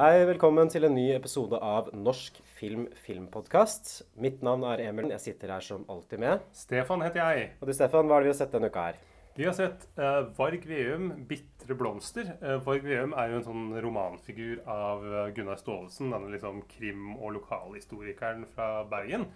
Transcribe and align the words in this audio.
Hei, 0.00 0.22
velkommen 0.24 0.70
til 0.72 0.86
en 0.86 0.94
ny 0.96 1.10
episode 1.12 1.58
av 1.60 1.90
Norsk 1.92 2.38
film 2.56 2.86
filmpodkast. 3.02 3.90
Mitt 4.24 4.38
navn 4.40 4.62
er 4.64 4.80
Emil. 4.86 5.10
Jeg 5.12 5.20
sitter 5.20 5.52
her 5.52 5.60
som 5.66 5.82
alltid 5.92 6.22
med. 6.22 6.46
Stefan 6.56 7.04
heter 7.04 7.20
jeg. 7.20 7.50
Og 7.60 7.68
du, 7.68 7.74
Stefan, 7.76 8.08
hva 8.08 8.16
har 8.16 8.24
vi 8.24 8.32
sett 8.38 8.56
denne 8.56 8.70
uka 8.72 8.86
her? 8.86 9.02
Vi 9.36 9.44
har 9.44 9.52
sett 9.58 9.84
uh, 10.00 10.22
Varg 10.38 10.64
Veum, 10.70 11.10
'Bitre 11.28 11.76
blomster'. 11.76 12.32
Uh, 12.40 12.56
Varg 12.64 12.88
Veum 12.88 13.12
er 13.12 13.34
jo 13.34 13.42
en 13.42 13.46
sånn 13.50 13.68
romanfigur 13.84 14.64
av 14.64 15.04
eh, 15.04 15.34
Gunnar 15.36 15.60
Staalesen, 15.60 16.14
denne 16.16 16.32
liksom 16.32 16.64
krim- 16.72 17.18
og 17.18 17.36
lokalhistorikeren 17.36 18.48
fra 18.56 18.72
Bergen. 18.88 19.28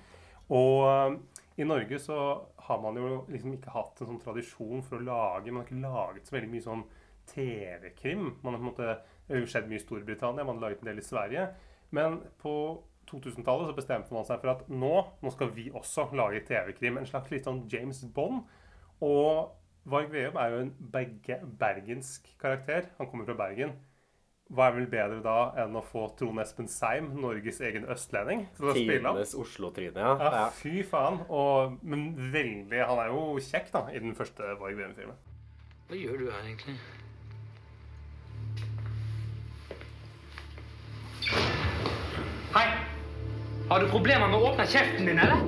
Og 0.49 0.81
uh, 0.89 1.43
i 1.61 1.69
Norge 1.69 2.01
så 2.01 2.23
har 2.71 2.81
man 2.81 2.97
jo 3.03 3.19
liksom 3.29 3.59
ikke 3.59 3.77
hatt 3.77 4.01
en 4.01 4.15
sånn 4.15 4.25
tradisjon 4.25 4.81
for 4.89 4.97
å 4.97 5.05
lage 5.13 5.53
Man 5.53 5.61
har 5.61 5.69
ikke 5.69 5.85
laget 5.85 6.25
så 6.25 6.39
veldig 6.39 6.55
mye 6.57 6.71
sånn 6.73 6.89
TV-krim. 7.35 8.31
Man 8.41 8.57
har 8.57 8.63
på 8.63 8.65
en 8.65 8.73
måte 8.73 8.97
Det 9.25 9.37
har 9.37 9.41
jo 9.45 9.51
skjedd 9.51 9.71
mye 9.71 9.81
i 9.81 9.85
Storbritannia, 9.85 10.45
man 10.45 10.59
har 10.59 10.69
laget 10.69 10.83
en 10.85 10.91
del 10.91 11.01
i 11.01 11.07
Sverige. 11.07 11.47
Men 11.97 12.19
på 12.43 12.55
2000-tallet 13.11 13.71
så 13.71 13.77
bestemte 13.77 14.15
man 14.15 14.27
seg 14.29 14.41
for 14.43 14.55
at 14.55 14.69
nå, 14.73 14.95
nå 15.25 15.33
skal 15.33 15.53
vi 15.57 15.71
også 15.73 16.09
lage 16.17 16.45
TV-krim. 16.49 16.99
En 17.01 17.09
slags 17.09 17.33
litt 17.33 17.49
sånn 17.49 17.65
James 17.73 18.03
Bond. 18.17 18.45
Og 19.05 19.55
Varg 19.91 20.13
Veum 20.13 20.39
er 20.41 20.53
jo 20.53 20.63
en 20.65 20.71
begge, 20.93 21.41
bergensk 21.61 22.29
karakter. 22.41 22.89
Han 22.99 23.11
kommer 23.11 23.29
fra 23.29 23.37
Bergen. 23.45 23.75
Hva 24.55 24.69
er 24.69 24.75
vel 24.77 24.89
bedre 24.93 25.23
da 25.25 25.39
enn 25.63 25.77
å 25.77 25.81
få 25.85 26.05
Trond 26.19 26.41
Espen 26.43 26.69
Seim, 26.69 27.09
Norges 27.17 27.63
egen 27.65 27.87
østlending, 27.91 28.45
til 28.59 28.69
å 28.69 28.75
spille 28.77 29.01
ham? 29.01 29.17
Tidenes 29.17 29.33
Oslo-tryne, 29.41 30.05
ja. 30.05 30.11
Ja, 30.21 30.33
ja. 30.37 30.43
fy 30.53 30.83
faen. 30.89 31.23
Og, 31.33 31.79
men 31.83 32.11
veldig 32.33 32.83
Han 32.91 33.01
er 33.07 33.13
jo 33.13 33.25
kjekk, 33.41 33.73
da, 33.73 33.87
i 33.93 34.03
den 34.05 34.13
første 34.17 34.53
Varg 34.61 34.77
Veum-filmen. 34.79 35.17
Hva 35.89 36.01
gjør 36.01 36.21
du 36.21 36.29
her 36.29 36.45
egentlig? 36.45 36.77
Har 43.69 43.81
du 43.81 43.89
problemer 43.89 44.29
med 44.29 44.37
å 44.37 44.51
åpne 44.51 44.67
kjeften 44.69 45.07
din, 45.09 45.19
eller? 45.19 45.41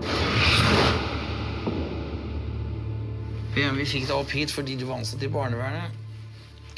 Ja, 3.57 3.73
vi 3.77 3.85
fikk 3.89 4.07
deg 4.09 4.17
opp 4.17 4.33
hit 4.33 4.53
fordi 4.53 4.77
du 4.81 4.87
var 4.89 5.03
ansatt 5.03 5.23
i 5.25 5.29
barnevernet. 5.33 5.93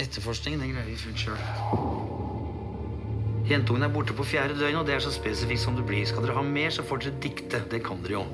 Etterforskningen 0.02 0.62
den 0.62 0.74
greier 0.74 0.88
vi 0.88 0.98
fullt 0.98 1.22
sjøl. 1.22 1.38
Jentungen 3.48 3.86
er 3.86 3.94
borte 3.94 4.14
på 4.18 4.26
fjerde 4.28 4.58
døgn, 4.58 4.80
og 4.82 4.86
det 4.86 4.98
er 4.98 5.02
så 5.02 5.14
spesifikt 5.14 5.62
som 5.62 5.78
det 5.78 5.86
blir. 5.88 6.04
Skal 6.10 6.26
dere 6.26 6.36
ha 6.36 6.44
mer, 6.44 6.74
så 6.74 6.84
får 6.86 7.06
dere 7.06 7.22
dikte. 7.22 7.62
Det 7.70 7.80
kan 7.86 8.02
dere 8.04 8.18
jo. 8.18 8.24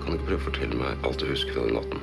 Kan 0.00 0.12
du 0.12 0.16
ikke 0.18 0.28
prøve 0.28 0.40
å 0.40 0.46
fortelle 0.46 0.80
meg 0.84 1.08
alt 1.08 1.20
du 1.20 1.28
husker 1.32 1.56
fra 1.56 1.66
den 1.66 1.80
natten? 1.80 2.00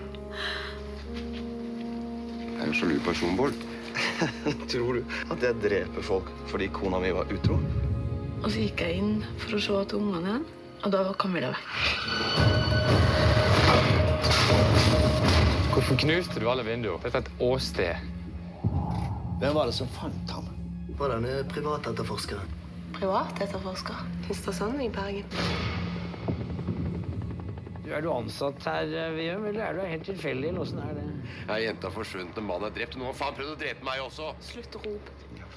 Jeg 2.58 2.62
er 2.66 2.68
en 2.68 2.78
sjalu 2.82 2.98
person, 3.06 3.38
Bård. 3.40 3.66
Tror 4.72 5.00
du 5.00 5.02
at 5.34 5.44
jeg 5.44 5.60
dreper 5.64 6.06
folk 6.06 6.32
fordi 6.52 6.68
kona 6.74 7.00
mi 7.04 7.12
var 7.16 7.30
utro? 7.34 7.60
Og 8.44 8.50
så 8.52 8.62
gikk 8.62 8.84
jeg 8.86 9.00
inn 9.02 9.14
for 9.42 9.58
å 9.58 9.62
se 9.62 9.80
til 9.90 10.04
ungene 10.04 10.28
igjen, 10.30 10.46
og 10.84 10.94
da 10.94 11.00
var 11.08 11.18
Camilla 11.22 11.50
vekk. 11.56 11.68
Hvorfor 15.74 16.00
knuste 16.02 16.42
du 16.42 16.48
alle 16.50 16.66
vinduer? 16.66 16.98
Dette 17.04 17.22
er 17.22 17.26
et 17.26 17.42
åsted. 17.44 17.96
Hvem 19.42 19.54
var 19.54 19.70
det 19.70 19.76
som 19.78 19.90
fant 19.94 20.32
ham? 20.34 20.48
Var 20.98 21.14
denne 21.14 21.42
privatetterforskeren? 21.52 22.56
Privatetterforsker. 22.98 24.00
Sånn 24.58 24.80
i 24.82 24.90
Bergen? 24.90 25.77
Du, 27.88 27.94
er 27.96 28.02
du 28.04 28.10
ansatt 28.12 28.66
her, 28.68 28.90
Vium, 29.16 29.46
eller 29.48 29.62
er 29.64 29.78
du 29.78 29.86
helt 29.88 30.04
tilfeldig? 30.04 30.50
eller 30.50 30.66
åssen 30.66 30.82
er 30.84 30.98
det? 30.98 31.04
Ja, 31.48 31.56
jenta 31.64 31.88
forsvunnet, 31.96 32.36
en 32.36 32.44
mann 32.50 32.66
er 32.68 32.74
drept, 32.76 32.98
og 32.98 33.00
nå 33.00 33.06
har 33.08 33.16
faen 33.16 33.38
prøvd 33.38 33.54
å 33.54 33.60
drepe 33.62 33.88
meg 33.88 34.02
også! 34.04 34.34
Slutt 34.44 34.76
å 34.76 34.82
rope. 34.84 35.14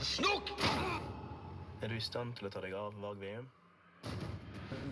Snokk! 0.06 0.52
Er 1.82 1.90
du 1.90 1.96
i 1.96 2.04
stand 2.04 2.36
til 2.38 2.46
å 2.46 2.52
ta 2.54 2.62
deg 2.62 2.76
av 2.78 2.94
Varg 3.02 3.18
Veum? 3.18 3.48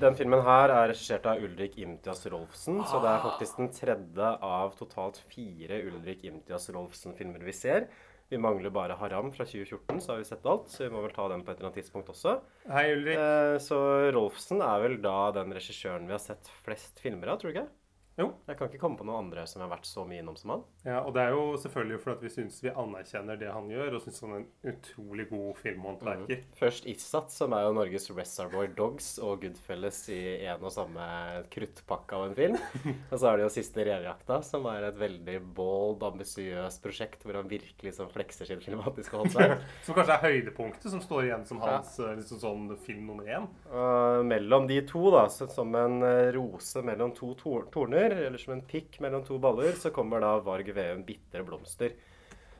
Den 0.02 0.18
filmen 0.18 0.42
her 0.42 0.74
er 0.80 0.90
regissert 0.90 1.30
av 1.30 1.38
Ulrik 1.46 1.78
Imtias 1.78 2.26
Rolfsen, 2.26 2.82
så 2.90 2.98
det 3.04 3.12
er 3.12 3.22
faktisk 3.28 3.62
den 3.62 3.70
tredje 3.76 4.34
av 4.50 4.74
totalt 4.80 5.22
fire 5.30 5.78
Ulrik 5.92 6.26
Imtias 6.26 6.66
Rolfsen-filmer 6.74 7.46
vi 7.46 7.54
ser. 7.54 7.86
Vi 8.28 8.36
mangler 8.38 8.68
bare 8.70 8.96
Haram 9.00 9.30
fra 9.32 9.44
2014, 9.48 10.00
så 10.04 10.12
har 10.12 10.18
vi 10.20 10.24
sett 10.28 10.46
alt, 10.46 10.68
så 10.68 10.82
vi 10.84 10.90
må 10.92 11.00
vel 11.00 11.14
ta 11.16 11.24
den 11.32 11.40
på 11.44 11.48
et 11.52 11.56
eller 11.56 11.70
annet 11.70 11.78
tidspunkt 11.80 12.10
også. 12.12 12.34
Hei, 12.68 12.90
Ulrik. 12.92 13.16
Eh, 13.16 13.56
så 13.64 13.78
Rolfsen 14.12 14.60
er 14.60 14.82
vel 14.84 14.98
da 15.00 15.16
den 15.32 15.54
regissøren 15.56 16.04
vi 16.04 16.12
har 16.12 16.20
sett 16.20 16.50
flest 16.66 17.00
filmer 17.00 17.32
av, 17.32 17.40
tror 17.40 17.54
du 17.54 17.56
ikke? 17.56 17.70
Jo. 18.18 18.32
Jeg 18.48 18.58
kan 18.58 18.66
ikke 18.66 18.80
komme 18.82 18.98
på 18.98 19.06
noen 19.06 19.28
andre 19.28 19.44
som 19.46 19.62
har 19.62 19.70
vært 19.70 19.86
så 19.86 20.02
mye 20.08 20.18
innom 20.24 20.34
som 20.38 20.50
han. 20.56 20.62
Ja, 20.82 21.02
og 21.06 21.12
det 21.14 21.22
er 21.22 21.36
jo 21.36 21.42
selvfølgelig 21.62 22.00
fordi 22.02 22.26
vi 22.26 22.32
syns 22.34 22.56
vi 22.64 22.72
anerkjenner 22.72 23.38
det 23.38 23.52
han 23.54 23.68
gjør, 23.70 23.94
og 23.94 24.02
syns 24.02 24.18
han 24.24 24.32
er 24.34 24.40
en 24.40 24.72
utrolig 24.72 25.28
god 25.30 25.60
filmhåndverker. 25.60 26.42
Først 26.58 26.88
Issat, 26.90 27.30
som 27.30 27.54
er 27.54 27.66
jo 27.68 27.76
Norges 27.76 28.08
Reservoir 28.10 28.72
Dogs 28.74 29.12
og 29.22 29.44
Goodfellas 29.44 30.00
i 30.10 30.18
en 30.50 30.66
og 30.66 30.74
samme 30.74 31.06
kruttpakke 31.52 32.18
av 32.18 32.26
en 32.26 32.34
film. 32.38 32.58
og 33.12 33.14
så 33.14 33.30
er 33.30 33.38
det 33.38 33.46
jo 33.46 33.52
Siste 33.58 33.86
revejakta, 33.86 34.40
som 34.46 34.66
er 34.70 34.88
et 34.88 34.98
veldig 34.98 35.38
bold, 35.56 36.02
ambisiøst 36.10 36.82
prosjekt 36.82 37.22
hvor 37.26 37.38
han 37.38 37.48
virkelig 37.50 37.94
som 37.96 38.10
flekser 38.10 38.50
sin 38.50 38.62
filmatiske 38.62 39.14
håndverk. 39.14 39.62
Som 39.86 39.96
kanskje 39.96 40.14
er 40.14 40.24
høydepunktet, 40.26 40.86
som 40.90 41.00
står 41.02 41.28
igjen 41.28 41.44
som 41.48 41.60
hans 41.62 41.94
ja. 42.00 42.10
liksom 42.18 42.40
sånn 42.42 42.66
film 42.84 43.06
nummer 43.08 43.28
én. 43.30 43.46
Uh, 43.70 44.20
mellom 44.26 44.66
de 44.68 44.80
to, 44.88 45.00
da, 45.14 45.24
som 45.30 45.74
en 45.78 46.02
eh, 46.04 46.28
rose 46.34 46.82
mellom 46.84 47.14
to 47.16 47.32
tor 47.40 47.66
torner, 48.08 48.26
eller 48.26 48.38
som 48.38 48.52
en 48.54 48.62
pikk 48.62 49.00
mellom 49.00 49.24
to 49.26 49.38
baller, 49.38 49.72
så 49.76 49.90
kommer 49.92 50.20
da 50.20 50.38
Varg 50.40 50.68
Veum 50.74 51.04
'Bitre 51.04 51.44
blomster'. 51.44 51.92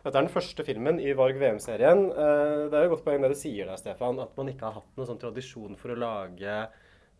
Dette 0.05 0.17
er 0.17 0.23
den 0.23 0.29
første 0.33 0.65
filmen 0.65 1.01
i 1.01 1.13
Varg 1.13 1.39
Veum-serien. 1.39 2.11
Eh, 2.11 2.69
Det 2.71 2.75
er 2.75 2.85
jo 2.85 2.95
godt 2.95 3.05
poeng 3.05 3.21
det 3.23 3.31
du 3.31 3.35
sier 3.35 3.67
der, 3.67 3.77
Stefan, 3.77 4.19
at 4.21 4.37
man 4.37 4.49
ikke 4.49 4.65
har 4.65 4.73
hatt 4.73 4.97
noen 4.97 5.07
sånn 5.09 5.19
tradisjon 5.21 5.77
for 5.77 5.91
å 5.91 5.99
lage 5.99 6.69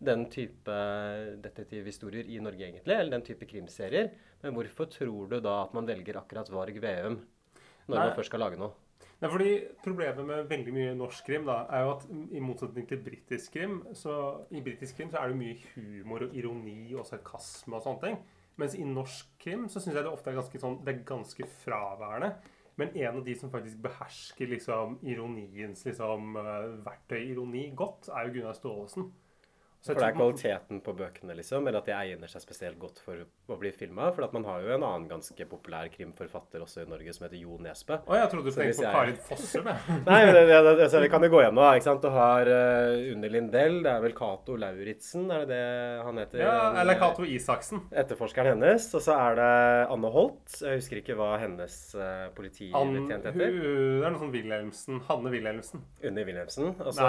den 0.01 0.27
type 0.31 0.71
detektivhistorier 1.43 2.29
i 2.31 2.39
Norge, 2.39 2.61
egentlig, 2.63 2.95
eller 2.95 3.11
den 3.11 3.23
type 3.23 3.45
krimserier. 3.47 4.11
Men 4.43 4.55
hvorfor 4.55 4.87
tror 4.87 5.29
du 5.29 5.41
da 5.41 5.65
at 5.65 5.75
man 5.75 5.87
velger 5.87 6.15
akkurat 6.17 6.49
Varg 6.49 6.79
Veum 6.81 7.19
når 7.89 7.97
Nei. 7.97 8.07
man 8.07 8.15
først 8.15 8.27
skal 8.31 8.41
lage 8.41 8.59
noe? 8.59 8.71
Nei, 9.19 9.31
fordi 9.33 9.53
Problemet 9.83 10.27
med 10.27 10.51
veldig 10.51 10.73
mye 10.75 10.91
norsk 10.99 11.27
krim 11.27 11.47
da, 11.49 11.65
er 11.75 11.85
jo 11.85 11.95
at 11.97 12.05
i 12.09 12.43
motsetning 12.43 12.87
til 12.87 13.01
britisk 13.03 13.57
krim, 13.57 13.81
så 13.99 14.13
i 14.55 14.63
britisk 14.63 14.99
krim 14.99 15.11
så 15.11 15.23
er 15.23 15.33
det 15.33 15.41
mye 15.41 15.57
humor 15.73 16.29
og 16.29 16.37
ironi 16.39 16.93
og 16.95 17.07
sarkasme 17.09 17.79
og 17.79 17.83
sånne 17.87 18.05
ting. 18.05 18.21
Mens 18.59 18.77
i 18.79 18.87
norsk 18.87 19.33
krim 19.43 19.67
så 19.71 19.83
syns 19.83 19.99
jeg 19.99 20.07
det 20.07 20.13
ofte 20.13 20.31
er 20.31 20.39
ganske 20.39 20.63
sånn, 20.63 20.79
det 20.87 20.95
er 20.95 21.05
ganske 21.09 21.51
fraværende. 21.65 22.31
Men 22.79 22.95
en 22.95 23.19
av 23.19 23.25
de 23.27 23.35
som 23.35 23.51
faktisk 23.51 23.81
behersker 23.83 24.51
liksom 24.53 25.01
ironiens 25.03 25.83
liksom, 25.87 26.37
eh, 26.39 26.69
verktøy 26.87 27.25
ironi 27.33 27.65
godt, 27.75 28.11
er 28.15 28.29
jo 28.29 28.37
Gunnar 28.37 28.55
Staalesen. 28.55 29.11
Så 29.83 29.93
For 29.93 30.01
det 30.01 30.09
er 30.09 30.17
kvaliteten 30.17 30.81
på 30.85 30.95
bøkene, 30.99 31.37
liksom, 31.39 31.67
eller 31.69 31.81
at 31.81 31.89
de 31.89 31.95
egner 31.95 32.31
seg 32.31 32.43
spesielt 32.43 32.79
godt 32.81 32.99
for 33.05 33.21
å 33.23 33.59
bli 33.61 33.71
filma. 33.75 34.11
For 34.15 34.27
at 34.27 34.35
man 34.37 34.47
har 34.49 34.65
jo 34.65 34.73
en 34.75 34.87
annen 34.87 35.07
ganske 35.11 35.49
populær 35.51 35.91
krimforfatter 35.93 36.65
også 36.65 36.85
i 36.85 36.89
Norge 36.91 37.15
som 37.15 37.29
heter 37.29 37.41
Jo 37.43 37.59
Nesbø. 37.63 38.01
Å, 38.03 38.17
jeg 38.19 38.33
trodde 38.33 38.51
du 38.51 38.59
tenkte 38.59 38.83
på 38.83 38.95
Karin 38.97 39.21
Fossum, 39.29 39.69
jeg. 39.71 39.99
Nei, 40.09 40.21
men 40.27 40.35
det, 40.35 40.45
det, 40.51 40.75
det, 40.83 40.91
så 40.93 41.03
vi 41.03 41.13
kan 41.13 41.25
jo 41.25 41.33
gå 41.37 41.45
gjennom, 41.45 41.65
ikke 41.79 41.89
sant? 41.89 42.05
Du 42.05 42.15
har 42.15 42.51
uh, 42.51 43.13
Unni 43.15 43.33
Lindell, 43.33 43.81
det 43.87 43.93
er 43.93 44.05
vel 44.05 44.17
Cato 44.19 44.59
Lauritzen, 44.59 45.29
er 45.35 45.47
det 45.47 45.59
det 45.59 46.03
han 46.05 46.19
heter? 46.21 46.43
Ja, 46.43 46.57
eller 46.81 46.95
eh, 46.95 47.01
Cato 47.01 47.25
Isaksen. 47.27 47.83
Etterforskeren 48.03 48.55
hennes. 48.55 48.89
Og 48.95 49.05
så 49.05 49.17
er 49.17 49.39
det 49.39 49.51
Anne 49.95 50.11
Holt. 50.15 50.59
Jeg 50.63 50.81
husker 50.81 51.01
ikke 51.01 51.17
hva 51.19 51.31
hennes 51.43 51.77
uh, 51.99 52.29
Ann, 52.79 52.95
heter. 53.11 53.35
hun, 53.35 53.43
det 53.43 53.49
er 53.49 54.15
noe 54.15 54.23
sånn 54.23 54.33
Wilhelmsen. 54.35 55.01
Hanne 55.09 55.33
Wilhelmsen. 55.33 55.85
Unni 56.05 56.27
Wilhelmsen. 56.29 56.73
Og 56.79 56.93
så 56.95 57.09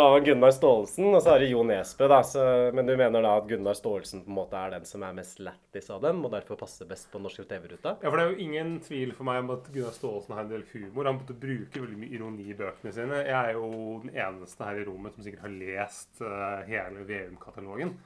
har 0.00 0.14
man 0.14 0.26
Gunnar 0.26 0.54
Staalesen, 0.54 0.99
og 1.08 1.20
så 1.22 1.34
er 1.34 1.42
det 1.42 1.50
Jo 1.50 1.62
Nesbø. 1.66 2.06
da. 2.10 2.18
Så, 2.26 2.42
men 2.74 2.86
du 2.88 2.92
mener 2.98 3.22
da 3.22 3.32
at 3.38 3.46
Gunnar 3.48 3.76
Staalesen 3.78 4.24
på 4.24 4.30
en 4.32 4.36
måte 4.36 4.58
er 4.58 4.74
den 4.74 4.86
som 4.88 5.04
er 5.06 5.14
mest 5.16 5.38
lættis 5.40 5.90
av 5.94 6.02
dem, 6.04 6.24
og 6.26 6.32
derfor 6.34 6.58
passer 6.60 6.88
best 6.90 7.10
på 7.12 7.20
Norsk 7.22 7.44
TV-ruta? 7.48 7.96
Ja, 8.02 8.10
for 8.10 8.18
Det 8.18 8.24
er 8.24 8.32
jo 8.32 8.46
ingen 8.46 8.74
tvil 8.84 9.14
for 9.16 9.28
meg 9.28 9.42
om 9.44 9.52
at 9.54 9.70
Gunnar 9.72 9.94
Staalesen 9.96 10.34
har 10.36 10.44
en 10.44 10.52
del 10.52 10.66
humor. 10.72 11.08
Han 11.08 11.20
måtte 11.20 11.38
bruke 11.46 11.84
veldig 11.84 12.00
mye 12.00 12.16
ironi 12.18 12.48
i 12.50 12.58
bøkene 12.58 12.92
sine. 12.96 13.22
Jeg 13.28 13.38
er 13.38 13.56
jo 13.56 13.70
den 14.04 14.14
eneste 14.16 14.68
her 14.68 14.82
i 14.82 14.86
rommet 14.88 15.14
som 15.14 15.26
sikkert 15.26 15.46
har 15.46 15.56
lest 15.62 16.22
uh, 16.24 16.60
hele 16.68 17.06
VM-katalogen. 17.08 17.96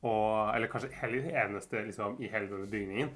Og, 0.00 0.54
eller 0.54 0.70
kanskje 0.72 0.94
heller 1.02 1.28
eneste 1.44 1.84
liksom, 1.84 2.16
i 2.22 2.30
hele 2.32 2.48
denne 2.48 2.70
bygningen. 2.70 3.12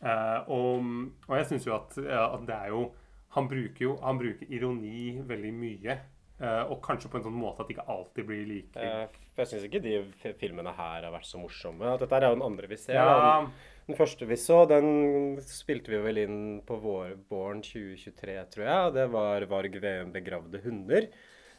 Uh, 0.00 0.38
og, 0.48 0.86
og 1.28 1.36
jeg 1.40 1.50
syns 1.50 1.66
jo 1.66 1.74
at, 1.76 1.98
at 1.98 2.44
det 2.48 2.54
er 2.56 2.70
jo 2.72 2.86
Han 3.34 3.46
bruker 3.46 3.84
jo 3.84 3.90
han 4.02 4.18
bruker 4.18 4.48
ironi 4.50 5.20
veldig 5.22 5.50
mye. 5.54 5.94
Eh, 6.40 6.62
og 6.66 6.80
kanskje 6.84 7.10
på 7.12 7.20
en 7.20 7.26
sånn 7.28 7.36
måte 7.38 7.62
at 7.62 7.68
det 7.70 7.76
ikke 7.76 7.88
alltid 7.94 8.28
blir 8.30 8.46
like 8.48 8.86
Eh, 8.86 9.18
For 9.34 9.44
jeg 9.44 9.52
syns 9.52 9.66
ikke 9.68 9.82
de 9.84 10.34
filmene 10.40 10.72
her 10.76 11.04
har 11.06 11.12
vært 11.14 11.28
så 11.28 11.40
morsomme. 11.40 11.96
Dette 12.00 12.16
er 12.16 12.28
jo 12.28 12.38
den 12.38 12.46
andre 12.46 12.70
vi 12.70 12.78
ser. 12.80 12.98
Ja. 12.98 13.16
Den, 13.40 13.50
den 13.90 13.98
første 13.98 14.28
vi 14.28 14.38
så, 14.40 14.62
den 14.68 15.40
spilte 15.46 15.92
vi 15.94 16.00
vel 16.04 16.22
inn 16.24 16.38
på 16.66 16.78
vår, 16.82 17.16
våren 17.30 17.62
2023, 17.64 18.38
tror 18.54 18.66
jeg. 18.66 18.88
Og 18.88 18.96
det 18.98 19.06
var 19.14 19.46
Varg 19.50 19.80
VM 19.82 20.12
'Begravde 20.14 20.62
hunder. 20.64 21.10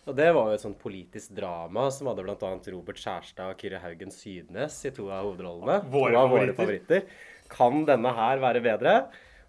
Og 0.09 0.15
det 0.17 0.31
var 0.33 0.47
jo 0.49 0.57
et 0.57 0.63
sånt 0.63 0.79
politisk 0.81 1.35
drama 1.37 1.85
som 1.93 2.07
hadde 2.09 2.23
bl.a. 2.25 2.53
Robert 2.73 2.97
Skjærstad 2.97 3.51
og 3.53 3.59
Kyrre 3.61 3.81
Haugen 3.83 4.09
Sydnes 4.13 4.79
i 4.89 4.91
to 4.95 5.11
av 5.13 5.27
hovedrollene. 5.27 5.83
Våre 5.93 6.15
to 6.15 6.21
av 6.23 6.31
våre 6.33 6.55
favoritter. 6.57 7.03
Kan 7.51 7.83
denne 7.85 8.13
her 8.17 8.41
være 8.41 8.63
bedre? 8.65 8.95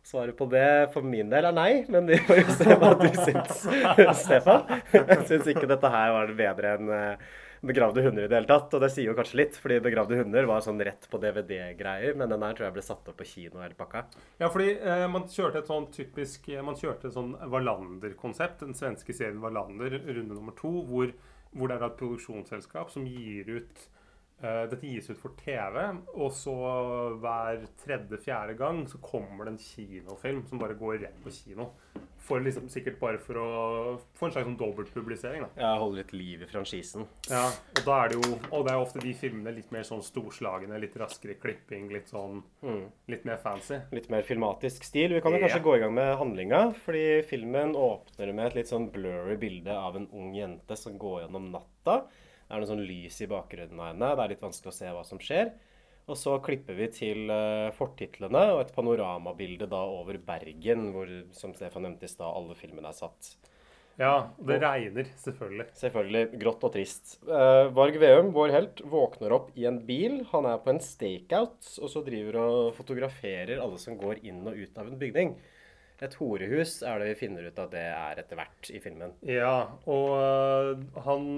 Svaret 0.02 0.34
på 0.36 0.48
det 0.50 0.90
for 0.94 1.06
min 1.06 1.30
del 1.30 1.46
er 1.46 1.54
nei, 1.54 1.70
men 1.92 2.08
vi 2.10 2.18
får 2.26 2.40
jo 2.40 2.56
se 2.58 2.74
hva 2.74 2.90
du 2.98 3.06
syns, 3.14 3.62
Stefan. 4.24 4.66
Jeg 4.90 5.22
syns 5.28 5.46
ikke 5.54 5.68
dette 5.70 5.92
her 5.94 6.10
var 6.16 6.34
bedre 6.38 6.74
enn 6.76 6.92
eh, 6.96 7.30
Begravde 7.62 8.02
hunder 8.02 8.24
i 8.24 8.26
det 8.26 8.34
hele 8.34 8.48
tatt. 8.50 8.72
Og 8.74 8.82
det 8.82 8.88
sier 8.90 9.06
jo 9.06 9.14
kanskje 9.14 9.38
litt, 9.38 9.56
fordi 9.62 9.76
Begravde 9.84 10.16
hunder 10.18 10.48
var 10.50 10.64
sånn 10.64 10.82
rett 10.82 11.06
på 11.10 11.20
DVD-greier, 11.22 12.16
men 12.18 12.32
den 12.32 12.42
her 12.42 12.56
tror 12.58 12.66
jeg 12.66 12.74
ble 12.74 12.82
satt 12.82 13.10
opp 13.12 13.20
på 13.20 13.26
kino 13.28 13.62
hele 13.62 13.78
pakka. 13.78 14.02
Ja, 14.42 14.48
fordi 14.50 14.72
eh, 14.74 15.04
man 15.12 15.28
kjørte 15.30 15.62
et 15.62 15.70
sånn 15.70 15.86
typisk 15.94 16.48
eh, 16.50 16.64
Man 16.66 16.78
kjørte 16.80 17.06
et 17.06 17.14
sånn 17.14 17.36
Wallander-konsept. 17.52 18.64
Den 18.66 18.74
svenske 18.78 19.14
serien 19.14 19.38
Wallander, 19.44 19.94
runde 20.08 20.34
nummer 20.34 20.56
to, 20.58 20.72
hvor, 20.90 21.14
hvor 21.54 21.70
det 21.70 21.78
er 21.78 21.86
et 21.86 22.00
produksjonsselskap 22.02 22.90
som 22.90 23.06
gir 23.06 23.54
ut 23.60 23.86
Dette 24.42 24.88
gis 24.88 25.10
ut 25.10 25.20
for 25.20 25.36
TV, 25.38 25.78
og 26.16 26.32
så 26.34 26.54
hver 27.22 27.66
tredje-fjerde 27.84 28.56
gang 28.58 28.82
så 28.90 28.98
kommer 29.02 29.46
det 29.46 29.54
en 29.54 29.62
kinofilm 29.62 30.42
som 30.48 30.62
bare 30.62 30.78
går 30.78 30.98
rett 31.04 31.20
på 31.22 31.30
kino. 31.34 31.70
For 32.22 32.42
liksom, 32.42 32.68
sikkert 32.70 33.00
bare 33.00 33.18
for 33.22 33.38
å 33.38 33.46
få 34.18 34.28
en 34.28 34.34
slags 34.34 34.46
sånn 34.46 34.58
dobbeltpublisering. 34.58 35.42
da. 35.42 35.48
Ja, 35.58 35.72
holder 35.80 36.04
litt 36.04 36.12
liv 36.14 36.44
i 36.44 36.48
franchisen. 36.50 37.06
Ja, 37.30 37.48
og 37.50 37.82
da 37.86 37.96
er 38.04 38.12
det 38.12 38.20
jo 38.20 38.36
Og 38.52 38.66
det 38.66 38.72
er 38.72 38.78
ofte 38.78 39.02
de 39.02 39.14
filmene 39.18 39.54
litt 39.56 39.72
mer 39.74 39.82
sånn 39.86 40.04
storslagne, 40.06 40.78
litt 40.80 40.94
raskere 41.00 41.34
klipping, 41.42 41.88
litt 41.92 42.12
sånn 42.12 42.42
Litt 43.10 43.26
mer 43.26 43.40
fancy. 43.42 43.80
Litt 43.94 44.08
mer 44.12 44.22
filmatisk 44.26 44.86
stil. 44.86 45.16
Vi 45.16 45.22
kan 45.24 45.34
jo 45.34 45.42
kanskje 45.42 45.58
yeah. 45.58 45.66
gå 45.66 45.76
i 45.76 45.82
gang 45.82 45.94
med 45.98 46.12
handlinga, 46.20 46.60
fordi 46.84 47.06
filmen 47.26 47.74
åpner 47.78 48.32
med 48.32 48.50
et 48.50 48.60
litt 48.60 48.70
sånn 48.70 48.90
blurry 48.94 49.36
bilde 49.42 49.74
av 49.74 49.98
en 49.98 50.06
ung 50.14 50.30
jente 50.36 50.78
som 50.78 50.94
går 51.02 51.24
gjennom 51.24 51.50
natta. 51.54 52.04
Det 52.52 52.58
er 52.58 52.60
noe 52.66 52.68
sånn 52.68 52.82
lys 52.84 53.14
i 53.24 53.26
bakgrunnen 53.30 53.78
av 53.80 53.86
henne. 53.94 54.08
Det 54.12 54.20
er 54.20 54.32
litt 54.34 54.42
vanskelig 54.44 54.68
å 54.68 54.76
se 54.76 54.90
hva 54.92 55.02
som 55.08 55.20
skjer. 55.24 55.54
Og 56.04 56.18
så 56.20 56.34
klipper 56.44 56.76
vi 56.76 56.90
til 56.92 57.30
uh, 57.32 57.70
fortitlene 57.72 58.42
og 58.52 58.58
et 58.60 58.74
panoramabilde 58.74 59.70
da 59.72 59.80
over 59.88 60.18
Bergen, 60.20 60.90
hvor, 60.92 61.08
som 61.32 61.54
Stefan 61.56 61.86
nevnte 61.86 62.04
i 62.04 62.12
stad, 62.12 62.28
alle 62.28 62.58
filmene 62.58 62.90
er 62.92 62.98
satt. 62.98 63.30
Ja, 63.96 64.28
og 64.36 64.44
det 64.50 64.58
regner, 64.60 65.08
selvfølgelig. 65.22 65.66
Selvfølgelig 65.80 66.42
grått 66.42 66.68
og 66.68 66.74
trist. 66.76 67.16
Eh, 67.24 67.70
Varg 67.76 67.96
Veum, 68.00 68.30
vår 68.36 68.52
helt, 68.54 68.84
våkner 68.92 69.32
opp 69.36 69.50
i 69.56 69.64
en 69.68 69.80
bil. 69.88 70.22
Han 70.34 70.48
er 70.48 70.60
på 70.60 70.72
en 70.72 70.80
stakeout, 70.84 71.60
og 71.80 71.92
så 71.92 72.04
driver 72.04 72.40
og 72.44 72.60
fotograferer 72.76 73.60
alle 73.60 73.80
som 73.80 73.96
går 74.00 74.20
inn 74.28 74.44
og 74.44 74.60
ut 74.60 74.80
av 74.80 74.88
en 74.88 75.00
bygning. 75.00 75.34
Et 76.02 76.14
horehus 76.18 76.80
er 76.82 76.98
det 76.98 77.12
vi 77.12 77.18
finner 77.20 77.46
ut 77.46 77.60
at 77.62 77.74
det 77.74 77.84
er 77.92 78.22
etter 78.22 78.38
hvert 78.40 78.70
i 78.74 78.80
filmen. 78.82 79.12
Ja, 79.28 79.68
og 79.86 80.08
øh, 80.18 80.82
han, 81.04 81.28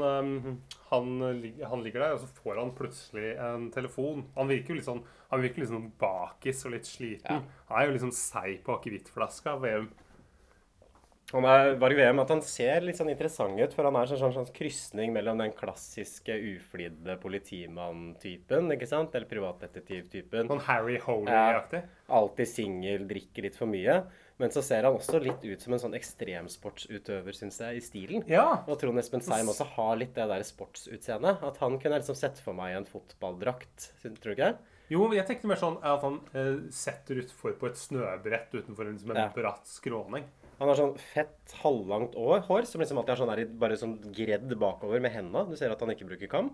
han, 0.88 1.10
han 1.68 1.84
ligger 1.84 2.06
der, 2.06 2.14
og 2.16 2.22
så 2.22 2.30
får 2.40 2.62
han 2.62 2.72
plutselig 2.78 3.34
en 3.36 3.68
telefon. 3.74 4.24
Han 4.38 4.48
virker 4.48 4.72
jo 4.72 4.78
litt 4.80 4.88
sånn 4.88 5.04
Han 5.34 5.42
virker 5.42 5.66
sånn 5.68 5.90
bakis 6.00 6.64
og 6.64 6.76
litt 6.76 6.88
sliten. 6.88 7.44
Han 7.68 7.80
er 7.80 7.88
jo 7.88 7.94
liksom 7.98 8.14
seig 8.14 8.62
på 8.64 8.78
akevittflaska. 8.78 9.58
Veum. 9.64 9.90
Han 11.34 11.46
er 11.48 11.72
Varg 11.80 11.98
Veum 11.98 12.20
at 12.22 12.30
han 12.30 12.42
ser 12.46 12.84
litt 12.84 12.98
sånn 12.98 13.10
interessant 13.10 13.58
ut, 13.58 13.72
for 13.74 13.88
han 13.88 13.96
er 13.98 14.10
sånn, 14.10 14.20
sånn, 14.20 14.34
sånn 14.36 14.54
krysning 14.54 15.14
mellom 15.14 15.40
den 15.42 15.54
klassiske 15.56 16.36
uflidde 16.52 17.16
politimann-typen, 17.22 18.70
ikke 18.76 18.86
sant? 18.86 19.16
Eller 19.16 19.26
privatdetektiv-typen. 19.30 20.52
Sånn 20.52 20.62
Harry 20.68 21.00
Holy-aktig. 21.02 21.82
Alltid 22.14 22.50
singel, 22.50 23.08
drikker 23.10 23.48
litt 23.48 23.58
for 23.58 23.70
mye. 23.70 24.04
Men 24.42 24.50
så 24.50 24.62
ser 24.66 24.82
han 24.82 24.96
også 24.98 25.20
litt 25.22 25.44
ut 25.46 25.60
som 25.62 25.72
en 25.76 25.78
sånn 25.78 25.94
ekstremsportsutøver, 25.94 27.36
syns 27.36 27.60
jeg, 27.62 27.78
i 27.78 27.82
stilen. 27.84 28.24
Ja. 28.30 28.64
Og 28.66 28.78
Trond 28.80 28.98
Espen 28.98 29.22
Seim 29.22 29.46
også 29.52 29.66
har 29.76 29.96
litt 30.00 30.14
det 30.16 30.26
der 30.30 30.42
sportsutseendet. 30.46 31.42
At 31.46 31.60
han 31.62 31.76
kunne 31.82 32.00
liksom 32.00 32.16
sett 32.18 32.40
for 32.42 32.56
meg 32.58 32.74
en 32.78 32.88
fotballdrakt. 32.88 33.92
Tror 34.02 34.18
du 34.24 34.34
ikke? 34.34 34.50
Jo, 34.92 35.06
men 35.08 35.16
jeg 35.20 35.28
tenkte 35.30 35.48
mer 35.48 35.60
sånn 35.60 35.78
at 35.80 36.02
han 36.04 36.18
eh, 36.36 36.58
setter 36.74 37.22
utfor 37.22 37.54
på 37.60 37.70
et 37.70 37.78
snøbrett 37.80 38.52
utenfor 38.52 38.84
en, 38.90 38.98
liksom 38.98 39.14
en 39.14 39.22
Ja. 39.22 39.28
bratt 39.32 39.70
skråning. 39.70 40.26
Han 40.58 40.68
har 40.70 40.76
sånn 40.78 40.92
fett, 41.00 41.54
halvlangt 41.64 42.14
hår 42.14 42.66
som 42.68 42.82
liksom 42.82 42.98
alltid 43.00 43.14
er 43.14 43.22
sånn 43.22 43.32
der, 43.32 43.46
bare 43.64 43.78
sånn 43.80 43.96
gredd 44.14 44.52
bakover 44.60 45.00
med 45.02 45.14
henda. 45.14 45.46
Du 45.48 45.56
ser 45.56 45.72
at 45.72 45.80
han 45.82 45.90
ikke 45.94 46.06
bruker 46.10 46.28
kam. 46.30 46.52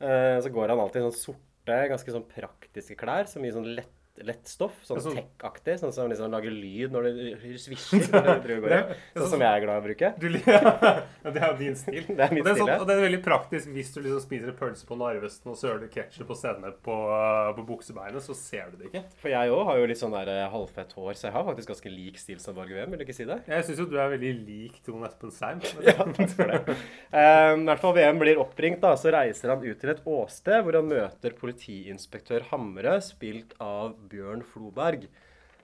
Eh, 0.00 0.38
så 0.44 0.52
går 0.52 0.68
han 0.74 0.82
alltid 0.82 1.02
i 1.02 1.06
sånn 1.08 1.18
sorte, 1.22 1.78
ganske 1.88 2.12
sånn 2.12 2.26
praktiske 2.28 2.98
klær, 3.00 3.24
Så 3.30 3.40
mye 3.40 3.54
sånn 3.56 3.70
lett, 3.78 3.94
lett 4.22 4.46
stoff. 4.46 4.76
Sånn 4.86 5.00
altså, 5.00 5.12
tech-aktig. 5.16 5.74
Sånn 5.80 5.92
som 5.94 6.10
liksom 6.10 6.30
lager 6.30 6.52
lyd 6.54 6.92
når 6.94 7.08
det 7.08 7.56
svisjer. 7.58 8.04
når 8.14 8.46
det 8.46 8.58
går. 8.62 8.92
Sånn 9.16 9.32
som 9.32 9.42
jeg 9.42 9.50
er 9.50 9.64
glad 9.64 9.74
i 9.74 9.82
å 9.82 9.84
bruke. 9.88 10.10
Du, 10.20 10.28
ja, 10.46 11.32
det 11.34 11.40
er 11.40 11.48
jo 11.48 11.56
din 11.58 11.78
stil. 11.78 12.06
Det 12.14 12.22
er 12.22 12.34
min 12.34 12.44
og, 12.44 12.46
det 12.46 12.52
er 12.52 12.58
stil, 12.58 12.62
sånn, 12.62 12.70
ja. 12.70 12.76
og 12.78 12.86
det 12.86 12.94
er 12.94 13.02
veldig 13.02 13.20
praktisk 13.24 13.70
hvis 13.74 13.90
du 13.94 13.98
liksom 14.04 14.22
spiser 14.22 14.50
en 14.52 14.56
pølse 14.58 14.86
på 14.86 14.96
Narvesen 15.00 15.50
og 15.50 15.56
søler 15.58 15.88
ketsjup 15.90 16.30
og 16.30 16.38
sennep 16.38 16.76
på, 16.84 16.96
på 17.56 17.64
buksebeinet, 17.66 18.22
så 18.22 18.36
ser 18.38 18.70
du 18.70 18.78
det 18.82 18.90
ikke. 18.90 19.02
For 19.22 19.32
jeg 19.32 19.52
òg 19.54 19.64
har 19.70 19.80
jo 19.80 19.88
litt 19.90 20.00
sånn 20.00 20.14
der 20.14 20.30
eh, 20.30 20.44
halvfett 20.52 20.94
hår, 20.94 21.10
så 21.18 21.26
jeg 21.26 21.34
har 21.34 21.46
faktisk 21.48 21.72
ganske 21.72 21.92
lik 21.92 22.20
stil 22.22 22.38
som 22.42 22.56
Varg 22.58 22.74
Veum, 22.76 22.92
vil 22.92 23.02
du 23.02 23.06
ikke 23.06 23.16
si 23.16 23.26
det? 23.28 23.40
Jeg 23.50 23.66
syns 23.66 23.82
jo 23.82 23.88
du 23.90 23.96
er 23.98 24.12
veldig 24.14 24.32
lik 24.44 24.78
Trond 24.86 25.08
Espen 25.08 25.34
Seim. 25.34 25.64
Ja, 25.82 25.96
takk 26.04 26.36
for 26.36 26.52
det. 26.54 26.78
Um, 27.10 27.64
I 27.64 27.68
hvert 27.72 27.82
fall 27.82 27.96
VM 27.98 28.22
blir 28.22 28.42
oppringt, 28.44 28.82
da, 28.84 28.94
så 29.00 29.12
reiser 29.14 29.54
han 29.54 29.64
ut 29.64 29.80
til 29.80 29.94
et 29.94 30.04
åsted 30.06 30.62
hvor 30.64 30.78
han 30.78 30.90
møter 30.92 31.36
politiinspektør 31.40 32.48
Hamre, 32.52 32.98
spilt 33.04 33.56
av 33.62 33.96
Bjørn 34.10 34.42
Floberg. 34.46 35.06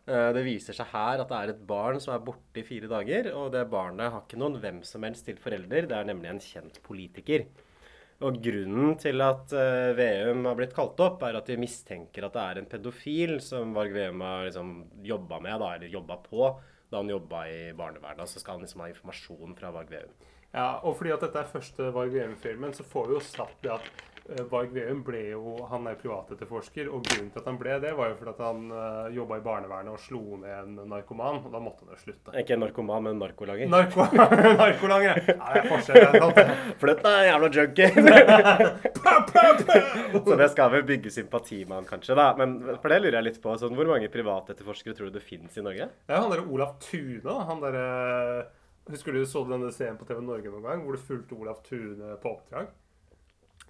Eh, 0.06 0.32
Det 0.34 0.44
viser 0.46 0.76
seg 0.76 0.86
her 0.92 1.20
at 1.22 1.28
det 1.28 1.38
er 1.38 1.52
et 1.54 1.66
barn 1.66 2.00
som 2.00 2.14
er 2.14 2.24
borte 2.24 2.62
i 2.62 2.66
fire 2.66 2.88
dager, 2.90 3.32
og 3.36 3.52
det 3.52 3.66
barnet 3.70 4.10
har 4.12 4.24
ikke 4.24 4.40
noen 4.40 4.60
hvem 4.62 4.82
som 4.86 5.04
helst 5.06 5.26
til 5.28 5.36
forelder. 5.40 5.86
Det 5.86 5.96
er 5.96 6.08
nemlig 6.08 6.30
en 6.32 6.40
kjent 6.42 6.80
politiker. 6.86 7.46
Og 8.20 8.36
grunnen 8.44 8.98
til 9.00 9.22
at 9.24 9.52
eh, 9.56 9.94
Veum 9.96 10.44
har 10.44 10.56
blitt 10.58 10.74
kalt 10.76 10.98
opp, 11.00 11.22
er 11.24 11.38
at 11.38 11.46
de 11.48 11.56
mistenker 11.56 12.26
at 12.26 12.34
det 12.36 12.42
er 12.42 12.58
en 12.60 12.68
pedofil 12.68 13.38
som 13.40 13.72
Varg 13.76 13.94
Veum 13.96 14.20
har 14.20 14.44
liksom 14.48 14.74
jobba 15.06 15.38
med, 15.40 15.56
da, 15.62 15.70
eller 15.78 15.88
jobba 15.94 16.18
på, 16.26 16.50
da 16.90 17.00
han 17.00 17.08
jobba 17.08 17.46
i 17.48 17.62
barnevernet. 17.78 18.28
Så 18.28 18.42
skal 18.42 18.58
han 18.58 18.66
liksom 18.66 18.82
ha 18.84 18.90
informasjon 18.90 19.56
fra 19.56 19.70
Varg 19.72 19.88
Veum. 19.94 20.12
Ja, 20.52 20.80
og 20.82 20.98
fordi 20.98 21.12
at 21.14 21.22
dette 21.22 21.38
er 21.38 21.48
første 21.48 21.88
Varg 21.94 22.12
Veum-filmen, 22.12 22.74
så 22.76 22.84
får 22.84 23.08
vi 23.08 23.14
jo 23.16 23.22
satt 23.24 23.56
det 23.64 23.72
at 23.78 23.90
Varg 24.50 24.70
Veum 24.74 25.02
ble 25.06 25.20
jo 25.32 25.42
Han 25.70 25.86
er 25.90 25.94
privatetterforsker, 25.98 26.84
og 26.92 26.98
grunnen 27.06 27.30
til 27.32 27.40
at 27.40 27.46
han 27.50 27.58
ble 27.60 27.72
det, 27.82 27.92
var 27.98 28.06
jo 28.12 28.16
fordi 28.20 28.32
at 28.32 28.40
han 28.44 28.58
uh, 28.70 28.76
jobba 29.14 29.34
i 29.40 29.44
barnevernet 29.44 29.92
og 29.94 30.00
slo 30.02 30.22
ned 30.40 30.54
en 30.54 30.72
narkoman, 30.90 31.36
og 31.44 31.50
da 31.54 31.58
måtte 31.62 31.80
han 31.84 31.90
jo 31.96 32.00
slutte. 32.04 32.28
Ikke 32.38 32.52
en 32.56 32.62
narkoman, 32.64 33.00
men 33.06 33.12
en 33.16 33.22
narkolanger. 33.24 33.66
Narko 33.70 34.00
narkolanger! 34.62 35.16
Ja, 35.32 35.36
det 35.40 35.44
er 35.62 35.66
forskjell. 35.70 35.96
er. 36.06 36.10
Deg, 37.00 37.20
jævla 37.30 37.48
junkie! 37.56 37.88
så 40.30 40.36
det 40.38 40.48
skal 40.54 40.68
vel 40.74 40.84
bygge 40.88 41.10
sympati 41.14 41.58
med 41.64 41.74
han, 41.80 41.86
kanskje. 41.88 42.12
da. 42.18 42.26
Men 42.38 42.48
for 42.76 42.88
det 42.92 42.98
lurer 43.02 43.16
jeg 43.18 43.26
litt 43.30 43.40
på. 43.42 43.48
Sånn, 43.60 43.76
hvor 43.78 43.88
mange 43.90 44.08
privatetterforskere 44.12 44.94
tror 44.96 45.06
du 45.10 45.14
det 45.18 45.24
finnes 45.24 45.56
i 45.58 45.64
Norge? 45.64 45.86
Det 46.06 46.12
er 46.14 46.20
han 46.22 46.32
derre 46.32 46.46
Olav 46.46 46.70
Tune. 46.84 47.32
Han 47.50 47.58
derre 47.64 47.86
Husker 48.90 49.10
du 49.14 49.20
så 49.28 49.40
denne 49.46 49.70
serien 49.74 49.98
på 50.00 50.06
TV 50.08 50.18
Norge 50.24 50.48
noen 50.50 50.64
gang, 50.64 50.80
hvor 50.82 50.92
du 50.96 51.00
fulgte 51.04 51.36
Olav 51.36 51.58
Tune 51.66 52.06
på 52.22 52.28
oppdrag? 52.32 52.66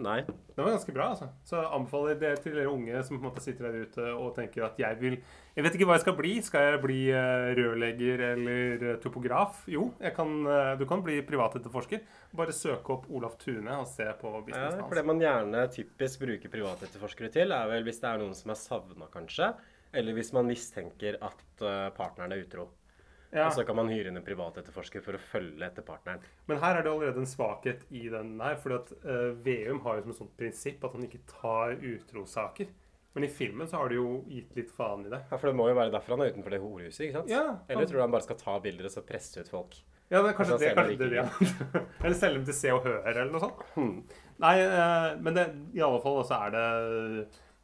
Nei. 0.00 0.20
Den 0.24 0.64
var 0.64 0.72
ganske 0.72 0.92
bra, 0.94 1.10
altså. 1.12 1.26
Så 1.44 1.58
jeg 1.58 1.68
anbefaler 1.76 2.16
det 2.20 2.30
til 2.44 2.54
dere 2.56 2.72
unge 2.72 3.02
som 3.04 3.18
på 3.18 3.20
en 3.20 3.28
måte 3.28 3.42
sitter 3.44 3.68
der 3.68 3.84
ute 3.84 4.06
og 4.14 4.32
tenker 4.36 4.64
at 4.66 4.80
jeg 4.80 4.96
vil 5.00 5.16
Jeg 5.56 5.66
vet 5.66 5.76
ikke 5.76 5.88
hva 5.88 5.96
jeg 5.98 6.04
skal 6.04 6.16
bli. 6.16 6.32
Skal 6.46 6.66
jeg 6.66 6.80
bli 6.80 6.98
eh, 7.12 7.50
rørlegger 7.58 8.24
eller 8.30 8.84
eh, 8.86 8.98
topograf? 9.02 9.62
Jo, 9.68 9.90
kan, 10.16 10.34
eh, 10.46 10.72
du 10.80 10.86
kan 10.88 11.04
bli 11.04 11.18
privatetterforsker. 11.26 12.02
Bare 12.36 12.56
søke 12.56 12.96
opp 12.96 13.10
Olav 13.12 13.36
Tune 13.40 13.76
og 13.76 13.88
se 13.90 14.08
på 14.20 14.32
Ja, 14.54 14.70
for 14.80 14.96
det 14.96 15.04
man 15.08 15.20
gjerne 15.20 15.66
typisk 15.74 16.24
bruker 16.24 16.52
privatetterforskere 16.52 17.32
til, 17.34 17.52
er 17.52 17.68
vel 17.68 17.84
hvis 17.84 18.00
det 18.00 18.12
er 18.12 18.22
noen 18.22 18.36
som 18.38 18.54
er 18.54 18.60
savna, 18.62 19.10
kanskje. 19.12 19.52
Eller 19.92 20.14
hvis 20.16 20.32
man 20.32 20.46
mistenker 20.46 21.18
at 21.20 21.64
partneren 21.96 22.32
er 22.32 22.44
utro. 22.46 22.70
Ja. 23.30 23.46
Og 23.46 23.54
så 23.54 23.64
kan 23.66 23.78
man 23.78 23.90
hyre 23.92 24.10
inn 24.10 24.18
en 24.18 24.26
privatetterforsker 24.26 25.04
for 25.04 25.14
å 25.14 25.22
følge 25.22 25.62
etter 25.62 25.86
partneren. 25.86 26.22
Men 26.50 26.58
her 26.62 26.78
er 26.78 26.86
det 26.86 26.90
allerede 26.90 27.22
en 27.22 27.30
svakhet 27.30 27.84
i 27.94 28.08
den 28.10 28.32
her. 28.42 28.56
fordi 28.58 28.78
at 28.80 28.92
eh, 29.04 29.26
Veum 29.46 29.82
har 29.84 29.98
jo 29.98 30.06
som 30.06 30.14
et 30.14 30.20
sånt 30.24 30.36
prinsipp 30.40 30.86
at 30.86 30.96
han 30.98 31.06
ikke 31.06 31.22
tar 31.30 31.76
utrosaker. 31.78 32.72
Men 33.14 33.26
i 33.26 33.30
filmen 33.30 33.66
så 33.70 33.80
har 33.80 33.90
de 33.90 33.98
jo 33.98 34.10
gitt 34.30 34.54
litt 34.58 34.70
faen 34.74 35.06
i 35.06 35.10
det. 35.10 35.22
Ja, 35.30 35.36
For 35.36 35.50
det 35.50 35.58
må 35.58 35.66
jo 35.70 35.78
være 35.78 35.94
derfor 35.94 36.14
han 36.14 36.24
er 36.24 36.34
utenfor 36.34 36.54
det 36.54 36.60
horehuset, 36.62 37.06
ikke 37.06 37.20
sant? 37.20 37.32
Ja, 37.32 37.44
Eller 37.70 37.86
tror 37.86 37.98
du 37.98 38.04
han 38.04 38.14
bare 38.14 38.26
skal 38.26 38.38
ta 38.38 38.58
bilder 38.62 38.86
og 38.86 38.94
så 38.94 39.02
presse 39.06 39.42
ut 39.42 39.50
folk? 39.50 39.78
Ja, 40.10 40.24
er 40.24 40.34
kanskje 40.34 40.56
Altså, 40.56 40.64
det, 40.64 40.74
kanskje 40.74 40.96
det, 40.98 41.10
det, 41.10 41.18
ja. 41.18 41.82
Eller 42.04 42.16
selge 42.18 42.38
dem 42.40 42.46
til 42.48 42.56
Se 42.58 42.72
og 42.74 42.82
Hør, 42.86 42.98
eller 43.04 43.30
noe 43.30 43.42
sånt. 43.44 43.62
Hmm. 43.76 43.92
Nei, 44.42 44.56
uh, 44.66 45.12
men 45.22 45.36
det, 45.36 45.44
i 45.76 45.82
alle 45.86 46.00
fall 46.02 46.18
så 46.26 46.38
er 46.48 46.54
det 46.54 46.64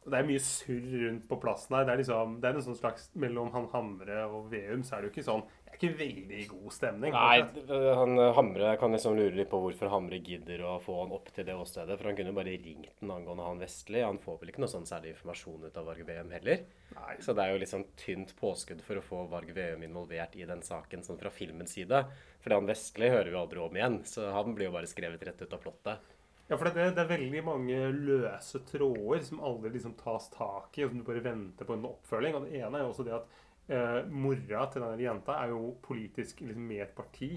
det 0.07 0.19
er 0.19 0.27
mye 0.27 0.41
surr 0.43 0.87
rundt 1.03 1.27
på 1.29 1.37
plassen 1.41 1.75
her. 1.75 1.85
Det 1.87 1.93
er 1.93 2.01
liksom, 2.01 2.35
det 2.41 2.49
er 2.49 2.57
en 2.57 2.65
sånn 2.65 2.79
slags 2.79 3.09
Mellom 3.19 3.49
han 3.53 3.67
Hamre 3.73 4.23
og 4.31 4.49
Veum 4.51 4.83
så 4.85 4.97
er 4.97 5.03
det 5.03 5.09
jo 5.09 5.13
ikke 5.15 5.25
sånn 5.27 5.43
Det 5.43 5.73
er 5.73 5.77
ikke 5.77 5.99
veldig 5.99 6.43
god 6.51 6.75
stemning. 6.75 7.15
Nei, 7.15 7.65
han 7.99 8.21
eh, 8.23 8.31
Hamre 8.37 8.73
kan 8.79 8.95
liksom 8.95 9.17
lure 9.19 9.35
litt 9.35 9.51
på 9.51 9.59
hvorfor 9.63 9.91
Hamre 9.91 10.21
gidder 10.23 10.63
å 10.67 10.77
få 10.83 11.01
han 11.01 11.13
opp 11.15 11.31
til 11.35 11.47
det 11.47 11.57
åstedet. 11.59 11.97
For 11.99 12.09
han 12.09 12.17
kunne 12.19 12.33
jo 12.33 12.39
bare 12.39 12.55
ringt 12.55 13.03
den 13.03 13.13
angående 13.13 13.47
han 13.49 13.61
Vestli. 13.61 14.01
Han 14.05 14.21
får 14.23 14.41
vel 14.41 14.53
ikke 14.53 14.63
noe 14.63 14.73
sånn 14.73 14.89
særlig 14.89 15.13
informasjon 15.15 15.67
ut 15.67 15.79
av 15.81 15.91
Varg 15.91 16.07
Veum 16.07 16.33
heller. 16.37 16.65
Nei. 16.95 17.15
Så 17.23 17.35
det 17.35 17.43
er 17.43 17.53
jo 17.53 17.61
litt 17.63 17.73
sånn 17.73 17.87
tynt 17.99 18.35
påskudd 18.39 18.83
for 18.85 18.99
å 18.99 19.05
få 19.05 19.23
Varg 19.31 19.51
Veum 19.57 19.83
involvert 19.85 20.37
i 20.39 20.47
den 20.47 20.63
saken 20.65 21.03
sånn 21.05 21.19
fra 21.19 21.33
filmens 21.33 21.75
side. 21.75 22.05
For 22.43 22.55
han 22.55 22.69
Vestli 22.69 23.11
hører 23.11 23.33
vi 23.33 23.41
aldri 23.41 23.63
om 23.63 23.75
igjen, 23.75 24.01
så 24.07 24.31
han 24.33 24.55
blir 24.55 24.69
jo 24.69 24.77
bare 24.77 24.89
skrevet 24.89 25.27
rett 25.27 25.43
ut 25.43 25.57
av 25.57 25.61
plottet. 25.61 26.13
Ja, 26.49 26.55
for 26.55 26.69
det, 26.71 26.93
det 26.95 27.03
er 27.03 27.09
veldig 27.09 27.41
mange 27.43 27.77
løse 27.91 28.61
tråder 28.69 29.23
som 29.27 29.41
aldri 29.43 29.73
liksom 29.73 29.97
tas 29.99 30.29
tak 30.31 30.77
i, 30.79 30.85
og 30.85 30.93
som 30.93 31.01
du 31.01 31.03
bare 31.09 31.23
venter 31.25 31.67
på 31.67 31.75
en 31.75 31.83
oppfølging. 31.89 32.37
Og 32.37 32.45
det 32.47 32.61
ene 32.61 32.79
er 32.79 32.85
jo 32.85 32.93
også 32.93 33.03
det 33.03 33.17
at 33.17 33.25
eh, 33.67 33.97
mora 34.07 34.67
til 34.71 34.85
denne 34.85 35.01
jenta 35.03 35.35
er 35.41 35.51
jo 35.51 35.73
politisk 35.83 36.39
liksom 36.45 36.69
med 36.69 36.85
et 36.85 36.95
parti. 36.95 37.33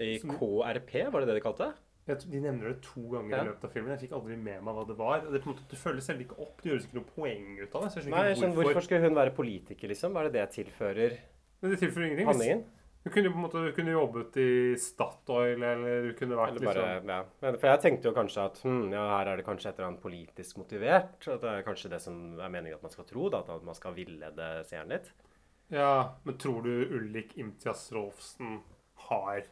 I 0.00 0.16
KRP, 0.18 0.92
var 1.12 1.20
det 1.22 1.28
det 1.30 1.38
de 1.38 1.44
kalte 1.44 1.68
det? 1.70 1.76
De 2.26 2.40
nevner 2.42 2.72
det 2.72 2.80
to 2.82 3.02
ganger 3.12 3.36
Ja. 3.36 3.42
i 3.44 3.48
løpet 3.52 3.64
av 3.68 3.70
filmen. 3.70 3.90
Jeg 3.94 4.00
fikk 4.08 4.16
aldri 4.18 4.36
med 4.40 4.64
meg 4.66 4.74
hva 4.74 4.82
det 4.88 4.96
var. 4.98 5.20
Det 5.30 5.42
på 5.44 5.50
en 5.50 5.54
måte, 5.54 5.68
Du 5.70 5.76
følger 5.78 6.02
selv 6.02 6.20
ikke 6.24 6.38
opp. 6.42 6.56
Det 6.62 6.72
gjøres 6.72 6.86
ikke 6.88 6.98
noe 6.98 7.10
poeng 7.14 7.44
ut 7.60 7.74
av 7.76 7.84
det. 7.86 8.04
Nei, 8.10 8.24
jeg 8.32 8.36
skjønner, 8.40 8.54
hvorfor. 8.56 8.72
hvorfor 8.72 8.86
skulle 8.88 9.04
hun 9.04 9.14
være 9.14 9.34
politiker, 9.36 9.88
liksom? 9.92 10.12
Hva 10.16 10.24
er 10.24 10.30
det 10.30 10.40
det 10.40 10.46
tilfører 10.56 11.18
Men 11.62 11.70
det 11.70 11.78
tilfører 11.78 12.06
ingenting. 12.08 12.26
Hvis- 12.26 12.40
handlingen? 12.40 12.64
Du 13.00 13.08
kunne 13.08 13.30
jo 13.30 13.32
på 13.32 13.38
en 13.38 13.44
måte 13.46 13.60
du 13.64 13.70
kunne 13.72 13.94
jobbet 13.94 14.34
i 14.42 14.50
Statoil, 14.80 15.62
eller 15.64 16.10
du 16.10 16.10
kunne 16.18 16.36
vært 16.36 16.52
Eller 16.52 16.66
bare, 16.68 16.88
liksom 16.98 17.12
ja. 17.14 17.52
For 17.56 17.68
jeg 17.70 17.80
tenkte 17.84 18.10
jo 18.10 18.16
kanskje 18.16 18.44
at 18.50 18.60
hm, 18.60 18.82
ja, 18.92 19.04
her 19.14 19.30
er 19.30 19.40
det 19.40 19.46
kanskje 19.46 19.70
et 19.70 19.78
eller 19.80 19.88
annet 19.88 20.02
politisk 20.02 20.60
motivert. 20.60 21.16
At 21.24 21.40
det 21.40 21.54
er 21.54 21.64
kanskje 21.64 21.92
det 21.94 22.02
som 22.04 22.18
er 22.36 22.52
meningen 22.52 22.76
at 22.76 22.84
man 22.84 22.92
skal 22.92 23.08
tro, 23.08 23.30
da, 23.32 23.40
at 23.40 23.64
man 23.64 23.78
skal 23.78 23.96
villede 23.96 24.50
seeren 24.68 24.92
litt. 24.92 25.08
Ja, 25.72 26.18
men 26.26 26.36
tror 26.42 26.66
du 26.66 26.72
Ulrik 26.98 27.36
Imtias 27.40 27.86
Rolfsen 27.94 28.58
har 29.08 29.46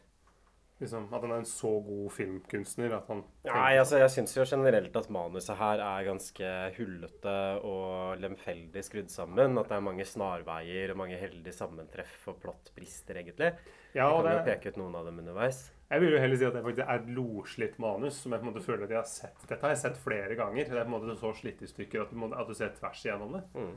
liksom 0.79 1.09
At 1.11 1.25
han 1.25 1.33
er 1.33 1.41
en 1.41 1.49
så 1.49 1.71
god 1.83 2.13
filmkunstner 2.15 2.93
at 2.95 3.09
han 3.11 3.23
Nei, 3.49 3.73
altså 3.79 3.99
jeg 3.99 4.13
syns 4.13 4.35
jo 4.37 4.45
generelt 4.47 4.95
at 4.95 5.09
manuset 5.11 5.59
her 5.59 5.83
er 5.83 6.07
ganske 6.07 6.53
hullete 6.77 7.35
og 7.67 8.21
lemfeldig 8.23 8.83
skrudd 8.85 9.11
sammen. 9.11 9.57
At 9.59 9.71
det 9.71 9.77
er 9.79 9.85
mange 9.89 10.07
snarveier 10.07 10.93
og 10.93 11.01
mange 11.01 11.19
heldige 11.19 11.55
sammentreff 11.55 12.29
og 12.31 12.39
plottbrister, 12.43 13.19
egentlig. 13.19 13.51
Ja, 13.95 14.05
jeg 14.05 14.23
kan 14.23 14.29
kan 14.29 14.37
jo 14.37 14.47
peke 14.47 14.71
ut 14.71 14.79
noen 14.83 14.97
av 14.99 15.07
dem 15.09 15.21
underveis. 15.23 15.61
Jeg 15.89 16.03
vil 16.03 16.13
jo 16.13 16.21
heller 16.21 16.37
si 16.37 16.45
at 16.45 16.55
det 16.55 16.65
faktisk 16.65 16.85
er 16.85 16.99
et 16.99 17.13
loslitt 17.17 17.77
manus 17.81 18.17
som 18.21 18.33
jeg 18.33 18.41
på 18.41 18.45
en 18.45 18.51
måte 18.51 18.65
føler 18.65 18.85
at 18.85 18.91
jeg 18.93 18.99
har 18.99 19.09
sett. 19.09 19.45
Dette 19.49 19.65
har 19.65 19.73
jeg 19.73 19.81
sett 19.81 20.01
flere 20.03 20.35
ganger. 20.37 20.69
Det 20.69 20.77
er 20.77 20.85
på 20.85 20.91
en 20.91 20.95
måte 20.97 21.15
så 21.17 21.31
slitt 21.37 21.63
i 21.65 21.69
stykker 21.69 22.03
at 22.03 22.11
du, 22.13 22.19
må, 22.21 22.29
at 22.29 22.49
du 22.49 22.57
ser 22.57 22.75
tvers 22.77 23.01
igjennom 23.05 23.39
det. 23.39 23.41
Mm. 23.57 23.71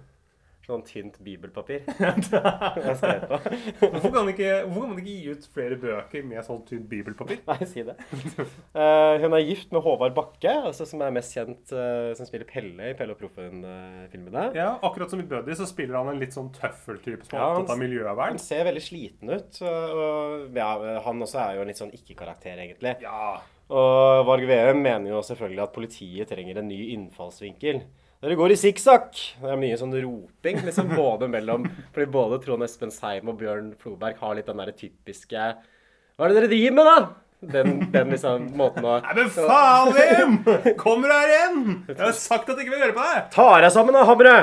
Sånn 0.63 0.85
tynt 0.87 1.17
bibelpapir. 1.27 1.81
jeg 1.99 2.95
skrev 3.01 3.25
på. 3.27 3.39
Hvorfor 3.81 4.13
kan, 4.15 4.29
ikke, 4.31 4.51
hvorfor 4.69 4.85
kan 4.85 4.93
man 4.93 5.01
ikke 5.01 5.15
gi 5.17 5.33
ut 5.35 5.49
flere 5.57 5.79
bøker 5.83 6.23
med 6.29 6.47
sånn 6.47 6.61
tynt 6.69 6.87
bibelpapir? 6.91 7.41
Nei, 7.49 7.57
si 7.67 7.83
det. 7.89 7.97
Uh, 8.77 9.19
hun 9.25 9.35
er 9.35 9.43
gift 9.43 9.75
med 9.75 9.83
Håvard 9.83 10.15
Bakke, 10.15 10.53
altså 10.71 10.87
som 10.87 11.03
er 11.03 11.17
mest 11.17 11.35
kjent 11.35 11.75
uh, 11.75 12.13
som 12.15 12.29
spiller 12.29 12.47
Pelle 12.47 12.93
i 12.93 12.95
Pelle 12.99 13.17
og 13.17 13.19
Proffen-filmene. 13.19 14.45
Ja, 14.55 14.77
akkurat 14.87 15.11
som 15.11 15.23
i 15.23 15.27
Buddy 15.27 15.57
så 15.59 15.67
spiller 15.67 15.99
han 15.99 16.13
en 16.13 16.23
litt 16.23 16.37
sånn 16.37 16.53
tøffeltype 16.55 17.27
som 17.27 17.35
er 17.35 17.43
Ja, 17.43 17.49
opptatt 17.57 17.75
av 17.75 17.83
miljøvern. 17.83 18.37
Han 18.37 18.43
ser 18.43 18.63
veldig 18.71 18.85
sliten 18.87 19.35
ut. 19.35 19.59
Og, 19.67 20.05
og 20.05 20.61
ja, 20.63 20.71
han 21.09 21.27
også 21.27 21.43
er 21.43 21.59
jo 21.59 21.67
en 21.67 21.73
litt 21.73 21.83
sånn 21.83 21.95
ikke-karakter, 21.99 22.63
egentlig. 22.69 22.95
Ja. 23.03 23.41
Og 23.73 24.23
Varg 24.29 24.47
Veum 24.47 24.83
mener 24.85 25.11
jo 25.11 25.25
selvfølgelig 25.27 25.65
at 25.65 25.75
politiet 25.75 26.31
trenger 26.31 26.63
en 26.63 26.71
ny 26.71 26.81
innfallsvinkel. 26.95 27.83
Dere 28.23 28.37
går 28.39 28.53
i 28.55 28.57
sikksakk! 28.61 29.17
Det 29.43 29.49
er 29.51 29.57
mye 29.59 29.75
sånn 29.81 29.95
roping, 29.99 30.61
liksom, 30.63 30.93
både 30.95 31.27
mellom 31.31 31.65
Fordi 31.91 32.05
både 32.15 32.37
Trond 32.45 32.63
Espen 32.63 32.93
Seim 32.95 33.33
og 33.33 33.41
Bjørn 33.41 33.73
Floberg 33.81 34.21
har 34.23 34.37
litt 34.39 34.47
den 34.47 34.61
derre 34.63 34.75
typiske 34.79 35.47
Hva 36.15 36.29
er 36.29 36.31
det 36.31 36.37
dere 36.39 36.51
driver 36.53 36.77
med, 36.77 36.87
da? 36.87 36.99
Den, 37.57 37.73
den 37.91 38.13
liksom 38.15 38.45
måten 38.55 38.87
å 38.87 39.01
Nei, 39.03 39.17
men 39.19 39.33
faen, 39.35 39.91
Liam! 39.97 40.37
Kommer 40.79 41.11
du 41.11 41.17
her 41.17 41.33
igjen? 41.35 41.59
Jeg 41.89 41.99
har 41.99 42.15
sagt 42.15 42.47
at 42.47 42.55
jeg 42.55 42.69
ikke 42.69 42.77
vil 42.77 42.85
høre 42.87 42.95
på 42.95 43.09
deg! 43.09 43.27
Ta 43.35 43.49
deg 43.65 43.75
sammen, 43.75 43.99
da, 43.99 44.05
Hamre! 44.07 44.37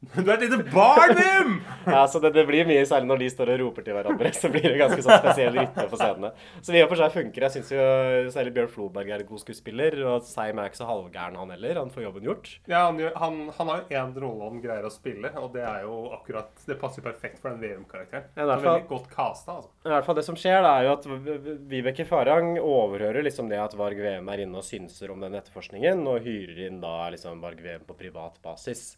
Du 0.00 0.22
er 0.24 0.38
et 0.38 0.46
lite 0.46 0.62
barn, 0.72 1.10
Vim! 1.12 1.50
Ja, 1.84 2.06
så 2.08 2.22
det, 2.24 2.30
det 2.32 2.46
blir 2.48 2.64
mye, 2.64 2.86
særlig 2.88 3.10
når 3.10 3.18
de 3.20 3.26
står 3.34 3.50
og 3.52 3.58
roper 3.60 3.84
til 3.84 3.92
hverandre. 3.98 4.30
Så 4.32 4.48
blir 4.48 4.64
det 4.64 4.78
ganske 4.80 5.02
sånn 5.04 5.20
spesiell 5.20 5.52
rytme 5.52 5.84
på 5.90 5.98
scenene. 6.00 6.30
Så 6.64 6.72
i 6.72 6.80
og 6.80 6.88
for 6.88 7.00
seg 7.02 7.12
funker. 7.12 7.44
Jeg 7.44 7.54
syns 7.58 7.72
jo 7.74 7.84
særlig 8.32 8.54
Bjørn 8.56 8.70
Floberg 8.72 9.12
er 9.12 9.20
en 9.24 9.28
god 9.28 9.42
skuespiller. 9.42 9.98
Og 10.08 10.24
Seim 10.24 10.56
er 10.62 10.70
ikke 10.70 10.80
så 10.80 10.88
halvgæren, 10.88 11.36
han 11.36 11.52
heller. 11.52 11.82
Han 11.82 11.92
får 11.92 12.06
jobben 12.06 12.24
gjort. 12.30 12.48
Ja, 12.72 12.86
han, 12.86 13.02
han, 13.20 13.36
han 13.58 13.72
har 13.74 13.82
jo 13.82 14.00
én 14.00 14.16
rolle 14.24 14.48
han 14.48 14.64
greier 14.64 14.88
å 14.88 14.94
spille, 14.94 15.34
og 15.36 15.52
det 15.58 15.66
er 15.68 15.84
jo 15.84 15.98
akkurat 16.16 16.64
Det 16.70 16.78
passer 16.80 17.04
perfekt 17.04 17.44
for 17.44 17.52
den 17.52 17.60
VM-karakteren. 17.60 18.32
Ja, 18.40 18.48
veldig 18.48 18.88
godt 18.88 19.12
casta, 19.12 19.58
altså. 19.60 19.72
I 19.84 19.92
hvert 19.92 20.08
fall 20.08 20.20
Det 20.22 20.26
som 20.30 20.40
skjer, 20.40 20.62
da, 20.64 20.72
er 20.80 20.88
jo 20.88 20.96
at 20.96 21.60
Vibeke 21.68 22.08
Farang 22.08 22.54
overhører 22.56 23.28
liksom 23.28 23.52
det 23.52 23.60
at 23.60 23.76
Varg 23.76 24.00
VM 24.00 24.32
er 24.32 24.46
inne 24.46 24.64
og 24.64 24.66
synser 24.66 25.12
om 25.12 25.20
den 25.28 25.36
etterforskningen, 25.36 26.06
og 26.08 26.24
hyrer 26.24 26.64
inn 26.70 26.80
da 26.80 26.96
liksom 27.12 27.44
Varg 27.44 27.60
VM 27.68 27.84
på 27.84 28.00
privat 28.00 28.40
basis. 28.40 28.94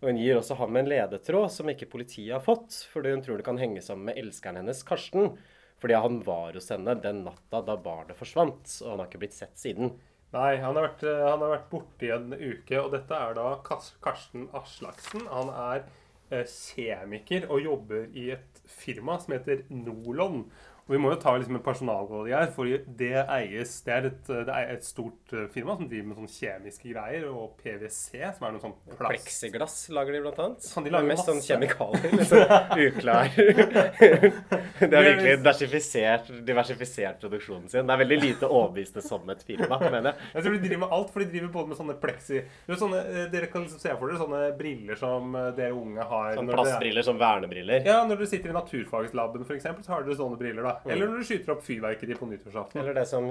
Og 0.00 0.10
Hun 0.10 0.18
gir 0.20 0.36
også 0.36 0.58
ham 0.60 0.76
en 0.76 0.88
ledetråd 0.90 1.48
som 1.52 1.70
ikke 1.72 1.88
politiet 1.88 2.34
har 2.34 2.44
fått, 2.44 2.82
fordi 2.92 3.14
hun 3.14 3.22
tror 3.24 3.40
det 3.40 3.46
kan 3.46 3.60
henge 3.60 3.82
sammen 3.84 4.10
med 4.10 4.18
elskeren 4.20 4.60
hennes, 4.60 4.82
Karsten. 4.86 5.36
Fordi 5.80 5.96
han 5.96 6.20
var 6.24 6.56
hos 6.56 6.68
henne 6.72 6.96
den 7.00 7.22
natta 7.24 7.62
da 7.64 7.76
barnet 7.80 8.16
forsvant, 8.16 8.68
og 8.82 8.90
han 8.90 9.02
har 9.02 9.08
ikke 9.10 9.22
blitt 9.24 9.36
sett 9.36 9.56
siden. 9.60 9.94
Nei, 10.34 10.56
han 10.60 10.76
har, 10.76 10.88
vært, 10.88 11.04
eh, 11.06 11.22
han 11.24 11.42
har 11.44 11.52
vært 11.54 11.68
borte 11.72 12.08
i 12.08 12.12
en 12.12 12.32
uke, 12.34 12.80
og 12.80 12.90
dette 12.92 13.18
er 13.18 13.36
da 13.38 13.50
Karsten 13.64 14.48
Aslaksen. 14.56 15.26
Han 15.32 15.52
er 15.52 15.84
eh, 16.30 16.44
kjemiker 16.44 17.46
og 17.52 17.62
jobber 17.64 18.08
i 18.16 18.30
et 18.34 18.62
firma 18.68 19.16
som 19.22 19.36
heter 19.36 19.64
Nolon. 19.72 20.44
Og 20.86 20.94
Vi 20.94 20.98
må 21.02 21.10
jo 21.10 21.16
ta 21.18 21.32
liksom 21.34 21.56
en 21.58 21.62
personalråd 21.66 22.28
her, 22.30 22.50
for 22.54 22.70
det 22.98 23.08
eies 23.24 23.72
Det 23.82 23.92
er 23.92 24.04
et, 24.06 24.28
det 24.28 24.54
er 24.54 24.68
et 24.76 24.84
stort 24.86 25.32
eh, 25.34 25.48
firma 25.50 25.74
som 25.74 25.88
driver 25.90 26.06
med 26.12 26.20
sånne 26.20 26.30
kjemiske 26.30 26.92
greier, 26.92 27.24
og 27.26 27.56
PwC, 27.58 28.20
som 28.36 28.46
er 28.46 28.54
noe 28.54 28.62
sånn 28.62 28.76
plast 28.92 29.10
Plexiglass 29.10 29.76
lager 29.90 30.14
de 30.14 30.20
blant 30.22 30.38
annet. 30.44 30.62
Sånn, 30.62 30.86
de 30.86 30.92
er 30.92 30.94
lager 30.94 31.10
mest 31.10 31.26
sånn 31.26 31.42
kjemikalier. 31.42 32.14
Liksom 32.20 32.84
uklar 32.86 33.32
det 34.90 34.92
er 34.92 35.06
virkelig 35.08 35.34
diversifisert, 35.40 36.30
diversifisert 36.46 37.18
produksjonen 37.24 37.66
sin. 37.72 37.86
Det 37.88 37.96
er 37.96 38.02
veldig 38.04 38.20
lite 38.22 38.50
overbevisende 38.50 39.02
som 39.04 39.34
et 39.34 39.42
firma, 39.46 39.80
mener 39.88 40.12
jeg. 40.12 40.30
Jeg 40.36 40.46
tror 40.46 40.56
de 40.56 40.62
driver 40.68 40.82
med 40.84 40.96
alt, 41.00 41.12
for 41.16 41.24
de 41.24 41.28
driver 41.34 41.52
både 41.58 41.72
med 41.72 41.80
sånne 41.80 41.98
pleksi 42.06 42.42
sånne, 42.76 43.02
eh, 43.10 43.26
Dere 43.32 43.50
kan 43.50 43.66
liksom 43.66 43.82
se 43.82 43.90
for 43.96 44.12
dere 44.12 44.22
sånne 44.22 44.42
briller 44.58 45.02
som 45.02 45.34
eh, 45.34 45.50
dere 45.58 45.74
unge 45.74 46.06
har. 46.14 46.32
Sånne 46.38 46.54
plastbriller 46.60 47.10
som 47.10 47.18
vernebriller. 47.20 47.82
Ja, 47.90 47.98
når 48.06 48.22
du 48.22 48.26
sitter 48.30 48.54
i 48.54 48.56
naturfagslaben 48.56 49.46
for 49.48 49.58
eksempel, 49.58 49.82
så 49.82 49.96
har 49.96 50.06
dere 50.06 50.18
sånne 50.22 50.38
briller. 50.38 50.62
da. 50.70 50.75
Eller 50.84 51.08
når 51.08 51.22
du 51.22 51.28
skyter 51.28 51.52
opp 51.54 51.62
fyrverkeri 51.66 52.16
på 52.18 52.28
nyttårsaften. 52.30 52.80
Eller 52.82 52.96
det 52.98 53.04
som 53.10 53.26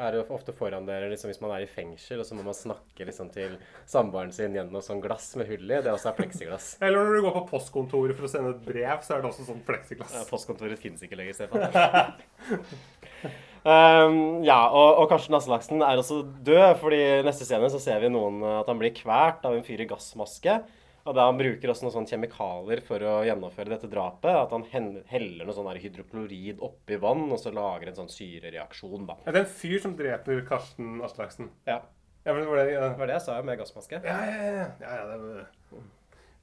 er 0.00 0.18
ofte 0.22 0.54
foran 0.56 0.86
dere 0.88 1.08
liksom 1.12 1.32
hvis 1.32 1.40
man 1.42 1.54
er 1.56 1.64
i 1.64 1.70
fengsel, 1.70 2.20
og 2.22 2.28
så 2.28 2.38
må 2.38 2.44
man 2.46 2.56
snakke 2.56 3.08
liksom 3.08 3.30
til 3.34 3.56
samboeren 3.90 4.32
sin 4.34 4.54
gjennom 4.56 4.84
sånn 4.84 5.02
glass 5.04 5.32
med 5.40 5.50
hull 5.50 5.66
i. 5.66 5.80
Det 5.84 5.92
også 5.92 6.12
er 6.12 6.18
pleksiglass. 6.20 6.68
Eller 6.84 7.00
når 7.00 7.18
du 7.18 7.26
går 7.26 7.36
på 7.40 7.44
postkontoret 7.54 8.18
for 8.18 8.28
å 8.28 8.30
sende 8.30 8.54
et 8.54 8.62
brev, 8.66 8.94
så 9.06 9.16
er 9.16 9.24
det 9.24 9.30
også 9.32 9.48
sånn 9.48 9.64
pleksiglass. 9.66 10.14
Ja, 10.20 10.28
postkontoret 10.30 10.80
finnes 10.82 11.02
ikke 11.04 11.18
lenger, 11.20 11.40
Stefan. 11.40 11.66
Um, 13.64 14.16
ja, 14.50 14.60
og, 14.68 15.02
og 15.02 15.10
Karsten 15.10 15.36
Aslaksen 15.40 15.84
er 15.84 16.00
også 16.00 16.22
død, 16.46 16.70
fordi 16.84 17.02
neste 17.26 17.48
scene 17.48 17.72
så 17.72 17.82
ser 17.82 18.04
vi 18.04 18.12
noen 18.14 18.42
at 18.60 18.70
han 18.70 18.80
blir 18.80 18.94
kvært 18.96 19.44
av 19.48 19.56
en 19.56 19.66
fyr 19.66 19.82
i 19.82 19.90
gassmaske. 19.90 20.60
Og 21.04 21.16
da 21.16 21.26
han 21.28 21.36
bruker 21.36 21.68
også 21.68 21.84
noen 21.84 21.94
sånne 21.98 22.12
kjemikalier 22.14 22.80
for 22.84 23.04
å 23.04 23.16
gjennomføre 23.28 23.74
dette 23.74 23.90
drapet. 23.92 24.30
At 24.32 24.54
han 24.54 24.64
heller 25.10 25.44
noe 25.44 25.56
sånn 25.56 25.68
hydroklorid 25.82 26.62
oppi 26.64 26.96
vann, 27.00 27.26
og 27.28 27.40
så 27.42 27.52
lager 27.52 27.90
en 27.90 27.98
sånn 27.98 28.12
syrereaksjon, 28.12 29.04
da. 29.10 29.18
Ja, 29.26 29.34
det 29.34 29.42
er 29.42 29.44
en 29.44 29.52
fyr 29.52 29.82
som 29.84 29.98
dreper 29.98 30.40
Karsten 30.48 30.96
Aslaksen. 31.04 31.52
Ja. 31.68 31.82
Ja, 32.24 32.32
det 32.32 32.46
var 32.48 32.56
det, 32.56 32.70
ja. 32.72 32.88
Det 32.88 32.96
var 33.02 33.10
det 33.10 33.18
jeg 33.18 33.26
sa 33.26 33.36
med 33.44 33.60
gassmaske. 33.60 34.00
Ja, 34.00 34.16
ja, 34.24 34.40
ja. 34.40 34.64
ja, 34.80 34.96
ja 34.96 35.04
det 35.10 35.20
var... 35.20 35.44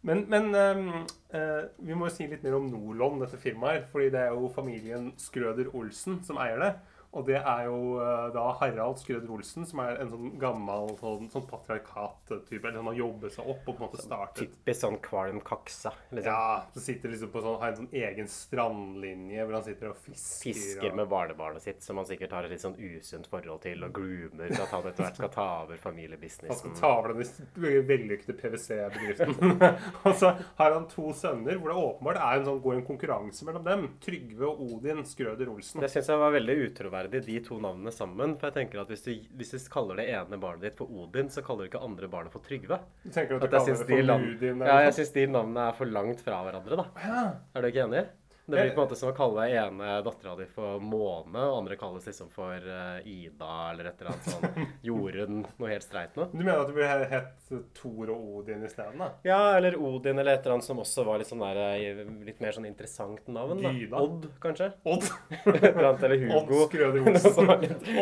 Men, 0.01 0.23
men 0.29 0.47
um, 0.55 0.85
uh, 1.33 1.63
vi 1.77 1.97
må 1.97 2.07
jo 2.07 2.13
si 2.13 2.25
litt 2.29 2.45
mer 2.45 2.57
om 2.57 2.69
Nolon, 2.69 3.19
dette 3.21 3.37
firmaet. 3.41 3.87
Fordi 3.89 4.11
det 4.13 4.21
er 4.27 4.35
jo 4.37 4.49
familien 4.53 5.11
Skrøder 5.21 5.73
Olsen 5.77 6.21
som 6.25 6.37
eier 6.41 6.61
det. 6.61 6.71
Og 7.11 7.25
det 7.27 7.39
er 7.39 7.65
jo 7.67 7.97
eh, 7.99 8.27
da 8.31 8.43
Harald 8.61 8.99
Skrøder 9.01 9.31
Olsen, 9.35 9.65
som 9.67 9.81
er 9.83 9.97
en 9.99 10.11
sånn 10.13 10.35
gammel 10.39 10.93
sånn, 10.99 11.27
sånn 11.33 11.43
patriarkat-type. 11.49 12.61
Eller 12.61 12.79
han 12.79 12.87
har 12.87 12.99
jobbet 13.01 13.35
seg 13.35 13.49
opp 13.51 13.65
og 13.65 13.75
på 13.75 13.75
en 13.75 13.83
måte 13.89 14.03
startet 14.05 14.39
Typisk 14.45 14.85
sånn 14.85 14.95
kvalm 15.03 15.41
kaksa. 15.43 15.91
Liksom. 16.11 16.29
Ja, 16.31 16.61
så 16.71 16.83
sitter 16.85 17.11
liksom 17.11 17.33
på 17.33 17.43
sånn, 17.43 17.57
har 17.59 17.73
en 17.73 17.79
sånn 17.81 17.97
egen 17.99 18.31
strandlinje 18.31 19.43
hvor 19.43 19.57
han 19.57 19.65
sitter 19.65 19.91
og 19.91 19.99
fisker. 20.05 20.53
Fisker 20.53 20.87
og... 20.93 20.95
med 21.01 21.11
barnebarnet 21.11 21.65
sitt, 21.65 21.83
som 21.83 21.99
han 21.99 22.07
sikkert 22.07 22.37
har 22.37 22.47
et 22.47 22.55
litt 22.55 22.63
sånn 22.63 22.79
usunt 22.79 23.27
forhold 23.31 23.63
til, 23.65 23.83
og 23.83 23.91
groomer 23.99 24.55
til 24.55 24.63
at 24.63 24.71
han 24.71 24.87
etter 24.93 25.07
hvert 25.07 25.19
skal 25.19 25.33
ta 25.35 25.49
over 25.65 25.83
familiebusinessen. 25.83 26.55
Han 26.55 26.61
skal 26.61 26.79
ta 26.79 26.93
over 27.01 27.17
den 27.19 27.87
vellykkede 27.91 28.37
PwC-bedriften. 28.39 29.59
og 30.05 30.15
så 30.15 30.31
har 30.61 30.77
han 30.77 30.87
to 30.95 31.11
sønner 31.17 31.59
hvor 31.59 31.73
det 31.75 31.83
åpenbart 31.83 32.23
er 32.23 32.39
en 32.39 32.47
sånn, 32.47 32.63
går 32.63 32.79
en 32.79 32.87
konkurranse 32.87 33.51
mellom 33.51 33.67
dem. 33.67 33.85
Trygve 33.99 34.47
og 34.47 34.63
Odin 34.77 35.03
Skrøder 35.07 35.51
Olsen. 35.51 35.83
Det 35.83 35.91
syns 35.91 36.07
jeg 36.07 36.23
var 36.23 36.31
veldig 36.39 36.59
utroverdig 36.69 37.00
likeverdig, 37.01 37.25
de 37.25 37.39
to 37.45 37.59
navnene 37.61 37.91
sammen. 37.93 38.35
For 38.39 38.49
jeg 38.49 38.57
tenker 38.59 38.81
at 38.81 38.87
hvis 38.91 39.03
du, 39.05 39.11
hvis 39.37 39.51
du 39.51 39.57
kaller 39.71 39.95
det 40.01 40.07
ene 40.13 40.39
barnet 40.41 40.61
ditt 40.67 40.77
for 40.77 40.87
Odin, 40.89 41.29
så 41.29 41.43
kaller 41.45 41.65
du 41.65 41.71
ikke 41.71 41.83
andre 41.83 42.07
barnet 42.11 42.31
for 42.33 42.41
Trygve. 42.45 42.79
Du 43.03 43.09
tenker 43.11 43.35
at 43.35 43.41
du 43.41 43.45
At 43.47 43.51
kaller 43.51 43.85
det 43.85 43.87
for 43.87 44.23
Ludin? 44.25 44.59
ja, 44.65 44.79
jeg 44.87 44.93
syns 44.99 45.13
de 45.15 45.27
navnene 45.27 45.67
er 45.69 45.77
for 45.77 45.85
langt 45.85 46.21
fra 46.21 46.41
hverandre, 46.45 46.77
da. 46.77 46.85
Ja. 47.01 47.23
Er 47.55 47.61
du 47.61 47.67
ikke 47.71 47.85
enig? 47.87 48.05
Det 48.45 48.57
blir 48.57 48.71
på 48.75 48.81
en 48.81 48.87
måte 48.87 48.97
som 48.99 49.11
å 49.11 49.15
kalle 49.15 49.45
ene 49.53 49.91
dattera 50.03 50.33
di 50.39 50.47
for 50.49 50.81
Måne, 50.83 51.43
og 51.45 51.59
andre 51.61 51.77
kalles 51.79 52.07
liksom 52.09 52.31
for 52.33 52.57
eh, 52.57 53.05
Ida 53.07 53.51
eller 53.71 53.91
et 53.91 54.01
eller 54.01 54.11
annet 54.11 54.29
sånn 54.33 54.65
Jorunn, 54.87 55.43
noe 55.61 55.69
helt 55.71 55.85
streit 55.85 56.17
noe. 56.19 56.27
Du 56.33 56.41
mener 56.41 56.63
at 56.63 56.71
det 56.71 56.75
blir 56.75 57.05
hett 57.13 57.53
Thor 57.77 58.11
og 58.15 58.41
Odin 58.41 58.65
isteden? 58.67 58.97
da? 58.99 59.11
Ja, 59.27 59.39
eller 59.59 59.77
Odin 59.77 60.17
eller 60.19 60.33
et 60.33 60.41
eller 60.43 60.57
annet 60.57 60.67
som 60.67 60.81
også 60.83 61.05
var 61.07 61.21
litt 61.21 61.29
sånn 61.31 61.43
der, 61.45 61.61
eh, 61.77 62.01
litt 62.27 62.41
mer 62.43 62.57
sånn 62.57 62.67
interessant 62.67 63.29
navn. 63.31 63.61
da. 63.61 63.71
Gyda. 63.77 64.01
Odd, 64.01 64.27
kanskje? 64.43 64.71
Odd. 64.89 65.07
Brant, 65.77 66.03
eller 66.09 66.17
Hugo. 66.25 66.41
Odd 66.41 66.73
Skrøder 66.73 67.07
Olsen. 67.13 67.55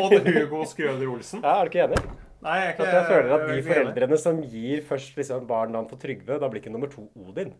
Odd 0.06 0.32
Hugo 0.34 0.64
Skrøder 0.72 1.14
Olsen. 1.14 1.44
Ja, 1.44 1.58
er 1.60 1.68
du 1.68 1.74
ikke 1.76 1.86
enig? 1.86 2.02
Nei, 2.40 2.54
jeg 2.62 2.72
ikke 2.72 2.86
At 2.86 2.94
jeg 2.96 3.08
føler 3.10 3.34
at 3.36 3.42
de 3.50 3.62
foreldrene 3.66 4.16
som 4.16 4.38
gir 4.48 4.80
først 4.88 5.18
liksom 5.20 5.44
barn 5.48 5.74
navn 5.76 5.90
på 5.90 5.98
Trygve, 6.00 6.38
da 6.40 6.48
blir 6.48 6.62
ikke 6.62 6.72
nummer 6.72 6.88
to 6.88 7.04
Odin. 7.20 7.52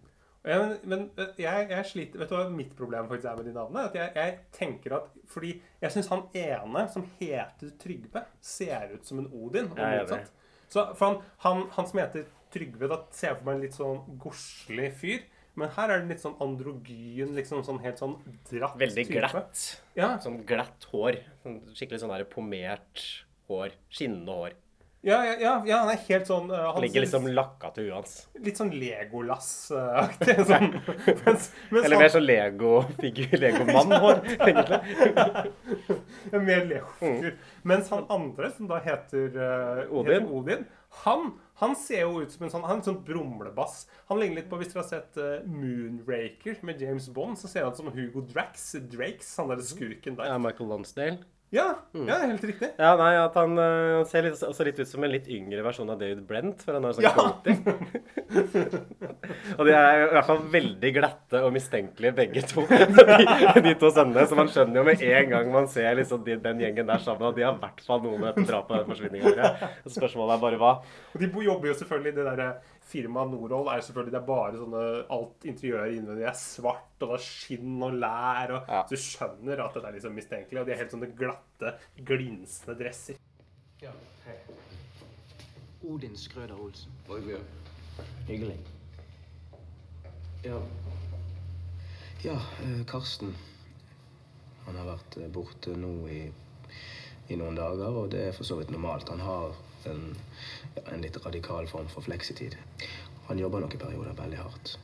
Ja, 0.46 0.56
men, 0.62 0.76
men 0.88 1.32
jeg, 1.36 1.66
jeg 1.68 1.84
sliter 1.84 2.22
Vet 2.22 2.30
du 2.30 2.36
hva 2.38 2.46
mitt 2.48 2.70
problem 2.72 3.10
faktisk 3.10 3.28
er 3.28 3.36
med 3.36 3.48
de 3.50 3.52
navnene? 3.52 3.82
At 3.90 3.96
jeg, 3.98 4.12
jeg 4.16 4.38
tenker 4.56 4.94
at 4.96 5.10
Fordi 5.28 5.50
jeg 5.82 5.92
syns 5.92 6.08
han 6.08 6.22
ene 6.32 6.84
som 6.94 7.04
heter 7.18 7.74
Trygve, 7.82 8.22
ser 8.40 8.94
ut 8.94 9.04
som 9.04 9.20
en 9.20 9.28
Odin. 9.28 9.68
Og 9.68 9.82
er 9.84 9.98
motsatt. 10.00 10.30
Så 10.70 10.86
for 10.94 11.04
han, 11.10 11.18
han, 11.44 11.66
han 11.76 11.90
som 11.90 12.00
heter 12.00 12.24
Trygve, 12.54 12.88
da 12.90 13.02
ser 13.14 13.34
jeg 13.34 13.40
for 13.42 13.50
meg 13.50 13.58
en 13.58 13.66
litt 13.66 13.76
sånn 13.76 14.00
godslig 14.22 14.88
fyr. 15.02 15.28
Men 15.60 15.70
her 15.74 15.92
er 15.92 16.02
det 16.02 16.14
litt 16.14 16.22
sånn 16.22 16.38
androgyn, 16.42 17.34
liksom 17.36 17.60
sånn 17.66 17.80
helt 17.84 18.00
sånn 18.00 18.16
dratt 18.48 18.78
Veldig 18.80 19.04
type. 19.06 19.18
glatt. 19.18 19.64
Ja. 19.98 20.14
Sånn 20.22 20.40
glatt 20.48 20.86
hår. 20.92 21.20
Sånn 21.44 21.60
skikkelig 21.74 22.00
sånn 22.02 22.14
der 22.14 22.24
pomert 22.30 23.04
hår. 23.50 23.74
Skinnende 23.92 24.36
hår. 24.40 24.56
Ja, 25.02 25.24
ja, 25.24 25.34
ja, 25.40 25.52
ja, 25.64 25.76
han 25.80 25.90
er 25.94 26.00
helt 26.10 26.28
sånn 26.28 26.50
uh, 26.52 26.58
han 26.74 26.82
Ligger 26.84 27.00
liksom 27.06 27.28
lakka 27.32 27.70
til 27.72 27.86
huet 27.86 27.94
hans. 27.96 28.16
Litt 28.44 28.58
sånn 28.60 28.72
Legolas-aktig. 28.74 30.34
Sånn, 30.50 30.74
mens, 31.24 31.46
mens 31.70 31.86
Eller 31.86 32.02
mer 32.02 32.12
sånn 32.12 32.26
Lego-figur, 32.26 33.32
Legomann-hår, 33.40 34.20
egentlig. 34.48 34.80
Mer 36.34 36.68
Leo-figur. 36.68 37.38
Mens 37.72 37.88
han 37.94 38.04
andre, 38.12 38.52
som 38.58 38.68
da 38.68 38.82
heter, 38.84 39.40
uh, 39.40 39.88
Odin. 39.88 40.12
heter 40.12 40.36
Odin 40.36 40.68
han, 40.90 41.32
han 41.54 41.76
ser 41.78 42.00
jo 42.02 42.20
ut 42.20 42.32
som 42.34 42.44
en 42.44 42.52
sånn, 42.52 42.64
han 42.66 42.78
er 42.78 42.80
en 42.80 42.86
sånn 42.88 43.02
brumlebass. 43.06 43.84
Han 44.10 44.18
ligner 44.20 44.40
litt 44.40 44.48
på, 44.50 44.58
Hvis 44.60 44.72
dere 44.72 44.82
har 44.82 44.88
sett 44.88 45.20
uh, 45.22 45.36
Moonraker 45.46 46.58
med 46.66 46.82
James 46.82 47.06
Bond, 47.14 47.38
så 47.38 47.48
ser 47.50 47.64
han 47.64 47.76
ut 47.76 47.80
som 47.80 47.92
Hugo 47.94 48.24
Drax. 48.26 48.72
Drakes, 48.90 49.30
han 49.38 49.52
derre 49.52 49.64
skurken 49.64 50.18
der. 50.18 50.32
Ja, 50.32 50.40
Michael 50.42 50.72
Lonsdale. 50.74 51.22
Ja, 51.50 51.64
ja, 51.92 52.16
helt 52.22 52.44
riktig. 52.46 52.68
Ja, 52.78 52.92
nei, 52.94 53.10
at 53.18 53.34
han, 53.34 53.56
eh, 53.58 54.04
ser 54.06 54.22
litt, 54.22 54.38
også 54.46 54.62
litt 54.68 54.78
ut 54.78 54.86
som 54.86 55.02
en 55.02 55.10
litt 55.10 55.26
yngre 55.26 55.64
versjon 55.66 55.88
av 55.90 55.98
David 55.98 56.20
Brent, 56.28 56.62
for 56.62 56.76
han 56.78 56.84
har 56.86 56.94
sånn 56.94 57.02
Ja. 57.02 57.10
goatee. 57.16 57.56
og 59.58 59.64
de 59.66 59.72
er 59.74 60.04
i 60.04 60.10
hvert 60.14 60.28
fall 60.28 60.44
veldig 60.52 60.92
glatte 60.94 61.40
og 61.42 61.50
mistenkelige, 61.56 62.14
begge 62.14 62.44
to. 62.46 62.62
de, 62.70 63.62
de 63.66 63.74
to 63.82 63.90
sønnene. 63.90 64.28
Så 64.30 64.38
man 64.38 64.50
skjønner 64.52 64.78
jo 64.78 64.86
med 64.86 65.02
en 65.02 65.30
gang 65.34 65.50
man 65.52 65.66
ser 65.72 65.98
liksom 65.98 66.22
de, 66.26 66.38
den 66.44 66.62
gjengen 66.62 66.86
der 66.86 67.02
sammen, 67.02 67.26
at 67.32 67.38
de 67.38 67.46
har 67.48 67.56
i 67.58 67.62
hvert 67.64 67.82
fall 67.86 68.04
noe 68.06 68.18
med 68.20 68.30
dette 68.30 68.46
drapet 68.52 68.76
og 68.76 68.84
den 68.84 68.92
forsvinningen 68.94 69.26
å 69.26 69.34
gjøre. 69.34 69.70
Spørsmålet 69.98 70.36
er 70.36 70.44
bare 70.46 70.60
hva. 70.62 70.72
Og 71.14 71.24
de 71.24 71.32
jobber 71.50 71.72
jo 71.72 71.78
selvfølgelig 71.82 72.14
i 72.14 72.18
Det 72.20 72.28
der 72.30 72.46
firmaet 72.90 73.30
Norhold 73.32 73.68
er 73.72 73.80
selvfølgelig 73.86 74.12
Det 74.14 74.20
er 74.20 74.26
bare 74.28 74.58
sånne 74.60 74.82
Alt 75.16 75.46
interiøret 75.50 75.94
innvendig 75.96 76.26
er 76.28 76.36
svart, 76.38 76.88
og 77.00 77.08
det 77.12 77.16
er 77.18 77.24
skinn 77.26 77.82
og 77.86 77.94
lær, 78.02 78.54
og 78.56 78.68
Ja. 78.68 78.82
så 78.86 78.94
du 78.96 78.96
skjønner 79.04 79.64
at 79.64 79.74
det 79.78 79.84
er 79.84 79.96
liksom 79.98 80.14
mistenkelig. 80.18 80.60
Og 80.60 80.66
de 80.66 80.72
er 80.74 80.80
helt 80.82 80.92
sånne 80.96 81.10
glatte, 81.16 81.74
glinsende 82.10 82.76
dresser. 82.80 83.16
Ja, 83.82 83.92
hei. 84.26 84.36
Odin 85.88 86.16
Skrøder 86.16 86.58
Olsen. 86.60 86.92
Varg 87.08 87.30
Hyggelig. 88.28 88.58
Ja. 90.44 90.58
Ja, 92.24 92.36
eh, 92.62 92.84
Karsten. 92.86 93.34
Han 94.66 94.76
har 94.76 94.84
vært 94.92 95.16
eh, 95.22 95.28
borte 95.32 95.72
nå 95.76 95.94
i, 96.12 96.20
i 97.32 97.36
noen 97.40 97.56
dager, 97.56 97.96
og 97.96 98.10
det 98.12 98.20
er 98.28 98.32
for 98.36 98.44
så 98.44 98.58
vidt 98.60 98.70
normalt. 98.74 99.08
Han 99.08 99.20
har 99.24 99.54
en, 99.86 100.16
ja, 100.76 100.82
en 100.92 101.00
litt 101.04 101.16
radikal 101.26 101.66
form 101.70 101.88
for 101.88 102.00
fleksitid. 102.06 102.56
Han 103.28 103.38
jobber 103.38 103.60
nok 103.60 103.74
i 103.74 103.80
perioder 103.80 104.12
veldig 104.18 104.38
hardt, 104.38 104.74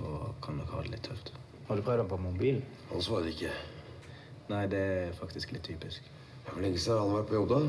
og 0.00 0.34
kan 0.42 0.56
nok 0.56 0.70
ha 0.74 0.82
det 0.82 0.90
litt 0.96 1.04
tøft. 1.06 1.32
Har 1.68 1.76
du 1.76 1.82
prøvd 1.82 1.98
ham 2.04 2.08
på 2.08 2.16
mobil? 2.20 2.62
Han 2.90 3.02
svarer 3.02 3.30
ikke. 3.30 3.50
Nei, 4.48 4.66
det 4.68 4.80
er 4.80 5.12
faktisk 5.16 5.52
litt 5.52 5.64
typisk. 5.64 6.02
Hvor 6.48 6.60
lenge 6.60 6.78
siden 6.78 6.98
har 6.98 7.06
han 7.08 7.16
vært 7.18 7.30
på 7.30 7.38
jobb, 7.38 7.48
da? 7.54 7.60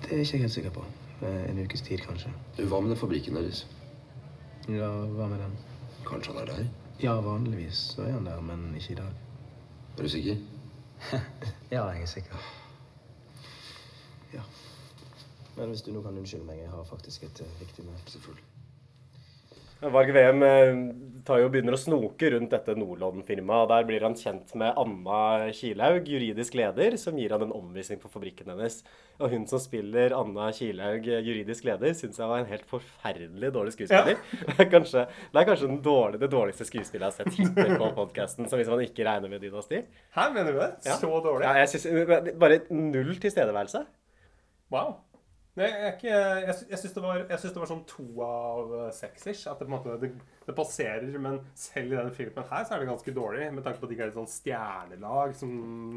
Det 0.00 0.12
er 0.16 0.22
ikke 0.22 0.36
jeg 0.38 0.44
helt 0.46 0.54
sikker 0.54 0.70
på. 0.78 0.84
Eh, 1.20 1.50
En 1.50 1.58
ukes 1.60 1.82
tid, 1.84 2.00
kanskje. 2.00 2.30
Du, 2.56 2.62
Hva 2.70 2.80
med 2.80 2.94
den 2.94 3.00
fabrikken 3.00 3.36
deres? 3.36 3.66
Ja, 4.68 4.88
hva 4.88 5.26
med 5.28 5.42
den? 5.42 5.58
Kanskje 6.08 6.32
han 6.32 6.40
er 6.42 6.52
der? 6.54 6.70
Ja, 7.02 7.18
vanligvis 7.24 7.82
så 7.94 8.02
er 8.06 8.12
han 8.16 8.24
der, 8.28 8.40
men 8.40 8.74
ikke 8.76 8.92
i 8.92 8.96
dag. 9.02 9.12
Er 9.98 10.02
du 10.02 10.08
sikker? 10.08 10.36
Ja, 11.70 11.84
jeg 11.92 12.02
er 12.02 12.06
sikker. 12.06 12.40
Ja. 14.34 14.42
Men 15.56 15.74
hvis 15.74 15.84
du 15.86 15.92
nå 15.94 16.04
kan 16.04 16.16
unnskylde 16.16 16.46
meg, 16.46 16.62
jeg 16.62 16.72
har 16.72 16.88
faktisk 16.88 17.26
et 17.26 17.44
riktig 17.44 17.66
viktig 17.66 17.88
møte. 17.88 18.14
Selvfølgelig. 18.14 18.46
Varg 19.80 20.10
VM 20.12 20.42
eh, 20.44 20.78
tar 21.24 21.38
jo 21.40 21.46
og 21.48 21.54
begynner 21.54 21.72
å 21.72 21.80
snoke 21.80 22.28
rundt 22.34 22.52
dette 22.52 22.74
Nordland-firmaet. 22.76 23.62
og 23.64 23.70
Der 23.70 23.86
blir 23.88 24.04
han 24.04 24.16
kjent 24.18 24.52
med 24.60 24.76
Anna 24.76 25.48
Kilaug, 25.56 26.04
juridisk 26.10 26.58
leder, 26.60 26.98
som 27.00 27.16
gir 27.16 27.32
han 27.32 27.46
en 27.46 27.54
omvisning 27.56 28.00
på 28.02 28.10
fabrikken 28.12 28.52
hennes. 28.52 28.82
Og 29.16 29.32
hun 29.32 29.48
som 29.48 29.62
spiller 29.62 30.12
Anna 30.18 30.50
Kilaug, 30.52 31.08
eh, 31.08 31.24
juridisk 31.24 31.64
leder, 31.70 31.96
syns 31.96 32.20
jeg 32.20 32.28
var 32.28 32.44
en 32.44 32.52
helt 32.52 32.68
forferdelig 32.68 33.52
dårlig 33.56 33.76
skuespiller. 33.78 34.20
Er 34.60 34.68
kanskje, 34.68 35.06
det 35.08 35.40
er 35.40 35.48
kanskje 35.48 35.72
den 35.72 35.82
dårlig, 35.86 36.20
det 36.20 36.32
dårligste 36.36 36.68
skuespillet 36.68 37.00
jeg 37.00 37.08
har 37.08 37.16
sett 37.16 37.40
hittil 37.40 37.76
på 37.80 37.92
podkasten, 37.96 38.52
hvis 38.52 38.68
man 38.68 38.84
ikke 38.84 39.08
regner 39.08 39.32
med 39.32 39.40
Dynasti. 39.40 39.86
Hæ, 40.12 40.28
mener 40.36 40.52
du 40.52 40.60
det? 40.60 40.74
Ja. 40.90 41.00
Så 41.00 41.08
dårlig? 41.24 41.48
Ja, 41.48 41.56
jeg 41.64 41.72
synes, 41.72 42.34
bare 42.42 42.66
null 42.68 43.16
tilstedeværelse. 43.16 43.86
Wow. 44.70 44.98
Jeg, 45.60 45.92
ikke, 45.94 46.10
jeg, 46.46 46.54
sy- 46.58 46.66
jeg 46.72 46.80
syns 46.80 46.94
det, 46.96 47.02
det 47.54 47.60
var 47.62 47.68
sånn 47.70 47.82
to 47.90 48.04
av 48.24 48.74
eh, 48.78 48.90
seks-ish. 48.96 49.42
At 49.50 49.60
det 49.60 49.66
på 49.66 49.70
en 49.70 49.74
måte 49.76 49.96
det, 50.02 50.10
det 50.48 50.54
passerer. 50.56 51.06
Men 51.20 51.40
selv 51.58 51.92
i 51.92 51.98
denne 51.98 52.14
filmen 52.16 52.46
her 52.50 52.64
så 52.66 52.74
er 52.76 52.82
det 52.84 52.88
ganske 52.90 53.14
dårlig. 53.16 53.48
Med 53.54 53.66
tanke 53.66 53.80
på 53.82 53.88
at 53.88 53.92
de 53.92 53.98
ikke 53.98 54.06
er 54.08 54.12
et 54.12 54.18
sånn 54.18 54.30
stjernelag 54.34 55.34
som 55.38 55.54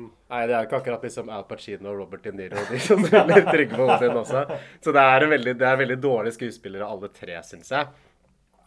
Nei, 0.07 0.41
det 0.49 0.55
er 0.55 0.63
jo 0.63 0.69
ikke 0.69 0.79
akkurat 0.81 1.05
liksom 1.07 1.29
Al 1.33 1.45
Pacino 1.49 1.91
og 1.93 2.01
Robert 2.03 2.25
De 2.27 2.33
Niro 2.37 2.63
de 2.69 2.79
som 2.83 3.03
spiller 3.07 3.45
Trygve 3.49 3.85
Odin 3.87 4.17
også. 4.23 4.45
Så 4.83 4.95
det 4.95 5.03
er, 5.13 5.27
en 5.27 5.33
veldig, 5.37 5.53
det 5.61 5.69
er 5.69 5.79
veldig 5.83 5.99
dårlige 6.03 6.37
skuespillere 6.39 6.89
alle 6.89 7.11
tre, 7.15 7.37
syns 7.47 7.71
jeg. 7.73 7.93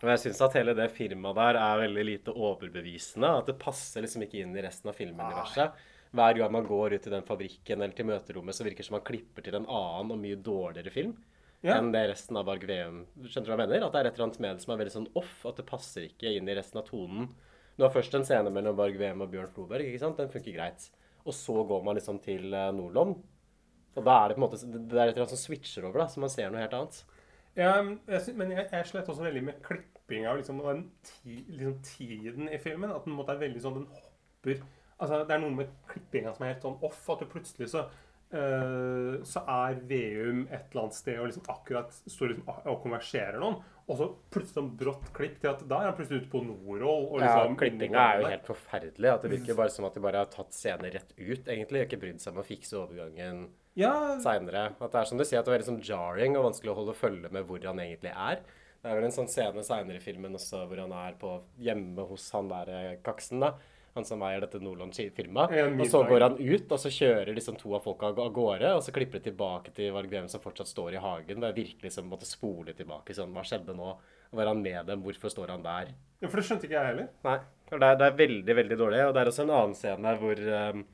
Og 0.03 0.11
jeg 0.13 0.21
syns 0.27 0.41
at 0.45 0.57
hele 0.59 0.75
det 0.77 0.91
firmaet 0.93 1.39
der 1.39 1.57
er 1.61 1.79
veldig 1.87 2.03
lite 2.05 2.33
overbevisende. 2.37 3.31
At 3.41 3.47
det 3.49 3.59
passer 3.63 4.05
liksom 4.05 4.25
ikke 4.27 4.43
inn 4.45 4.57
i 4.57 4.65
resten 4.65 4.91
av 4.93 4.99
filmuniverset. 4.99 5.85
Hver 6.15 6.39
gang 6.39 6.53
man 6.53 6.67
går 6.69 6.95
ut 6.95 7.03
til 7.03 7.13
den 7.13 7.23
fabrikken 7.27 7.83
eller 7.83 7.95
til 7.97 8.07
møterommet, 8.07 8.55
så 8.55 8.65
virker 8.65 8.85
det 8.85 8.87
som 8.91 8.95
man 8.99 9.05
klipper 9.07 9.43
til 9.43 9.55
en 9.59 9.67
annen 9.67 10.13
og 10.15 10.19
mye 10.23 10.37
dårligere 10.37 10.91
film 10.95 11.17
Ja. 11.65 11.79
enn 11.79 11.91
det 11.93 12.05
resten 12.11 12.37
av 12.37 12.47
Varg 12.47 12.63
Veum 12.69 13.07
Skjønner 13.25 13.47
du 13.47 13.51
hva 13.53 13.57
jeg 13.59 13.69
mener? 13.69 13.87
At 13.87 13.93
det 13.93 14.01
er 14.01 14.07
et 14.07 14.15
eller 14.15 14.27
annet 14.29 14.41
med 14.41 14.57
det 14.57 14.63
som 14.63 14.73
er 14.75 14.81
veldig 14.85 14.93
sånn 14.95 15.09
off. 15.17 15.35
At 15.47 15.57
det 15.57 15.67
passer 15.67 16.07
ikke 16.07 16.37
inn 16.37 16.49
i 16.49 16.55
resten 16.55 16.79
av 16.79 16.87
tonen. 16.87 17.31
Du 17.77 17.83
har 17.85 17.91
først 17.93 18.15
en 18.15 18.25
scene 18.25 18.53
mellom 18.53 18.77
Varg 18.79 18.97
Veum 19.01 19.21
og 19.25 19.31
Bjørn 19.33 19.51
Floberg. 19.53 19.85
ikke 19.89 20.01
sant? 20.01 20.17
Den 20.21 20.31
funker 20.33 20.55
greit. 20.55 20.91
Og 21.27 21.35
så 21.35 21.57
går 21.67 21.83
man 21.85 21.97
liksom 21.99 22.21
til 22.23 22.51
Nordlom. 22.53 23.17
Og 23.97 24.05
da 24.05 24.15
er 24.25 24.29
det 24.29 24.37
på 24.37 24.43
en 24.43 24.47
måte 24.47 24.61
Det 24.61 24.97
er 24.97 25.09
et 25.09 25.17
eller 25.17 25.25
annet 25.25 25.33
som 25.35 25.41
switcher 25.41 25.85
over, 25.89 25.99
da, 26.05 26.07
så 26.07 26.21
man 26.21 26.29
ser 26.33 26.51
noe 26.53 26.61
helt 26.61 26.75
annet. 26.77 27.03
Ja, 27.57 27.71
men 27.83 28.01
jeg, 28.53 28.69
jeg 28.71 28.87
slet 28.87 29.09
også 29.09 29.25
veldig 29.25 29.43
med 29.47 29.63
klippinga 29.65 30.35
og 30.35 30.43
liksom, 30.43 30.59
den 30.61 30.83
liksom 31.25 31.79
tiden 31.83 32.51
i 32.53 32.59
filmen. 32.61 32.93
At 32.93 33.05
den 33.09 33.17
måtte 33.17 33.33
er 33.33 33.41
veldig 33.41 33.63
sånn 33.65 33.79
Den 33.81 33.87
hopper 33.97 34.61
Altså, 34.97 35.23
det 35.29 35.35
er 35.37 35.41
noe 35.43 35.53
med 35.53 35.73
klippinga 35.91 36.33
som 36.35 36.45
er 36.47 36.55
helt 36.55 36.65
sånn 36.65 36.83
off. 36.87 37.03
At 37.13 37.25
du 37.25 37.31
plutselig 37.31 37.73
så 37.75 37.87
Uh, 38.27 39.23
så 39.23 39.39
er 39.47 39.77
Veum 39.87 40.41
et 40.51 40.65
eller 40.73 40.81
annet 40.83 40.97
sted 40.97 41.15
og 41.23 41.29
liksom 41.29 41.45
akkurat 41.53 41.93
står 42.11 42.33
liksom 42.33 42.49
og 42.73 42.81
konverserer 42.83 43.39
noen. 43.39 43.61
Og 43.87 44.01
så 44.01 44.09
plutselig 44.35 44.57
sånn 44.57 44.71
brått 44.81 45.13
klipp 45.15 45.37
til 45.39 45.53
at 45.53 45.61
da 45.71 45.79
er 45.79 45.93
han 45.93 45.95
plutselig 45.95 46.25
ute 46.25 46.33
på 46.33 46.41
Norol. 46.43 47.05
Og 47.07 47.23
Ja, 47.23 47.29
liksom 47.29 47.55
Klippinga 47.61 48.03
er 48.03 48.25
jo 48.25 48.33
helt 48.33 48.49
forferdelig. 48.51 49.13
At 49.13 49.23
Det 49.23 49.31
virker 49.31 49.61
bare 49.61 49.71
som 49.71 49.87
at 49.87 49.95
de 49.95 50.03
bare 50.03 50.25
har 50.25 50.33
tatt 50.33 50.51
scener 50.59 50.91
rett 50.91 51.15
ut, 51.15 51.47
egentlig. 51.47 51.85
Ikke 51.87 52.01
brydd 52.03 52.19
seg 52.21 52.35
om 52.35 52.43
å 52.43 52.47
fikse 52.49 52.75
overgangen 52.81 53.47
Ja. 53.79 54.19
seinere. 54.19 54.75
At 54.81 54.91
det 54.91 55.01
er 55.01 55.05
som 55.05 55.19
du 55.19 55.25
sier, 55.25 55.39
at 55.39 55.47
det 55.47 55.55
er 55.55 55.59
veldig 55.61 55.71
sånn 55.71 55.87
jarring 55.87 56.37
og 56.37 56.51
vanskelig 56.51 56.75
å 56.75 56.79
holde 56.83 56.99
følge 56.99 57.31
med 57.31 57.47
hvor 57.47 57.63
han 57.63 57.79
egentlig 57.79 58.11
er. 58.11 58.43
Det 58.83 58.91
er 58.91 58.95
vel 58.99 59.05
en 59.05 59.15
sånn 59.15 59.31
scene 59.31 59.63
seinere 59.63 59.97
i 59.97 60.03
filmen 60.03 60.35
også 60.35 60.67
hvor 60.67 60.83
han 60.83 60.93
er 60.93 61.15
på 61.15 61.43
hjemme 61.63 62.09
hos 62.09 62.29
han 62.33 62.49
der 62.49 62.69
eh, 62.75 62.97
kaksen, 63.05 63.39
da. 63.39 63.55
Han 63.97 64.05
som 64.05 64.21
eier 64.29 64.43
dette 64.45 64.61
Nordland-firmaet. 64.61 65.55
Ja, 65.57 65.67
Og 65.73 65.87
så 65.89 66.03
går 66.07 66.21
han 66.27 66.37
ut, 66.37 66.71
og 66.73 66.79
så 66.83 66.91
kjører 66.93 67.33
liksom 67.35 67.57
to 67.59 67.73
av 67.75 67.83
folka 67.87 68.11
av 68.13 68.19
gårde. 68.37 68.75
Og 68.77 68.83
så 68.85 68.93
klipper 68.93 69.19
de 69.23 69.31
tilbake 69.31 69.73
til 69.75 69.91
Varg 69.97 70.11
Veum 70.13 70.29
som 70.29 70.43
fortsatt 70.45 70.69
står 70.69 70.95
i 70.99 71.01
hagen. 71.03 71.41
Det 71.41 71.49
er 71.49 71.57
virkelig 71.57 71.93
som 71.97 72.11
måtte 72.13 72.29
spole 72.29 72.75
tilbake. 72.77 73.17
Sånn, 73.17 73.33
hva 73.33 73.43
skjedde 73.49 73.75
nå? 73.77 73.95
Var 74.37 74.47
han 74.51 74.61
med 74.61 74.85
dem? 74.91 75.01
Hvorfor 75.07 75.33
står 75.33 75.55
han 75.55 75.63
der? 75.65 75.95
Ja, 76.21 76.29
For 76.29 76.37
det 76.41 76.45
skjønte 76.49 76.69
ikke 76.69 76.77
jeg 76.77 76.91
heller. 76.93 77.09
Nei. 77.25 77.39
Det 77.71 77.81
er, 77.83 77.97
det 77.99 78.07
er 78.11 78.21
veldig, 78.21 78.55
veldig 78.61 78.79
dårlig. 78.79 79.01
Og 79.09 79.15
det 79.17 79.23
er 79.25 79.31
også 79.33 79.43
en 79.47 79.55
annen 79.57 79.75
scene 79.79 80.13
hvor, 80.21 80.43
um, 80.45 80.85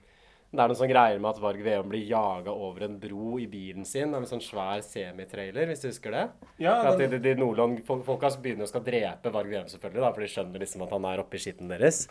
Det 0.53 0.61
er 0.61 0.69
noen 0.69 0.77
sånne 0.77 0.93
greier 0.93 1.19
med 1.25 1.31
at 1.33 1.39
Varg 1.41 1.63
Veum 1.65 1.89
blir 1.89 2.03
jaga 2.05 2.53
over 2.53 2.85
en 2.85 2.99
bro 3.01 3.39
i 3.41 3.47
bilen 3.49 3.87
sin 3.89 4.13
av 4.15 4.21
en 4.21 4.29
sånn 4.29 4.43
svær 4.45 4.83
semitrailer, 4.85 5.65
hvis 5.71 5.81
du 5.81 5.89
husker 5.89 6.13
det? 6.13 6.25
Ja, 6.61 6.75
at 6.91 6.99
de, 7.01 7.07
den- 7.09 7.23
de, 7.23 7.33
de 7.35 7.41
Nordland-folka 7.41 8.29
begynner 8.45 8.69
å 8.69 8.69
skal 8.69 8.85
drepe 8.85 9.33
Varg 9.33 9.49
Veum, 9.49 9.65
selvfølgelig, 9.73 10.03
da, 10.05 10.11
for 10.13 10.21
de 10.21 10.29
skjønner 10.29 10.61
liksom 10.61 10.85
at 10.85 10.93
han 10.93 11.09
er 11.09 11.23
oppi 11.25 11.41
skitten 11.41 11.73
deres. 11.73 12.03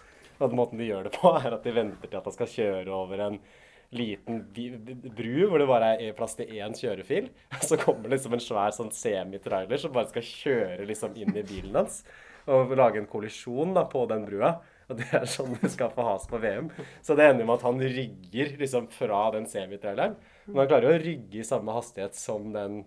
Den 0.41 0.58
måten 0.58 0.80
de 0.82 0.88
gjør 0.89 1.08
det 1.08 1.13
på, 1.17 1.32
er 1.41 1.54
at 1.58 1.63
de 1.67 1.75
venter 1.75 2.10
til 2.10 2.17
at 2.19 2.27
han 2.30 2.36
skal 2.38 2.49
kjøre 2.56 2.95
over 2.95 3.25
en 3.27 3.38
liten 3.91 4.38
bru 5.12 5.47
hvor 5.51 5.60
det 5.60 5.67
bare 5.67 5.88
er 5.99 6.13
plass 6.15 6.38
til 6.39 6.51
én 6.56 6.75
kjørefil. 6.77 7.30
Så 7.67 7.77
kommer 7.82 8.12
liksom 8.13 8.34
en 8.38 8.43
svær 8.43 8.71
sånn 8.75 8.91
semitrailer 8.95 9.82
som 9.82 9.91
bare 9.95 10.10
skal 10.13 10.23
kjøre 10.27 10.86
liksom 10.89 11.17
inn 11.19 11.36
i 11.36 11.43
bilen 11.47 11.75
hans 11.82 12.01
og 12.49 12.71
lage 12.73 12.97
en 12.97 13.06
kollisjon 13.06 13.75
da, 13.75 13.84
på 13.86 13.99
den 14.10 14.23
brua. 14.25 14.56
Og 14.89 14.97
det 14.97 15.06
er 15.13 15.27
sånn 15.30 15.54
det 15.62 15.69
skal 15.71 15.91
få 15.93 16.04
has 16.08 16.23
på 16.27 16.39
VM. 16.41 16.71
Så 17.06 17.13
det 17.15 17.27
ender 17.30 17.45
med 17.45 17.60
at 17.60 17.65
han 17.67 17.77
rygger 17.80 18.56
liksom 18.60 18.88
fra 18.91 19.19
den 19.36 19.45
semitraileren. 19.47 20.15
Men 20.47 20.63
han 20.63 20.71
klarer 20.71 20.88
jo 20.89 20.95
å 20.97 21.04
rygge 21.04 21.38
i 21.39 21.45
samme 21.47 21.75
hastighet 21.75 22.17
som 22.17 22.49
den, 22.56 22.82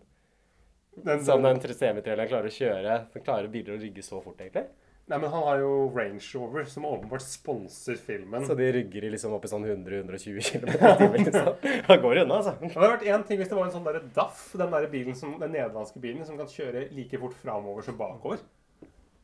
Den- 1.07 1.23
som 1.25 1.43
den 1.47 1.63
semitraileren 1.63 2.29
klarer 2.33 2.51
å 2.51 2.57
kjøre. 2.59 2.99
Den 3.15 3.25
klarer 3.25 3.49
biler 3.55 3.77
å 3.77 3.81
rygge 3.81 4.03
så 4.05 4.21
fort, 4.25 4.43
egentlig. 4.43 4.67
Nei, 5.05 5.19
men 5.19 5.29
han 5.29 5.43
har 5.45 5.59
jo 5.61 5.73
Range 5.93 6.25
Rover, 6.33 6.65
som 6.65 6.87
åpenbart 6.89 7.23
sponser 7.23 7.99
filmen. 8.01 8.47
Så 8.49 8.55
de 8.57 8.71
rygger 8.73 9.05
i 9.05 9.11
liksom 9.13 9.35
opp 9.37 9.45
i 9.45 9.51
sånn 9.51 9.67
100-120 9.69 10.39
km 10.49 10.71
i 10.71 10.79
timen. 10.81 11.27
Liksom. 11.27 11.51
Han 11.91 12.01
går 12.01 12.23
unna, 12.23 12.39
altså. 12.41 12.55
Det 12.63 12.73
hadde 12.73 12.93
vært 12.95 13.09
én 13.13 13.27
ting 13.29 13.43
hvis 13.43 13.51
det 13.53 13.59
var 13.59 13.69
en 13.69 13.75
sånn 13.75 13.85
der 13.85 14.01
DAF, 14.17 14.47
den 14.57 14.73
der 14.73 14.89
bilen 14.95 15.19
som, 15.19 15.37
den 15.43 15.53
nederlandske 15.53 16.01
bilen, 16.01 16.25
som 16.25 16.41
kan 16.41 16.49
kjøre 16.49 16.87
like 16.97 17.21
fort 17.21 17.37
framover 17.43 17.85
som 17.85 18.01
bakover. 18.01 18.41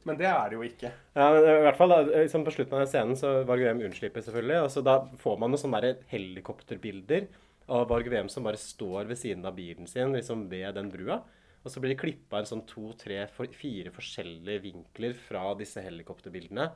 Men 0.05 0.17
det 0.21 0.29
er 0.29 0.53
det 0.53 0.57
jo 0.57 0.65
ikke. 0.69 0.93
Ja, 1.17 1.27
men 1.33 1.45
i 1.45 1.57
hvert 1.67 1.77
fall 1.77 1.93
da, 1.93 1.99
liksom 2.09 2.45
På 2.47 2.53
slutten 2.55 2.79
av 2.79 2.87
scenen 2.89 3.19
så 3.21 3.33
Varg 3.49 3.67
Veum 3.67 3.83
unnslipper 3.85 4.25
selvfølgelig. 4.25 4.63
og 4.65 4.71
så 4.73 4.81
Da 4.85 4.95
får 5.21 5.37
man 5.41 5.53
noen 5.53 5.61
sånne 5.61 5.81
der 5.85 5.99
helikopterbilder 6.13 7.27
av 7.71 7.85
Varg 7.91 8.09
VM 8.11 8.31
som 8.33 8.47
bare 8.47 8.61
står 8.61 9.11
ved 9.11 9.21
siden 9.21 9.45
av 9.47 9.57
bilen 9.57 9.89
sin 9.89 10.17
liksom 10.17 10.47
ved 10.51 10.75
den 10.77 10.89
brua. 10.93 11.21
Og 11.61 11.73
så 11.73 11.81
blir 11.83 11.93
det 11.93 12.01
klippa 12.01 12.41
en 12.41 12.49
sånn 12.49 12.63
to, 12.69 12.91
tre, 13.01 13.27
for, 13.35 13.51
fire 13.53 13.93
forskjellige 13.93 14.63
vinkler 14.65 15.17
fra 15.29 15.51
disse 15.59 15.83
helikopterbildene. 15.85 16.71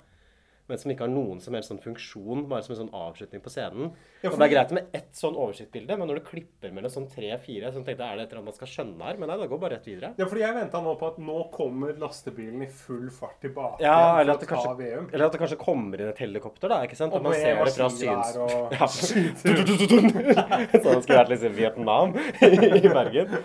Men 0.65 0.79
som 0.81 0.89
ikke 0.89 1.05
har 1.05 1.11
noen 1.13 1.43
som 1.45 1.53
helst 1.53 1.69
sånn 1.69 1.81
funksjon, 1.83 2.47
bare 2.49 2.65
som 2.65 2.73
en 2.73 2.79
sånn 2.79 2.95
avslutning 2.97 3.43
på 3.45 3.51
scenen. 3.53 3.91
Ja, 4.23 4.31
og 4.31 4.39
Det 4.41 4.47
er 4.47 4.53
greit 4.55 4.71
med 4.73 4.95
ett 4.97 5.11
sånn 5.13 5.37
oversiktsbilde, 5.37 5.99
men 6.01 6.09
når 6.09 6.23
du 6.23 6.25
klipper 6.25 6.73
mellom 6.73 6.89
sånn 6.93 7.09
tre-fire, 7.13 7.69
så 7.69 7.83
tenkte 7.85 8.01
jeg 8.01 8.15
er 8.15 8.17
det 8.17 8.25
et 8.25 8.31
eller 8.33 8.41
annet 8.41 8.49
man 8.49 8.57
skal 8.57 8.71
skjønne 8.73 9.05
her? 9.05 9.19
Men 9.21 9.29
nei, 9.29 9.37
det 9.43 9.49
går 9.51 9.61
bare 9.61 9.77
rett 9.77 9.89
videre. 9.91 10.15
Ja, 10.17 10.25
fordi 10.31 10.41
jeg 10.41 10.57
venta 10.57 10.81
nå 10.87 10.95
på 11.03 11.11
at 11.13 11.19
nå 11.21 11.37
kommer 11.53 11.93
lastebilen 12.01 12.65
i 12.65 12.71
full 12.81 13.11
fart 13.13 13.37
tilbake 13.45 13.85
Ja, 13.85 13.99
eller 14.23 14.39
at, 14.39 14.47
for 14.47 14.55
kanskje, 14.55 14.73
VM. 14.81 15.11
eller 15.13 15.27
at 15.27 15.37
det 15.37 15.43
kanskje 15.45 15.61
kommer 15.61 16.01
inn 16.01 16.13
et 16.15 16.23
helikopter, 16.25 16.73
da. 16.73 16.81
ikke 16.89 16.97
sant? 16.97 17.13
Og 17.13 17.21
og 17.21 17.29
man 17.29 17.37
ser 17.37 17.61
det 17.61 17.75
fra 17.77 17.91
syns... 17.93 18.33
og 18.41 18.73
Ja. 18.79 18.89
Sånn 20.85 21.05
skulle 21.05 21.21
vært 21.21 21.35
liksom 21.35 21.61
Vietnam 21.61 22.17
i 22.81 22.89
Bergen. 22.89 23.37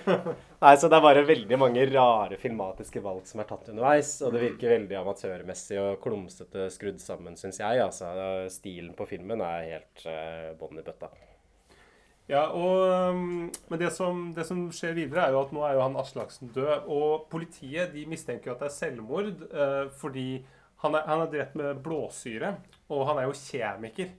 Nei, 0.59 0.73
så 0.75 0.89
det 0.91 0.97
er 0.97 1.03
bare 1.05 1.21
veldig 1.23 1.55
mange 1.55 1.85
rare 1.87 2.35
filmatiske 2.35 2.99
valg 2.99 3.23
som 3.29 3.39
er 3.39 3.47
tatt 3.47 3.69
underveis. 3.71 4.11
Og 4.27 4.33
det 4.35 4.41
virker 4.43 4.73
veldig 4.73 4.97
amatørmessig 4.99 5.79
og 5.79 6.01
klumsete 6.03 6.67
skrudd 6.75 6.99
sammen, 6.99 7.39
syns 7.39 7.61
jeg. 7.61 7.79
Altså, 7.79 8.11
stilen 8.51 8.91
på 8.97 9.07
filmen 9.07 9.39
er 9.45 9.69
helt 9.69 10.03
uh, 10.03 10.51
bånn 10.59 10.81
i 10.81 10.83
bøtta. 10.83 11.07
Ja, 12.29 12.43
og, 12.51 13.15
um, 13.15 13.47
Men 13.71 13.81
det 13.81 13.93
som, 13.95 14.27
det 14.35 14.45
som 14.45 14.67
skjer 14.75 14.99
videre, 14.99 15.29
er 15.29 15.33
jo 15.33 15.45
at 15.45 15.55
nå 15.55 15.63
er 15.65 15.77
jo 15.77 15.85
han 15.87 15.97
Aslaksen 15.97 16.51
død. 16.53 16.91
Og 16.91 17.29
politiet 17.31 17.95
de 17.95 18.03
mistenker 18.11 18.51
jo 18.51 18.57
at 18.57 18.65
det 18.65 18.69
er 18.69 18.75
selvmord 18.75 19.31
eh, 19.49 19.85
fordi 20.01 20.29
han 20.83 20.95
er, 20.95 21.07
han 21.07 21.23
er 21.23 21.31
drept 21.31 21.55
med 21.59 21.79
blåsyre. 21.87 22.57
Og 22.91 23.07
han 23.07 23.23
er 23.23 23.29
jo 23.29 23.39
kjemiker. 23.47 24.11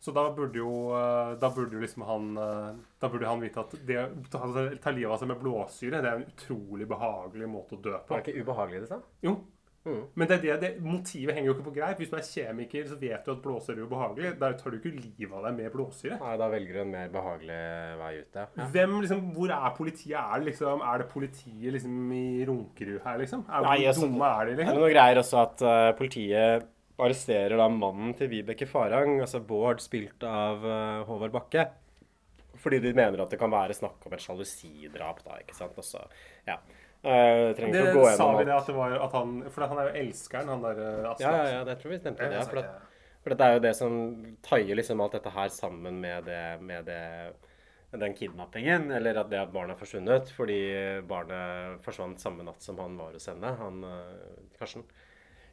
Så 0.00 0.14
da 0.16 0.24
burde 0.32 0.56
jo, 0.56 0.72
eh, 0.96 1.34
da 1.40 1.50
burde 1.52 1.76
jo 1.76 1.84
liksom 1.84 2.06
han 2.08 2.28
eh, 2.40 2.68
Da 3.00 3.08
burde 3.12 3.28
han 3.28 3.42
vite 3.42 3.60
at 3.60 3.74
det 3.84 3.98
å 4.00 4.08
ta 4.32 4.92
livet 4.96 5.12
av 5.12 5.18
seg 5.20 5.28
med 5.28 5.40
blåsyre, 5.42 6.00
det 6.00 6.08
er 6.08 6.20
en 6.22 6.28
utrolig 6.28 6.88
behagelig 6.88 7.48
måte 7.48 7.76
å 7.76 7.82
dø 7.84 7.96
på. 7.98 8.16
Det 8.16 8.30
det 8.30 8.32
ikke 8.32 8.46
ubehagelig, 8.46 8.84
det 8.86 8.94
sa? 8.94 9.00
Jo. 9.24 9.36
Mm. 9.84 10.00
Men 10.12 10.28
det, 10.28 10.36
er 10.36 10.42
det, 10.42 10.56
det, 10.60 10.70
motivet 10.84 11.36
henger 11.36 11.48
jo 11.48 11.54
ikke 11.54 11.66
på 11.70 11.74
greip. 11.76 12.00
Hvis 12.00 12.10
du 12.12 12.16
er 12.18 12.24
kjemiker, 12.26 12.88
så 12.88 12.98
vet 13.00 13.24
du 13.24 13.30
at 13.32 13.44
blåsyre 13.44 13.78
er 13.78 13.86
ubehagelig. 13.88 14.32
Da 14.40 14.50
tar 14.56 14.74
du 14.74 14.76
ikke 14.76 14.92
livet 14.92 15.36
av 15.36 15.46
deg 15.48 15.56
med 15.56 15.70
blåsyre. 15.72 16.18
Nei, 16.20 16.34
da 16.40 16.50
velger 16.52 16.76
du 16.76 16.82
en 16.82 16.92
mer 16.96 17.14
behagelig 17.14 17.60
vei 18.00 18.10
ut, 18.18 18.40
ja. 18.40 18.48
ja. 18.56 18.66
Hvem, 18.74 18.98
liksom, 19.04 19.22
hvor 19.36 19.54
er 19.56 19.78
politiet? 19.78 20.18
Er 20.20 20.42
det, 20.42 20.50
liksom, 20.50 20.84
er 20.84 21.00
det 21.04 21.08
politiet 21.12 21.76
liksom, 21.76 22.02
i 22.16 22.26
Runkerud 22.48 23.00
her, 23.06 23.22
liksom? 23.24 23.46
Er, 23.48 23.64
Nei, 23.68 23.78
hvor 23.80 23.94
altså, 23.94 24.10
dumme 24.10 24.34
er 24.34 24.50
de, 24.50 24.58
Det 24.58 24.66
er 24.66 24.72
noen 24.74 24.84
noe 24.84 24.92
greier 24.92 25.24
også 25.24 25.42
at 25.46 25.64
uh, 25.64 25.88
politiet 25.96 26.68
arresterer 27.04 27.56
da 27.58 27.68
mannen 27.72 28.12
til 28.18 28.30
Vibeke 28.32 28.68
Farang, 28.68 29.18
altså 29.24 29.40
Bård, 29.44 29.82
spilt 29.84 30.24
av 30.26 30.64
uh, 30.64 31.00
Håvard 31.08 31.34
Bakke. 31.34 31.66
Fordi 32.60 32.80
de 32.82 32.92
mener 32.92 33.22
at 33.22 33.32
det 33.32 33.38
kan 33.40 33.52
være 33.52 33.76
snakk 33.76 34.04
om 34.04 34.14
et 34.14 34.22
sjalusidrap, 34.24 35.22
da, 35.24 35.40
ikke 35.40 35.56
sant. 35.56 35.76
Også, 35.80 36.04
ja. 36.48 36.58
Uh, 37.00 37.50
Det 37.56 37.84
gå 37.94 38.04
sa 38.12 38.26
vi 38.36 38.44
det 38.44 38.52
at 38.52 38.66
det 38.68 38.74
var 38.76 38.92
at 39.00 39.14
han 39.16 39.38
For 39.48 39.64
han 39.64 39.78
er 39.80 39.86
jo 39.88 40.00
elskeren, 40.02 40.50
han 40.52 40.64
der 40.66 40.80
uh, 40.84 41.06
Ja, 41.22 41.30
ja, 41.32 41.44
ja, 41.54 41.60
det 41.64 41.78
tror 41.80 41.94
vi 41.94 42.00
nevnte 42.02 42.26
det. 42.28 42.36
Ja, 42.36 42.42
for, 42.44 42.60
at, 42.60 43.14
for 43.24 43.32
det 43.32 43.46
er 43.46 43.56
jo 43.56 43.62
det 43.64 43.76
som 43.78 43.94
taier 44.44 44.76
liksom 44.76 45.00
alt 45.00 45.16
dette 45.16 45.32
her 45.32 45.48
sammen 45.54 46.02
med 46.02 46.28
det, 46.28 46.42
med 46.60 46.90
det 46.90 47.00
den 47.98 48.14
kidnappingen, 48.14 48.90
eller 48.90 49.18
at 49.18 49.30
det 49.30 49.40
at 49.40 49.52
barnet 49.52 49.74
har 49.74 49.80
forsvunnet, 49.80 50.30
fordi 50.36 50.60
barnet 51.10 51.80
forsvant 51.82 52.20
samme 52.22 52.44
natt 52.46 52.62
som 52.62 52.78
han 52.78 52.94
var 53.00 53.16
hos 53.16 53.26
henne, 53.26 53.50
han 53.58 53.80
eh, 53.86 54.36
Karsten. 54.60 54.84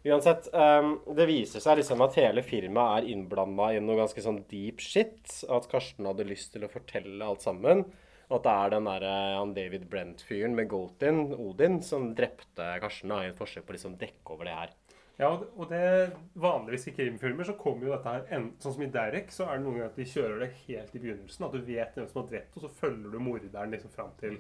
Uansett, 0.06 0.48
um, 0.54 0.98
det 1.18 1.26
viser 1.28 1.64
seg 1.64 1.80
liksom 1.80 2.04
at 2.06 2.18
hele 2.20 2.44
firmaet 2.46 3.02
er 3.02 3.14
innblanda 3.14 3.72
i 3.74 3.80
noe 3.84 3.98
ganske 4.00 4.22
sånn 4.24 4.44
deep 4.52 4.84
shit. 4.84 5.26
At 5.50 5.70
Karsten 5.72 6.08
hadde 6.08 6.28
lyst 6.28 6.54
til 6.54 6.68
å 6.68 6.72
fortelle 6.72 7.26
alt 7.26 7.46
sammen. 7.46 7.86
Og 8.28 8.42
at 8.42 8.44
det 8.44 8.54
er 8.54 8.74
den 8.74 8.88
der, 8.90 9.04
eh, 9.08 9.38
han 9.40 9.54
David 9.56 9.86
Brent-fyren 9.88 10.56
med 10.56 10.68
Goldin, 10.68 11.30
Odin, 11.40 11.80
som 11.82 12.10
drepte 12.16 12.66
Karsten 12.84 13.14
da, 13.14 13.22
i 13.24 13.30
et 13.32 13.40
forsøk 13.40 13.64
på 13.64 13.72
å 13.72 13.78
liksom 13.78 13.96
dekke 14.02 14.36
over 14.36 14.50
det 14.50 14.56
her. 14.58 14.74
Ja, 15.18 15.32
og 15.32 15.72
det 15.72 16.12
vanligvis 16.38 16.90
i 16.92 16.94
krimfilmer 16.94 17.48
så 17.48 17.56
kommer 17.58 17.88
jo 17.88 17.94
dette 17.96 18.12
her 18.12 18.28
en, 18.36 18.52
Sånn 18.62 18.76
som 18.76 18.84
i 18.86 18.92
Derek, 18.94 19.32
så 19.34 19.48
er 19.48 19.58
det 19.58 19.64
noen 19.64 19.80
ganger 19.80 19.90
at 19.90 19.98
de 19.98 20.10
kjører 20.12 20.44
det 20.44 20.52
helt 20.68 20.94
i 20.94 21.02
begynnelsen. 21.02 21.48
At 21.48 21.56
du 21.56 21.64
vet 21.72 21.96
hvem 21.98 22.10
som 22.12 22.22
har 22.22 22.30
drept, 22.34 22.58
og 22.60 22.66
så 22.66 22.74
følger 22.84 23.16
du 23.16 23.24
morderen 23.24 23.74
liksom 23.74 23.96
fram 23.96 24.12
til 24.20 24.38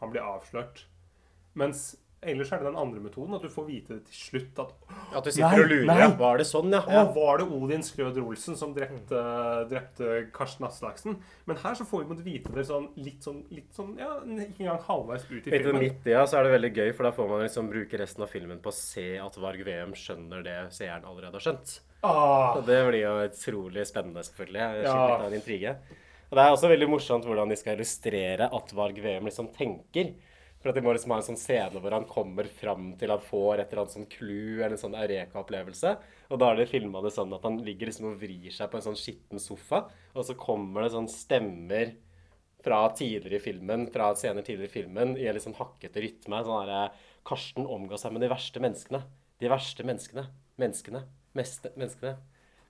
han 0.00 0.14
blir 0.14 0.24
avslørt. 0.24 0.86
Mens 1.58 1.92
ellers 2.22 2.50
er 2.52 2.62
det 2.62 2.66
den 2.66 2.78
andre 2.80 3.00
metoden, 3.02 3.34
at 3.36 3.44
du 3.44 3.50
får 3.52 3.66
vite 3.68 3.96
det 3.96 4.08
til 4.08 4.18
slutt 4.18 4.60
at 4.64 4.72
At 5.18 5.24
du 5.24 5.30
sitter 5.30 5.62
og 5.62 5.70
lurer, 5.70 6.00
ja. 6.02 6.08
Var 6.18 6.40
det 6.40 6.46
sånn, 6.48 6.72
ja? 6.74 6.80
ja. 6.90 7.04
var 7.14 7.38
det 7.38 7.46
Odin 7.54 7.84
Skrøder 7.86 8.24
Olsen 8.26 8.58
som 8.58 8.72
drepte, 8.74 9.20
drepte 9.70 10.16
Karsten 10.34 10.66
Aslaksen? 10.66 11.18
Men 11.46 11.60
her 11.62 11.78
så 11.78 11.86
får 11.88 12.02
vi 12.04 12.10
måtte 12.10 12.26
vite 12.26 12.54
det 12.54 12.64
sånn 12.68 12.88
litt 12.98 13.26
sånn, 13.26 13.44
litt 13.54 13.70
sånn 13.76 13.94
Ja, 14.00 14.16
ikke 14.24 14.64
engang 14.64 14.82
halvveis 14.88 15.28
ut 15.28 15.36
i 15.36 15.52
Litt 15.52 15.52
filmen. 15.62 15.82
midt 15.84 16.08
i, 16.10 16.14
ja, 16.16 16.24
så 16.26 16.40
er 16.40 16.48
det 16.48 16.56
veldig 16.56 16.72
gøy, 16.74 16.90
for 16.96 17.08
da 17.08 17.14
får 17.14 17.30
man 17.30 17.44
liksom 17.46 17.70
bruke 17.70 18.02
resten 18.02 18.26
av 18.26 18.32
filmen 18.34 18.62
på 18.64 18.72
å 18.72 18.78
se 18.78 19.08
at 19.22 19.38
Varg 19.42 19.62
Veum 19.68 19.94
skjønner 19.98 20.42
det 20.46 20.58
seeren 20.74 21.06
allerede 21.06 21.38
har 21.38 21.46
skjønt. 21.46 21.78
Ah. 22.02 22.58
Og 22.58 22.66
det 22.66 22.82
blir 22.86 23.02
jo 23.02 23.14
utrolig 23.26 23.86
spennende, 23.88 24.22
selvfølgelig. 24.26 24.66
Ja. 24.84 24.94
Litt 24.94 25.14
av 25.18 25.26
en 25.26 25.38
intrige. 25.38 25.76
Og 26.28 26.36
det 26.36 26.44
er 26.44 26.52
også 26.52 26.68
veldig 26.70 26.88
morsomt 26.92 27.24
hvordan 27.24 27.48
de 27.50 27.56
skal 27.56 27.78
illustrere 27.78 28.50
at 28.54 28.74
Varg 28.76 28.98
Veum 29.02 29.28
liksom 29.30 29.48
tenker. 29.54 30.12
For 30.58 30.70
at 30.70 30.78
de 30.78 30.82
må 30.82 30.92
liksom 30.94 31.12
ha 31.14 31.20
en 31.20 31.26
sånn 31.28 31.38
scene 31.38 31.78
hvor 31.82 31.94
han 31.94 32.06
kommer 32.10 32.48
fram 32.50 32.90
til 32.98 33.12
han 33.12 33.22
får 33.22 33.62
et 33.62 33.70
eller 33.70 33.84
annet 33.84 33.94
sånn 33.94 34.08
clou 34.10 34.58
eller 34.58 34.74
en 34.74 34.80
sånn 34.80 34.96
eureka-opplevelse. 34.98 35.92
Og 36.34 36.40
da 36.42 36.50
er 36.50 36.58
det 36.58 36.70
filma 36.72 37.02
det 37.04 37.12
sånn 37.14 37.34
at 37.36 37.46
han 37.46 37.60
ligger 37.66 37.90
liksom 37.90 38.10
og 38.10 38.18
vrir 38.20 38.54
seg 38.54 38.70
på 38.72 38.80
en 38.80 38.86
sånn 38.88 38.98
skitten 38.98 39.42
sofa, 39.42 39.84
og 40.14 40.26
så 40.26 40.34
kommer 40.38 40.84
det 40.84 40.92
sånn 40.96 41.10
stemmer 41.12 41.94
fra 42.64 42.80
tidligere 42.90 43.38
i 43.38 43.44
filmen, 43.44 43.86
fra 43.94 44.10
scener 44.18 44.42
tidligere 44.42 44.72
i 44.72 44.74
filmen, 44.74 45.14
i 45.14 45.28
en 45.30 45.38
litt 45.38 45.46
sånn 45.46 45.56
hakkete 45.60 46.02
rytme. 46.02 46.42
Sånn 46.42 46.66
derre 46.66 46.82
Karsten 47.28 47.68
omga 47.68 48.00
seg 48.00 48.16
med 48.16 48.24
de 48.24 48.32
verste 48.32 48.62
menneskene. 48.62 49.04
De 49.38 49.50
verste 49.52 49.86
menneskene. 49.86 50.26
Menneskene. 50.58 51.04
Meste 51.38 51.70
menneskene. 51.76 52.16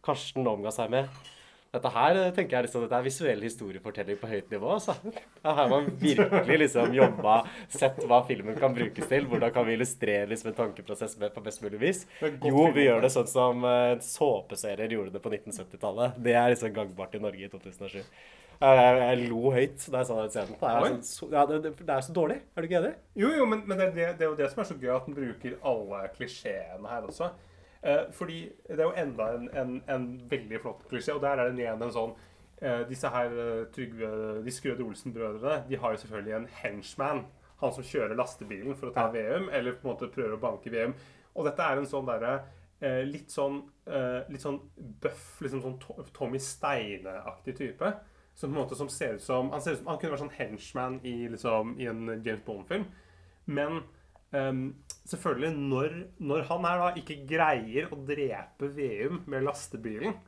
Karsten 0.04 0.46
omga 0.50 0.72
seg 0.74 0.92
med 0.92 1.08
dette 1.68 1.90
her 1.92 2.16
eh, 2.16 2.30
tenker 2.32 2.56
jeg 2.56 2.64
liksom, 2.64 2.84
dette 2.86 2.96
er 2.96 3.04
visuell 3.04 3.42
historiefortelling 3.44 4.16
på 4.20 4.30
høyt 4.30 4.54
nivå. 4.54 4.70
Altså. 4.78 4.94
Her 5.44 5.56
har 5.58 5.68
man 5.68 5.90
virkelig 6.00 6.58
liksom 6.62 6.94
jobba, 6.96 7.42
sett 7.72 8.00
hva 8.08 8.22
filmen 8.28 8.56
kan 8.56 8.72
brukes 8.76 9.10
til. 9.10 9.28
Hvordan 9.28 9.52
kan 9.52 9.68
vi 9.68 9.76
illustrere 9.76 10.30
liksom 10.30 10.52
en 10.52 10.58
tankeprosess 10.62 11.18
med 11.20 11.34
på 11.34 11.44
best 11.44 11.60
mulig 11.64 11.82
vis. 11.82 12.02
Jo, 12.24 12.70
vi 12.72 12.86
gjør 12.88 13.04
det 13.04 13.12
sånn 13.12 13.28
som 13.28 13.68
uh, 13.68 13.98
såpeserier 14.00 14.96
gjorde 14.96 15.12
det 15.18 15.22
på 15.24 15.32
1970-tallet. 15.34 16.16
Det 16.24 16.36
er 16.40 16.54
liksom 16.54 16.72
gangbart 16.76 17.18
i 17.18 17.22
Norge 17.26 17.44
i 17.44 17.50
2007. 17.52 18.00
Jeg, 18.58 18.94
jeg 18.98 19.26
lo 19.28 19.52
høyt 19.54 19.84
da 19.92 20.00
jeg 20.00 20.08
sa 20.08 20.16
den 20.18 20.32
scenen. 20.32 20.56
Det 20.58 20.70
er, 20.70 20.86
sånn, 20.88 21.04
så, 21.06 21.28
ja, 21.36 21.44
det, 21.46 21.60
det, 21.76 21.92
er 21.94 22.00
så 22.08 22.14
dårlig. 22.16 22.40
Er 22.56 22.64
du 22.64 22.70
ikke 22.70 22.80
enig? 22.80 22.94
Jo, 23.20 23.34
jo, 23.36 23.44
men, 23.50 23.60
men 23.68 23.78
det, 23.78 23.92
det, 23.94 24.08
det 24.18 24.24
er 24.24 24.32
jo 24.32 24.38
det 24.40 24.48
som 24.54 24.64
er 24.64 24.70
så 24.72 24.78
gøy, 24.80 24.94
at 24.96 25.06
den 25.06 25.18
bruker 25.20 25.60
alle 25.68 26.00
klisjeene 26.16 26.90
her 26.90 27.06
også. 27.12 27.28
Eh, 27.88 28.04
fordi 28.12 28.38
det 28.68 28.78
er 28.82 28.88
jo 28.88 28.96
enda 29.00 29.28
en, 29.38 29.46
en, 29.56 29.74
en 29.94 30.06
veldig 30.30 30.58
flott 30.60 30.82
klisjé, 30.90 31.14
og 31.14 31.22
der 31.24 31.38
er 31.40 31.48
det 31.54 31.62
igjen 31.62 31.84
en 31.86 31.92
sånn 31.94 32.10
eh, 32.60 32.82
Disse 32.90 33.08
her 33.14 33.32
eh, 33.44 33.62
Trygve 33.72 34.10
De 34.44 34.52
Skrøder 34.52 34.84
Olsen-brødrene 34.84 35.62
de 35.70 35.78
har 35.80 35.94
jo 35.94 36.00
selvfølgelig 36.02 36.34
en 36.40 36.48
henchman. 36.62 37.22
Han 37.62 37.72
som 37.74 37.86
kjører 37.86 38.18
lastebilen 38.18 38.76
for 38.78 38.90
å 38.90 38.94
ta 38.96 39.06
VM, 39.14 39.48
eller 39.54 39.78
på 39.78 39.86
en 39.88 39.94
måte 39.94 40.10
prøver 40.14 40.36
å 40.36 40.42
banke 40.42 40.70
VM. 40.74 40.92
Og 41.38 41.46
dette 41.48 41.64
er 41.64 41.80
en 41.80 41.88
sånn 41.90 42.06
derre 42.10 42.34
eh, 42.82 43.00
litt 43.06 43.30
sånn 43.34 43.60
eh, 43.86 44.20
litt 44.30 44.42
sånn 44.44 44.60
bøff, 45.02 45.24
liksom 45.46 45.62
sånn 45.64 45.78
To- 45.86 46.04
Tommy 46.18 46.38
Steine-aktig 46.42 47.56
type. 47.62 47.92
Som 48.38 48.52
på 48.52 48.58
en 48.58 48.62
måte 48.64 48.76
som 48.78 48.90
ser 48.92 49.16
ut 49.16 49.22
som 49.24 49.48
Han 49.50 49.62
ser 49.64 49.74
ut 49.74 49.80
som 49.80 49.88
han 49.90 49.98
kunne 49.98 50.12
vært 50.14 50.22
sånn 50.26 50.36
henchman 50.36 51.00
i, 51.06 51.14
liksom, 51.32 51.72
i 51.82 51.88
en 51.90 52.04
James 52.22 52.44
Bond-film. 52.46 52.84
Men 53.50 53.80
ehm, 54.36 54.64
selvfølgelig, 55.08 55.52
når, 55.70 55.94
når 56.20 56.44
han 56.50 56.66
her 56.68 56.82
da 56.82 56.88
ikke 57.00 57.20
greier 57.28 57.92
å 57.92 58.00
drepe 58.08 58.70
Veum 58.76 59.22
med 59.30 59.46
lastebilen, 59.46 60.18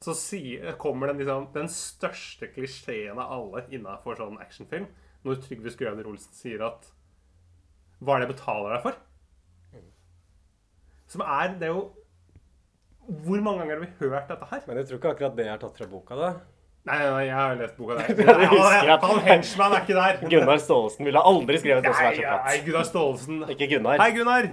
så 0.00 0.14
sier, 0.16 0.72
kommer 0.80 1.10
den, 1.10 1.20
liksom, 1.20 1.50
den 1.52 1.68
største 1.72 2.48
klisjeen 2.54 3.18
av 3.20 3.34
alle 3.36 3.66
innafor 3.74 4.16
sånn 4.16 4.40
actionfilm. 4.40 4.88
Når 5.26 5.42
Trygve 5.44 5.72
Skrøner 5.74 6.06
Olsen 6.08 6.32
sier 6.32 6.62
at 6.64 6.86
Hva 8.00 8.14
er 8.14 8.22
det 8.22 8.30
jeg 8.30 8.36
betaler 8.38 8.72
deg 8.72 8.84
for? 8.86 8.94
Som 11.10 11.24
er 11.26 11.58
Det 11.60 11.66
er 11.68 11.74
jo 11.74 11.82
Hvor 13.26 13.42
mange 13.44 13.66
ganger 13.66 13.74
har 13.74 13.82
vi 13.84 13.90
hørt 13.98 14.30
dette 14.32 14.48
her? 14.48 14.62
Men 14.64 14.80
jeg 14.80 14.88
tror 14.88 15.00
ikke 15.02 15.12
akkurat 15.12 15.36
det 15.36 15.46
er 15.50 15.60
tatt 15.60 15.76
fra 15.76 15.88
boka, 15.90 16.16
da. 16.16 16.30
Nei, 16.88 16.96
nei, 16.96 17.24
jeg 17.26 17.34
har 17.36 17.58
lest 17.60 17.76
boka 17.76 17.98
der. 17.98 18.20
Ja, 18.88 18.94
at- 18.96 19.02
Han 19.04 19.18
henchman 19.26 19.74
er 19.76 19.82
ikke 19.84 19.96
der. 19.98 20.20
Gunnar 20.32 20.62
Staalesen 20.62 21.04
ville 21.04 21.20
aldri 21.32 21.58
skrevet 21.60 21.84
det 21.84 21.92
som 21.92 22.06
er 22.06 22.14
så 22.14 22.22
så 22.22 22.22
nei, 22.22 22.38
platt. 22.38 22.64
Gunnar 22.68 22.86
Staalesen. 22.88 23.42
Ikke 23.52 23.68
Gunnar. 23.74 24.00
Hei, 24.00 24.10
Gunnar. 24.16 24.48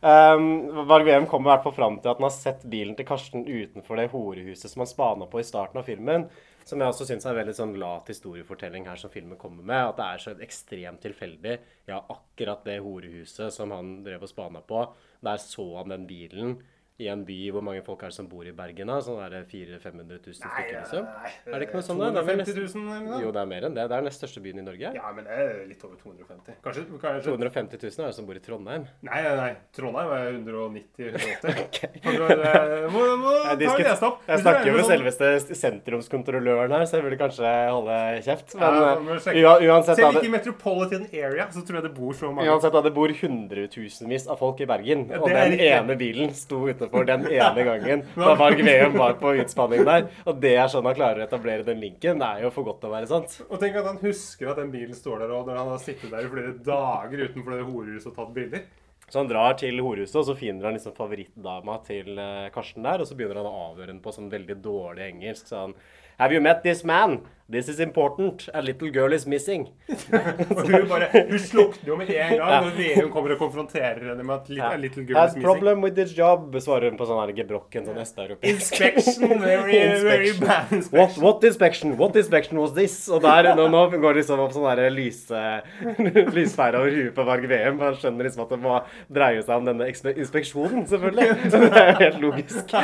Um, 0.00 0.46
Varg 0.88 1.10
kommer 1.28 1.50
i 1.50 1.52
hvert 1.52 1.64
fall 1.66 1.74
fram 1.76 1.98
til 2.00 2.08
at 2.08 2.16
han 2.18 2.24
har 2.24 2.32
sett 2.32 2.62
bilen 2.72 2.96
til 2.96 3.04
Karsten 3.06 3.42
utenfor 3.44 4.00
det 4.00 4.06
horehuset 4.14 4.72
som 4.72 4.80
han 4.80 4.88
spana 4.88 5.28
på 5.28 5.42
i 5.42 5.46
starten 5.46 5.78
av 5.82 5.86
filmen. 5.86 6.24
Som 6.64 6.80
jeg 6.82 6.92
også 6.92 7.06
syns 7.08 7.24
er 7.26 7.32
en 7.34 7.38
veldig 7.40 7.54
sånn 7.56 7.76
lat 7.80 8.08
historiefortelling 8.10 8.84
her 8.88 8.98
som 9.00 9.12
filmen 9.12 9.38
kommer 9.40 9.62
med. 9.66 9.92
At 9.92 10.00
det 10.00 10.08
er 10.08 10.24
så 10.24 10.34
ekstremt 10.44 11.02
tilfeldig. 11.04 11.56
Ja, 11.90 12.00
akkurat 12.12 12.64
det 12.66 12.80
horehuset 12.84 13.54
som 13.54 13.72
han 13.74 14.00
drev 14.06 14.26
og 14.26 14.30
spana 14.32 14.62
på, 14.66 14.82
der 15.24 15.40
så 15.42 15.66
han 15.78 15.92
den 15.94 16.06
bilen. 16.10 16.58
I 17.00 17.06
en 17.08 17.22
by 17.24 17.36
hvor 17.54 17.62
mange 17.64 17.80
folk 17.86 18.02
er 18.04 18.10
det 18.12 18.16
som 18.18 18.26
bor 18.28 18.44
i 18.44 18.52
Bergen? 18.52 18.90
da? 18.92 18.98
Sånn 19.00 19.16
er 19.24 19.30
det 19.32 19.38
400 19.48 19.80
500 19.80 20.18
000 20.20 20.34
stykker, 20.36 20.66
liksom? 20.74 21.06
nei, 21.08 21.30
Er 21.48 21.58
det 21.62 21.68
ikke 21.68 21.78
noe 21.80 21.86
sånt? 21.86 22.00
da? 22.02 22.10
Det 22.10 22.20
er 22.20 22.26
250 22.28 22.54
000 22.54 22.66
nesten- 22.66 22.88
eller 22.90 23.06
noe? 23.08 23.20
Jo, 23.24 23.30
det 23.32 23.40
er 23.40 23.48
mer 23.52 23.62
enn 23.70 23.74
det. 23.78 23.84
Det 23.88 23.94
er 23.96 24.00
den 24.02 24.08
nest 24.10 24.20
største 24.20 24.42
byen 24.44 24.58
i 24.60 24.64
Norge. 24.66 24.90
Ja, 24.98 25.12
men 25.16 25.24
det 25.24 25.32
er 25.40 25.54
litt 25.70 25.84
over 25.88 25.96
250. 26.02 26.58
Kanskje, 26.66 26.84
kanskje 27.00 27.24
250 27.30 27.80
000 27.80 28.04
er 28.04 28.10
det 28.10 28.16
som 28.20 28.26
bor 28.28 28.36
i 28.36 28.42
Trondheim. 28.44 28.84
Nei, 29.08 29.22
nei, 29.24 29.34
nei. 29.40 29.50
Trondheim 29.72 30.12
er 30.12 30.28
190-180. 30.44 31.96
Må, 32.90 33.00
må 33.20 33.32
Jeg, 33.32 33.44
ta 33.44 33.52
og 33.54 33.58
diskut- 33.60 33.86
lese 33.86 34.06
opp. 34.10 34.20
jeg 34.28 34.42
snakker 34.44 34.66
jo 34.68 34.72
med 34.76 34.84
sånn- 34.84 34.92
selveste 34.92 35.56
sentrumskontrolløren 35.60 36.72
her, 36.74 36.84
så 36.88 36.98
jeg 36.98 37.04
burde 37.06 37.18
kanskje 37.20 37.50
holde 37.70 37.96
kjeft. 38.26 38.54
Ja, 38.58 38.70
Men 38.70 39.04
må 39.06 39.16
eh, 39.16 39.66
uansett, 39.70 39.96
Selv 40.00 40.18
ikke 40.20 40.28
i 40.28 40.32
Metropolitan 40.34 41.06
Area 41.12 41.46
så 41.50 41.62
tror 41.66 41.80
jeg 41.80 41.84
det 41.88 41.94
bor 41.96 42.12
så 42.16 42.32
mange. 42.32 42.48
uansett 42.50 42.72
da, 42.76 42.82
det 42.82 42.92
bor 42.96 43.08
hundretusenvis 43.20 44.28
av 44.30 44.38
folk 44.40 44.60
i 44.60 44.66
Bergen. 44.70 45.06
Ja, 45.10 45.20
Og 45.20 45.28
den 45.30 45.56
ikke... 45.56 45.70
ene 45.80 45.96
bilen 46.00 46.34
sto 46.34 46.62
utenfor 46.68 46.89
den 47.08 47.26
ene 47.30 47.64
gangen 47.66 48.04
da 48.16 48.34
Varg 48.38 48.62
Veum 48.66 48.98
var 48.98 49.16
på 49.20 49.34
utspanning 49.42 49.84
der. 49.88 50.08
Og 50.26 50.42
det 50.42 50.54
er 50.56 50.68
sånn 50.72 50.86
han 50.88 50.98
klarer 50.98 51.22
å 51.22 51.28
etablere 51.28 51.66
den 51.66 51.80
linken. 51.82 52.20
Det 52.20 52.28
er 52.28 52.44
jo 52.46 52.52
for 52.54 52.68
godt 52.68 52.82
til 52.82 52.90
å 52.90 52.96
være 52.96 53.10
sant. 53.10 53.38
Og 53.48 53.62
tenk 53.62 53.78
at 53.80 53.88
han 53.88 54.02
husker 54.02 54.52
at 54.52 54.60
den 54.60 54.74
bilen 54.74 54.96
står 54.96 55.24
der, 55.24 55.34
og 55.36 55.48
når 55.48 55.62
han 55.62 55.72
har 55.74 55.82
sittet 55.82 56.12
der 56.12 56.26
i 56.26 56.34
flere 56.34 56.54
dager 56.66 57.26
utenfor 57.26 57.56
det 57.56 57.66
horehuset 57.66 58.12
og 58.12 58.18
tatt 58.18 58.36
bilder. 58.36 58.68
Så 59.10 59.18
han 59.18 59.30
drar 59.30 59.56
til 59.58 59.80
horehuset, 59.82 60.20
og 60.20 60.28
så 60.28 60.36
finner 60.38 60.68
han 60.68 60.76
liksom 60.76 60.94
favorittdama 60.94 61.80
til 61.86 62.14
eh, 62.14 62.50
Karsten 62.54 62.86
der. 62.86 63.02
Og 63.02 63.08
så 63.10 63.16
begynner 63.18 63.40
han 63.40 63.48
å 63.50 63.64
avhøre 63.70 63.90
henne 63.90 64.04
på 64.04 64.14
sånn 64.14 64.30
veldig 64.30 64.60
dårlig 64.62 65.08
engelsk. 65.08 65.50
Så 65.50 65.64
han 65.64 65.74
Have 66.20 66.36
you 66.36 66.42
met 66.44 66.60
this 66.62 66.84
man? 66.84 67.22
This 67.50 67.68
is 67.68 67.80
important. 67.80 68.48
A 68.54 68.60
little 68.62 68.90
girl 68.94 69.12
is 69.12 69.26
missing. 69.26 69.64
Og 69.90 70.68
hun 70.70 70.84
bare, 70.90 71.08
hun 71.12 71.38
slukner 71.42 71.88
jo 71.88 71.96
med 71.98 72.10
en 72.14 72.36
gang 72.38 72.66
når 72.68 72.76
Veum 72.76 73.08
kommer 73.10 73.34
og 73.34 73.40
konfronterer 73.40 74.04
henne 74.12 74.22
med 74.22 74.36
at 74.36 74.70
a 74.70 74.76
little 74.78 75.02
girl 75.02 75.18
Has 75.18 75.32
is 75.32 75.36
missing. 75.36 75.46
problem 75.48 75.82
with 75.82 75.96
this 75.98 76.12
job, 76.16 76.54
svarer 76.62 76.90
hun 76.92 76.98
på 77.00 77.08
sånn 77.08 77.18
her 77.24 77.32
gebrokken 77.34 77.88
sånn 77.88 77.98
østeuropeisk. 77.98 78.54
Inspection, 78.54 79.34
very, 79.42 79.80
very 80.04 80.30
bad 80.38 80.70
What, 80.70 80.76
inspection. 80.78 81.24
what 81.24 81.44
inspection? 81.50 81.96
What 81.98 82.16
inspection 82.22 82.60
was 82.62 82.74
this? 82.78 82.96
Og 83.10 83.22
der, 83.26 83.50
nå, 83.58 83.66
nå 83.72 83.82
går 83.96 84.14
det 84.14 84.22
liksom 84.22 84.44
opp 84.44 84.54
sånn 84.54 84.68
der 84.78 84.94
lyse, 84.94 85.42
lyspære 86.38 86.84
over 86.84 86.94
huet 87.00 87.14
på 87.18 87.26
Varg 87.26 87.48
VM. 87.50 87.82
Han 87.82 87.98
skjønner 87.98 88.28
liksom 88.30 88.44
at 88.46 88.54
det 88.54 88.60
må 88.62 88.78
dreie 89.10 89.42
seg 89.42 89.56
om 89.58 89.66
denne 89.72 89.90
inspeksjonen, 89.90 90.86
selvfølgelig. 90.90 91.50
Så 91.50 91.64
Det 91.66 91.82
er 91.82 91.90
jo 91.90 91.98
helt 92.04 92.22
logisk. 92.28 92.76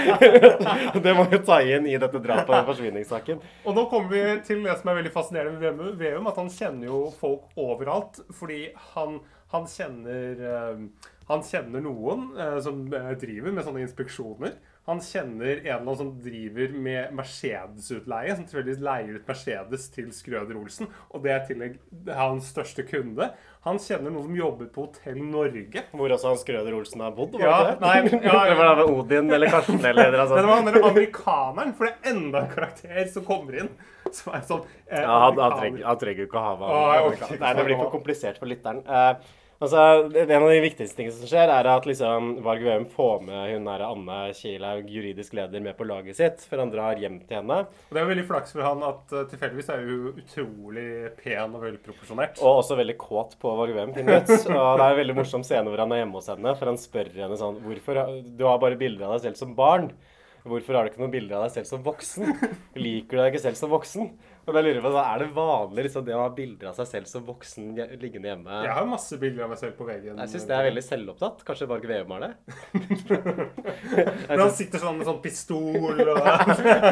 Det 1.06 1.14
må 1.16 1.28
jo 1.30 1.40
ta 1.46 1.60
inn 1.62 1.86
i 1.86 1.96
dette 2.02 2.20
drapet 2.26 2.50
og 2.60 2.70
forsvinningssaken. 2.72 3.40
Og 3.66 3.76
nå 3.78 3.86
kommer 3.92 4.10
vi 4.12 4.24
til 4.46 4.55
det 4.64 4.78
som 4.80 4.90
er 4.92 5.00
veldig 5.00 5.12
fascinerende 5.14 5.58
med 5.60 5.76
Veum- 5.80 5.98
Veum, 6.00 6.30
at 6.30 6.38
han 6.40 6.48
kjenner 6.52 6.88
jo 6.88 7.02
folk 7.20 7.50
overalt. 7.60 8.22
Fordi 8.38 8.62
han, 8.94 9.20
han 9.52 9.68
kjenner 9.70 10.46
eh, 10.52 10.80
Han 11.26 11.42
kjenner 11.42 11.82
noen 11.82 12.28
eh, 12.38 12.58
som 12.62 12.84
eh, 12.94 13.12
driver 13.18 13.50
med 13.52 13.66
sånne 13.66 13.82
inspeksjoner. 13.82 14.52
Han 14.86 15.00
kjenner 15.02 15.48
en 15.56 15.64
eller 15.64 15.80
annen 15.80 15.96
som 15.98 16.12
driver 16.22 16.70
med 16.78 17.10
Mercedes-utleie, 17.18 18.36
som 18.36 18.44
tilfeldigvis 18.46 18.84
leier 18.86 19.16
ut 19.16 19.26
Mercedes 19.26 19.88
til 19.90 20.12
Skrøder 20.14 20.54
Olsen. 20.60 20.86
Og 21.10 21.24
det 21.24 21.32
er 21.34 21.40
i 21.40 21.48
tillegg 21.48 21.74
hans 22.14 22.52
største 22.54 22.84
kunde. 22.86 23.32
Han 23.66 23.80
kjenner 23.82 24.14
noen 24.14 24.28
som 24.28 24.38
jobber 24.38 24.70
på 24.70 24.84
Hotell 24.86 25.18
Norge. 25.26 25.82
Hvor 25.90 26.14
også 26.14 26.30
han 26.30 26.38
Skrøder 26.38 26.78
Olsen 26.78 27.02
har 27.02 27.16
bodd, 27.18 27.34
var 27.34 27.42
Ja, 27.42 27.58
det 27.72 27.82
nei, 27.82 28.22
ja, 28.28 28.44
var 28.60 28.78
det 28.78 28.86
Odin 28.92 29.34
eller 29.34 29.50
Karsten 29.50 29.82
eller 29.82 30.14
Men 30.14 30.38
det 30.38 30.46
var 30.52 30.54
han 30.60 30.70
der 30.70 30.80
amerikaneren, 30.92 31.74
for 31.74 31.88
det 31.90 31.96
er 31.96 32.14
enda 32.14 32.44
en 32.44 32.54
karakter 32.54 33.02
som 33.10 33.26
kommer 33.26 33.64
inn. 33.64 33.72
Som 34.16 34.36
er 34.36 34.44
sånn 34.46 34.62
eh, 34.86 35.00
Ja, 35.02 35.16
han, 35.26 35.40
han, 35.40 35.56
trenger, 35.58 35.82
han 35.88 35.98
trenger 36.02 36.22
jo 36.24 36.28
ikke 36.30 36.42
å 36.42 36.46
ha 36.46 36.54
med 36.60 36.76
jeg 36.76 37.40
Nei, 37.42 37.56
det 37.56 37.66
blir 37.66 37.80
for 37.80 37.92
komplisert 37.92 38.38
for 38.40 38.50
lytteren. 38.50 38.82
Eh, 38.86 39.34
altså, 39.58 39.82
En 40.10 40.34
av 40.36 40.48
de 40.52 40.60
viktigste 40.62 40.98
tingene 40.98 41.14
som 41.16 41.28
skjer, 41.30 41.50
er 41.52 41.68
at 41.70 41.88
liksom 41.88 42.30
Varg 42.44 42.64
Veum 42.66 42.86
får 42.92 43.24
med 43.26 43.52
hun 43.52 43.68
der 43.68 43.84
Anne 43.86 44.18
Kielaug, 44.36 44.88
juridisk 44.92 45.36
leder, 45.38 45.62
med 45.64 45.76
på 45.78 45.86
laget 45.88 46.18
sitt. 46.18 46.44
For 46.48 46.62
han 46.62 46.72
drar 46.72 47.00
hjem 47.02 47.18
til 47.26 47.40
henne. 47.40 47.60
Og 47.66 47.94
det 47.94 48.02
er 48.02 48.06
jo 48.06 48.12
veldig 48.14 48.26
flaks 48.30 48.56
for 48.56 48.66
han 48.66 48.84
at 48.86 49.14
uh, 49.14 49.22
tilfeldigvis 49.32 49.70
er 49.74 49.86
hun 49.86 50.22
utrolig 50.22 50.88
pen 51.20 51.56
og 51.56 51.64
velproporsjonert. 51.66 52.42
Og 52.42 52.62
også 52.62 52.80
veldig 52.80 52.98
kåt 53.02 53.38
på 53.42 53.54
Varg 53.60 53.76
Veum. 53.76 53.94
Og 53.96 54.02
det 54.02 54.10
er 54.10 54.90
en 54.90 55.00
veldig 55.02 55.20
morsom 55.20 55.46
scene 55.46 55.70
hvor 55.70 55.84
han 55.84 55.94
er 55.96 56.04
hjemme 56.04 56.20
hos 56.20 56.30
henne, 56.32 56.58
for 56.58 56.72
han 56.72 56.80
spør 56.80 57.14
henne 57.16 57.40
sånn 57.40 57.62
Hvorfor 57.66 58.04
Du 58.36 58.44
har 58.46 58.60
bare 58.62 58.78
bilder 58.78 59.08
av 59.08 59.16
deg 59.16 59.30
selv 59.30 59.40
som 59.40 59.56
barn. 59.58 59.90
Hvorfor 60.46 60.76
har 60.78 60.86
du 60.86 60.92
ikke 60.92 61.02
noen 61.02 61.12
bilder 61.12 61.36
av 61.40 61.44
deg 61.48 61.56
selv 61.56 61.68
som 61.68 61.82
voksen? 61.86 62.32
Liker 62.78 63.18
du 63.18 63.22
deg 63.22 63.32
ikke 63.34 63.42
selv 63.48 63.58
som 63.58 63.72
voksen? 63.72 64.10
Og 64.46 64.54
da 64.54 64.60
lurer 64.62 64.76
jeg 64.78 64.84
på, 64.84 64.90
Er 65.02 65.18
det 65.24 65.26
vanlig 65.34 65.84
liksom, 65.88 66.04
det 66.06 66.14
å 66.14 66.20
ha 66.22 66.28
bilder 66.30 66.68
av 66.70 66.76
seg 66.78 66.86
selv 66.86 67.08
som 67.10 67.24
voksen 67.26 67.72
liggende 67.98 68.30
hjemme? 68.30 68.60
Jeg 68.62 68.74
har 68.76 68.86
masse 68.86 69.18
bilder 69.18 69.42
av 69.46 69.50
meg 69.50 69.58
selv 69.58 69.74
på 69.74 69.88
veggen. 69.88 70.20
Jeg 70.22 70.32
syns 70.36 70.46
det 70.46 70.54
er 70.54 70.68
veldig 70.68 70.84
selvopptatt. 70.86 71.42
Kanskje 71.48 71.68
Varg 71.72 71.88
Veum 71.90 72.14
har 72.14 72.26
det? 72.28 72.32
Men 74.28 74.42
han 74.44 74.54
sitter 74.54 74.82
sånn 74.82 75.00
med 75.00 75.08
sånn 75.08 75.22
pistol 75.24 76.02
og 76.14 76.22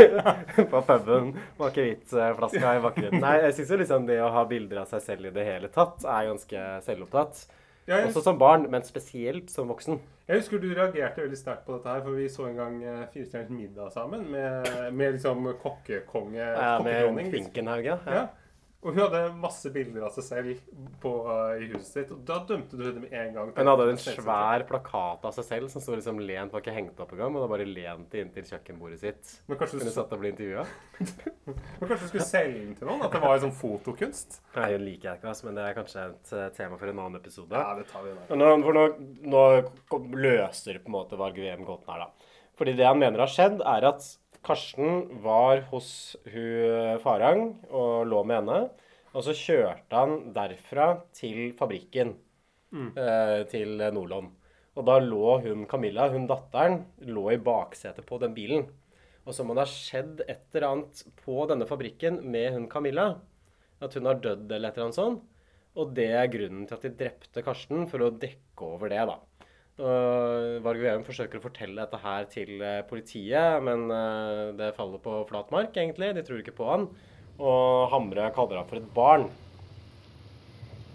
På 0.73 0.83
puben. 0.89 1.31
med 1.35 1.67
Akevittflaska 1.69 2.75
i 2.79 2.83
bakgrunnen. 2.85 3.23
Nei, 3.23 3.37
jeg 3.47 3.59
syns 3.61 3.75
jo 3.75 3.81
liksom 3.85 4.09
det 4.11 4.19
å 4.25 4.33
ha 4.35 4.45
bilder 4.51 4.83
av 4.83 4.91
seg 4.91 5.05
selv 5.07 5.31
i 5.31 5.35
det 5.35 5.47
hele 5.47 5.71
tatt 5.75 6.03
er 6.03 6.33
ganske 6.33 6.65
selvopptatt. 6.87 7.45
Ja, 7.87 7.97
jeg- 7.97 8.07
Også 8.07 8.23
som 8.23 8.39
barn, 8.39 8.71
men 8.71 8.83
spesielt 8.83 9.51
som 9.51 9.69
voksen. 9.69 10.01
Jeg 10.29 10.37
husker 10.39 10.59
du 10.59 10.71
reagerte 10.75 11.21
veldig 11.21 11.37
sterkt 11.37 11.67
på 11.67 11.75
dette 11.77 11.89
her, 11.89 12.01
for 12.03 12.11
vi 12.17 12.29
så 12.29 12.47
en 12.49 12.57
gang 12.57 12.79
uh, 12.85 13.03
Firestjerners 13.13 13.51
middag 13.51 13.91
sammen 13.93 14.31
med, 14.31 14.65
med 14.93 15.13
liksom 15.13 15.45
kokkekonge 15.63 16.39
Ja, 16.41 16.79
med 16.83 17.15
liksom. 17.17 17.33
Finkenhaug, 17.33 17.85
ja. 17.85 17.99
Ja. 18.07 18.27
Og 18.85 18.93
hun 18.93 19.01
hadde 19.01 19.21
masse 19.41 19.71
bilder 19.73 20.05
av 20.05 20.13
seg 20.13 20.25
selv 20.27 20.65
på, 21.01 21.11
uh, 21.25 21.57
i 21.57 21.71
huset 21.71 21.89
sitt, 21.89 22.11
og 22.13 22.21
da 22.29 22.37
dømte 22.45 22.77
du 22.77 22.83
henne 22.85 23.01
med 23.01 23.15
en 23.17 23.31
gang. 23.39 23.53
Hun 23.57 23.71
hadde 23.71 23.87
en 23.95 24.01
svær 24.01 24.65
plakat 24.69 25.25
av 25.25 25.33
seg 25.39 25.47
selv 25.47 25.71
som 25.73 25.81
sto 25.81 25.97
liksom 25.97 26.21
lent, 26.21 26.53
var 26.53 26.61
ikke 26.61 26.75
hengt 26.77 27.01
opp 27.01 27.15
engang, 27.17 27.33
men 27.33 27.41
da 27.41 27.49
bare 27.49 27.65
lent 27.69 28.17
inntil 28.21 28.45
kjøkkenbordet 28.51 29.01
sitt. 29.01 29.33
Men 29.49 29.61
kanskje 29.61 29.81
du 29.81 29.89
satt 29.95 30.13
og 30.13 30.21
ble 30.21 30.35
intervjua. 30.35 30.67
Men 31.45 31.89
kanskje 31.89 32.05
du 32.05 32.11
skulle 32.13 32.25
selge 32.25 32.61
den 32.61 32.77
til 32.79 32.89
noen? 32.89 33.03
At 33.05 33.13
det 33.13 33.21
var 33.21 33.35
en 33.37 33.43
sånn 33.43 33.57
fotokunst? 33.59 34.39
Nei, 34.55 34.69
hun 34.73 34.85
liker 34.87 35.11
jeg 35.11 35.21
ikke, 35.21 35.33
altså, 35.33 35.47
men 35.49 35.59
det 35.59 35.65
er 35.67 35.75
kanskje 35.77 36.05
et 36.07 36.31
eh, 36.33 36.47
tema 36.57 36.79
for 36.81 36.89
en 36.89 37.01
annen 37.03 37.19
episode. 37.19 37.61
Ja, 37.61 37.75
det 37.77 37.85
tar 37.91 38.07
vi 38.07 38.15
nå. 38.15 38.23
For 38.65 38.79
nå, 38.79 38.85
nå 39.35 39.43
løser 40.23 40.79
på 40.81 40.89
en 40.89 40.97
måte 40.97 41.19
Varg 41.21 41.37
VM 41.37 41.67
gåten 41.69 41.93
her, 41.93 42.07
da. 42.07 42.31
Fordi 42.59 42.77
det 42.79 42.87
han 42.87 43.01
mener 43.03 43.25
har 43.25 43.33
skjedd, 43.35 43.61
er 43.67 43.89
at 43.91 44.07
Karsten 44.45 45.21
var 45.25 45.65
hos 45.71 46.17
hun 46.31 46.99
Farang 47.03 47.47
og 47.71 48.05
lå 48.11 48.23
med 48.29 48.43
henne. 48.43 48.61
Og 49.15 49.23
så 49.27 49.35
kjørte 49.39 49.95
han 49.95 50.33
derfra 50.35 50.89
til 51.15 51.53
fabrikken 51.59 52.17
Mm. 52.75 52.89
eh, 52.99 53.45
til 53.47 53.77
Nordlån. 53.79 54.33
Og 54.75 54.85
da 54.89 54.97
lå 54.99 55.41
hun 55.45 55.67
Camilla, 55.71 56.09
hun 56.11 56.27
datteren, 56.27 56.81
lå 57.07 57.29
i 57.31 57.37
baksetet 57.39 58.05
på 58.09 58.19
den 58.19 58.35
bilen. 58.35 58.65
Og 59.25 59.33
så 59.33 59.45
må 59.47 59.55
det 59.55 59.63
ha 59.63 59.71
skjedd 59.71 60.25
et 60.29 60.43
eller 60.53 60.67
annet 60.69 61.05
på 61.25 61.47
denne 61.47 61.69
fabrikken 61.71 62.19
med 62.29 62.53
hun 62.57 62.67
Camilla. 62.69 63.21
At 63.81 63.95
hun 63.95 64.07
har 64.07 64.19
dødd 64.19 64.51
eller 64.51 64.69
et 64.73 64.75
eller 64.77 64.89
annet 64.89 64.99
sånt. 64.99 65.23
Og 65.77 65.95
det 65.95 66.09
er 66.11 66.27
grunnen 66.31 66.67
til 66.67 66.75
at 66.75 66.83
de 66.83 66.91
drepte 66.91 67.43
Karsten, 67.47 67.87
for 67.91 68.03
å 68.03 68.11
dekke 68.11 68.67
over 68.67 68.91
det, 68.91 69.07
da. 69.07 69.17
Og 69.75 70.61
Varg 70.63 70.85
Veum 70.85 71.03
forsøker 71.03 71.41
å 71.41 71.43
fortelle 71.43 71.75
dette 71.81 71.99
her 71.99 72.29
til 72.31 72.61
eh, 72.63 72.85
politiet, 72.87 73.59
men 73.67 73.89
eh, 73.91 74.53
det 74.55 74.75
faller 74.77 75.03
på 75.03 75.17
flat 75.27 75.51
mark, 75.51 75.75
egentlig. 75.75 76.13
De 76.15 76.23
tror 76.23 76.43
ikke 76.43 76.55
på 76.55 76.69
han. 76.69 76.87
Og 77.43 77.89
Hamre 77.91 78.29
kaller 78.37 78.61
han 78.61 78.69
for 78.71 78.79
et 78.79 78.93
barn. 78.95 79.27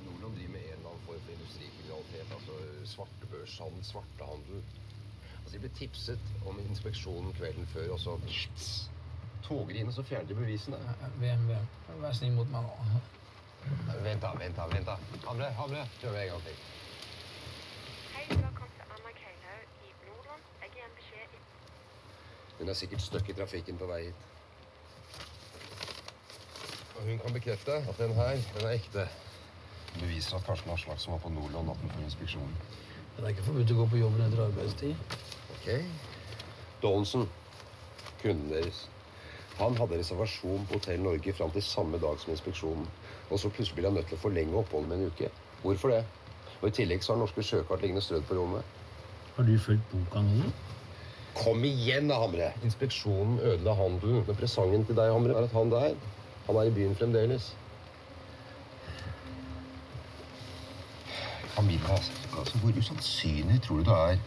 Nordland 0.05 0.31
driver 0.37 0.53
med 0.53 0.63
en 0.63 0.77
eller 0.77 0.93
annen 0.93 1.03
form 1.09 1.19
for 1.25 1.35
industrikriminalitet. 1.35 2.31
Altså 2.37 2.87
svartebørshandel, 2.93 3.83
svartehandel. 3.89 4.63
Altså, 5.41 5.51
de 5.57 5.63
ble 5.65 5.75
tipset 5.81 6.33
om 6.47 6.63
inspeksjonen 6.63 7.35
kvelden 7.35 7.67
før, 7.75 7.91
og 7.97 7.99
så 7.99 8.15
toger 9.43 9.75
de 9.75 9.83
inn 9.83 9.91
og 9.91 9.99
så 9.99 10.07
fjerner 10.07 10.31
de 10.31 10.39
bevisene. 10.39 10.79
VM, 11.19 11.49
VM. 11.51 11.71
Vær 11.99 12.15
snill 12.15 12.37
mot 12.39 12.55
meg 12.55 12.63
nå. 12.63 13.03
Vent 14.05 14.23
da, 14.23 14.31
vent 14.39 14.55
da, 14.55 14.71
vent 14.71 14.87
da. 14.87 14.95
Hamre, 15.27 15.51
Hamre, 15.59 15.89
gjør 15.99 16.15
jeg 16.15 16.29
en 16.29 16.37
gang 16.37 16.47
til. 16.47 16.67
Hun 22.59 22.69
er 22.69 22.73
sikkert 22.73 23.01
stuck 23.01 23.29
i 23.29 23.33
trafikken 23.33 23.77
på 23.79 23.87
vei 23.87 24.03
hit. 24.03 24.27
Og 26.99 27.05
hun 27.07 27.19
kan 27.23 27.33
bekrefte 27.33 27.71
at 27.71 27.97
den 27.97 28.13
her, 28.13 28.29
den 28.57 28.65
er 28.67 28.75
ekte. 28.75 29.07
Den 29.93 30.01
beviser 30.01 30.35
at 30.35 30.45
Karsten 30.45 30.71
Aslaksen 30.71 31.11
var 31.13 31.19
på 31.23 31.29
Nordland 31.29 31.67
natten 31.67 31.91
før 31.91 32.03
inspeksjonen. 32.03 32.55
Det 33.15 33.23
er 33.23 33.33
ikke 33.33 33.45
forbudt 33.47 33.71
å 33.71 33.77
gå 33.77 33.85
på 33.93 33.99
jobben 34.01 34.23
etter 34.25 34.41
arbeidstid. 34.45 35.15
Ok. 35.55 35.69
Dolensen, 36.83 37.25
kunden 38.21 38.51
deres. 38.51 38.85
Han 39.59 39.75
hadde 39.79 39.99
reservasjon 39.99 40.67
på 40.67 40.77
Hotell 40.77 41.01
Norge 41.03 41.33
fram 41.35 41.51
til 41.51 41.63
samme 41.63 41.99
dag 41.99 42.19
som 42.19 42.31
inspeksjonen. 42.31 42.87
Og 43.29 43.39
så 43.39 43.51
plutselig 43.51 43.79
ble 43.79 43.91
han 43.91 43.97
nødt 43.99 44.07
til 44.11 44.19
å 44.19 44.21
forlenge 44.21 44.59
oppholdet 44.59 44.91
med 44.91 44.99
en 44.99 45.13
uke. 45.13 45.31
Hvorfor 45.63 45.95
det? 45.95 46.03
Og 46.61 46.67
I 46.67 46.75
tillegg 46.75 47.03
så 47.03 47.13
har 47.15 47.23
norske 47.23 47.43
sjøkart 47.43 47.83
liggende 47.83 48.03
strødd 48.03 48.27
på 48.27 48.35
rommet. 48.39 48.75
Har 49.35 49.47
du 49.47 49.55
fulgt 49.59 49.91
boka 49.91 50.23
nå? 50.23 50.51
Kom 51.37 51.63
igjen, 51.63 52.09
da, 52.09 52.19
Hamre! 52.23 52.51
Inspeksjonen 52.63 53.39
ødela 53.39 53.73
handelen. 53.77 54.23
Men 54.27 54.35
presangen 54.35 54.85
til 54.85 54.97
deg, 54.97 55.13
Hamre, 55.13 55.37
er 55.37 55.47
at 55.47 55.55
han 55.55 55.71
der, 55.71 55.95
han 56.47 56.55
er 56.55 56.69
i 56.69 56.73
byen 56.73 56.95
fremdeles. 56.95 57.53
Camilla, 61.55 61.91
altså, 61.91 62.11
altså, 62.39 62.57
hvor 62.57 62.73
usannsynlig 62.79 63.61
tror 63.61 63.75
du 63.75 63.83
det 63.83 63.95
er 64.09 64.17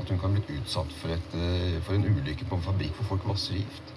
at 0.00 0.08
hun 0.10 0.18
kan 0.18 0.32
blitt 0.34 0.50
utsatt 0.58 0.92
for, 0.98 1.08
et, 1.14 1.34
eh, 1.38 1.82
for 1.82 1.94
en 1.94 2.06
ulykke 2.08 2.48
på 2.48 2.56
en 2.58 2.62
fabrikk 2.62 2.96
hvor 2.98 3.06
folk 3.12 3.26
masser 3.30 3.54
gift? 3.54 3.92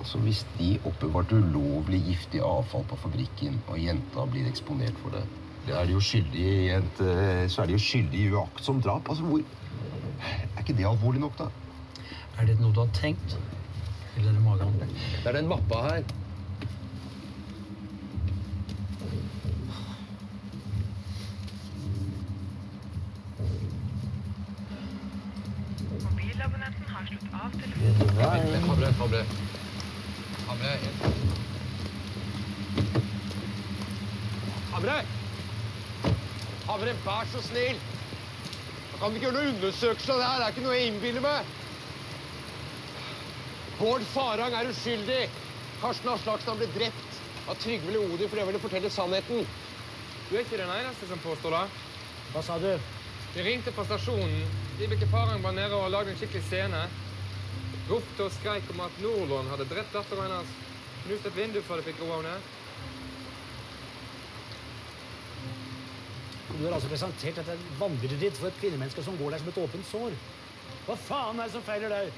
Altså, 0.00 0.18
Hvis 0.18 0.46
de 0.58 0.80
oppbevarte 0.84 1.34
ulovlig 1.34 2.02
giftig 2.08 2.40
avfall 2.42 2.84
på 2.90 2.96
fabrikken, 2.96 3.60
og 3.68 3.78
jenta 3.78 4.26
blir 4.30 4.48
eksponert 4.50 4.98
for 5.02 5.14
det, 5.14 5.22
det 5.66 5.74
er 5.74 5.86
de 5.86 5.92
jo 5.92 6.00
skyldig 6.00 6.42
i 6.42 6.68
et, 6.74 7.00
eh, 7.00 7.46
så 7.50 7.62
er 7.62 7.66
de 7.66 7.78
jo 7.78 7.84
skyldig 7.86 8.20
i 8.24 8.32
uaktsomt 8.32 8.84
drap. 8.84 9.08
Altså, 9.08 9.24
hvor 9.24 9.42
Er 10.20 10.62
ikke 10.62 10.76
det 10.76 10.86
alvorlig 10.88 11.20
nok, 11.20 11.38
da? 11.38 11.50
Er 12.38 12.48
det 12.48 12.58
noe 12.60 12.72
du 12.74 12.80
har 12.82 12.92
tenkt? 12.96 13.36
Eller 14.16 14.30
er 14.30 14.36
det 14.36 14.42
magen? 14.44 14.78
Det 14.80 15.26
er 15.26 15.36
den 15.36 15.48
mappa 15.50 15.82
her. 15.86 16.02
Mobilabonnenten 26.04 26.94
har 26.94 27.10
slått 27.10 27.36
av 27.36 27.60
Vent, 28.16 28.56
Hamre, 28.68 28.92
Hamre. 29.00 29.26
Hamre. 30.46 30.72
Hamre! 34.76 34.96
Hamre, 36.66 36.96
vær 37.04 37.28
så 37.32 37.44
snill! 37.50 37.95
Kan 39.00 39.12
vi 39.12 39.18
ikke 39.18 39.26
gjøre 39.28 39.36
noen 39.36 39.54
undersøkelse 39.56 40.12
av 40.12 40.20
det 40.20 40.26
her. 40.26 40.38
Det 40.40 40.46
er 40.46 40.54
ikke 40.54 40.64
noe 40.64 40.76
jeg 40.76 40.90
innbiller 40.90 41.24
meg. 41.24 41.54
Bård 43.76 44.04
Farang 44.14 44.56
er 44.56 44.70
uskyldig. 44.72 45.22
Karsten 45.82 46.08
Aslaksen 46.08 46.60
ble 46.60 46.68
drept 46.72 47.18
av 47.46 47.58
Trygve 47.60 47.92
Leodi 47.92 48.24
fordi 48.24 48.40
han 48.40 48.48
ville 48.48 48.62
fortelle 48.62 48.90
sannheten. 48.90 49.44
Du 50.26 50.32
er 50.34 50.42
ikke 50.46 50.58
den 50.62 50.72
eneste 50.72 51.10
som 51.10 51.20
påstår 51.22 51.58
det. 51.58 51.64
Hva 52.32 52.42
sa 52.42 52.56
du? 52.62 52.70
De 53.34 53.44
ringte 53.44 53.74
på 53.76 53.84
stasjonen. 53.84 54.46
Vibeke 54.80 55.08
Farang 55.12 55.44
var 55.44 55.52
nede 55.54 55.76
og 55.76 55.92
lagde 55.92 56.14
en 56.14 56.18
skikkelig 56.18 56.46
scene. 56.48 56.86
Ropte 57.90 58.24
og 58.24 58.32
skreik 58.34 58.72
om 58.72 58.80
at 58.86 59.02
Nordlund 59.04 59.52
hadde 59.52 59.68
drept 59.70 59.92
datteren 59.94 60.24
hennes. 60.24 60.56
Knuste 61.04 61.30
et 61.30 61.36
vindu 61.36 61.60
før 61.68 61.82
de 61.82 61.90
fikk 61.90 62.00
roa 62.02 62.22
henne. 62.22 62.55
Du 66.46 66.64
har 66.64 66.76
altså 66.76 66.88
presentert 66.88 67.38
dette 67.40 67.56
vandret 67.80 68.20
ditt 68.20 68.38
for 68.38 68.48
et 68.48 68.58
kvinnemenneske 68.60 69.02
som 69.04 69.18
går 69.18 69.34
der 69.34 69.42
som 69.42 69.50
et 69.50 69.60
åpent 69.64 69.88
sår. 69.90 70.16
Hva 70.86 70.96
faen 71.08 71.40
er 71.40 71.48
det 71.48 71.54
som 71.56 71.64
feiler 71.66 71.92
deg? 71.92 72.10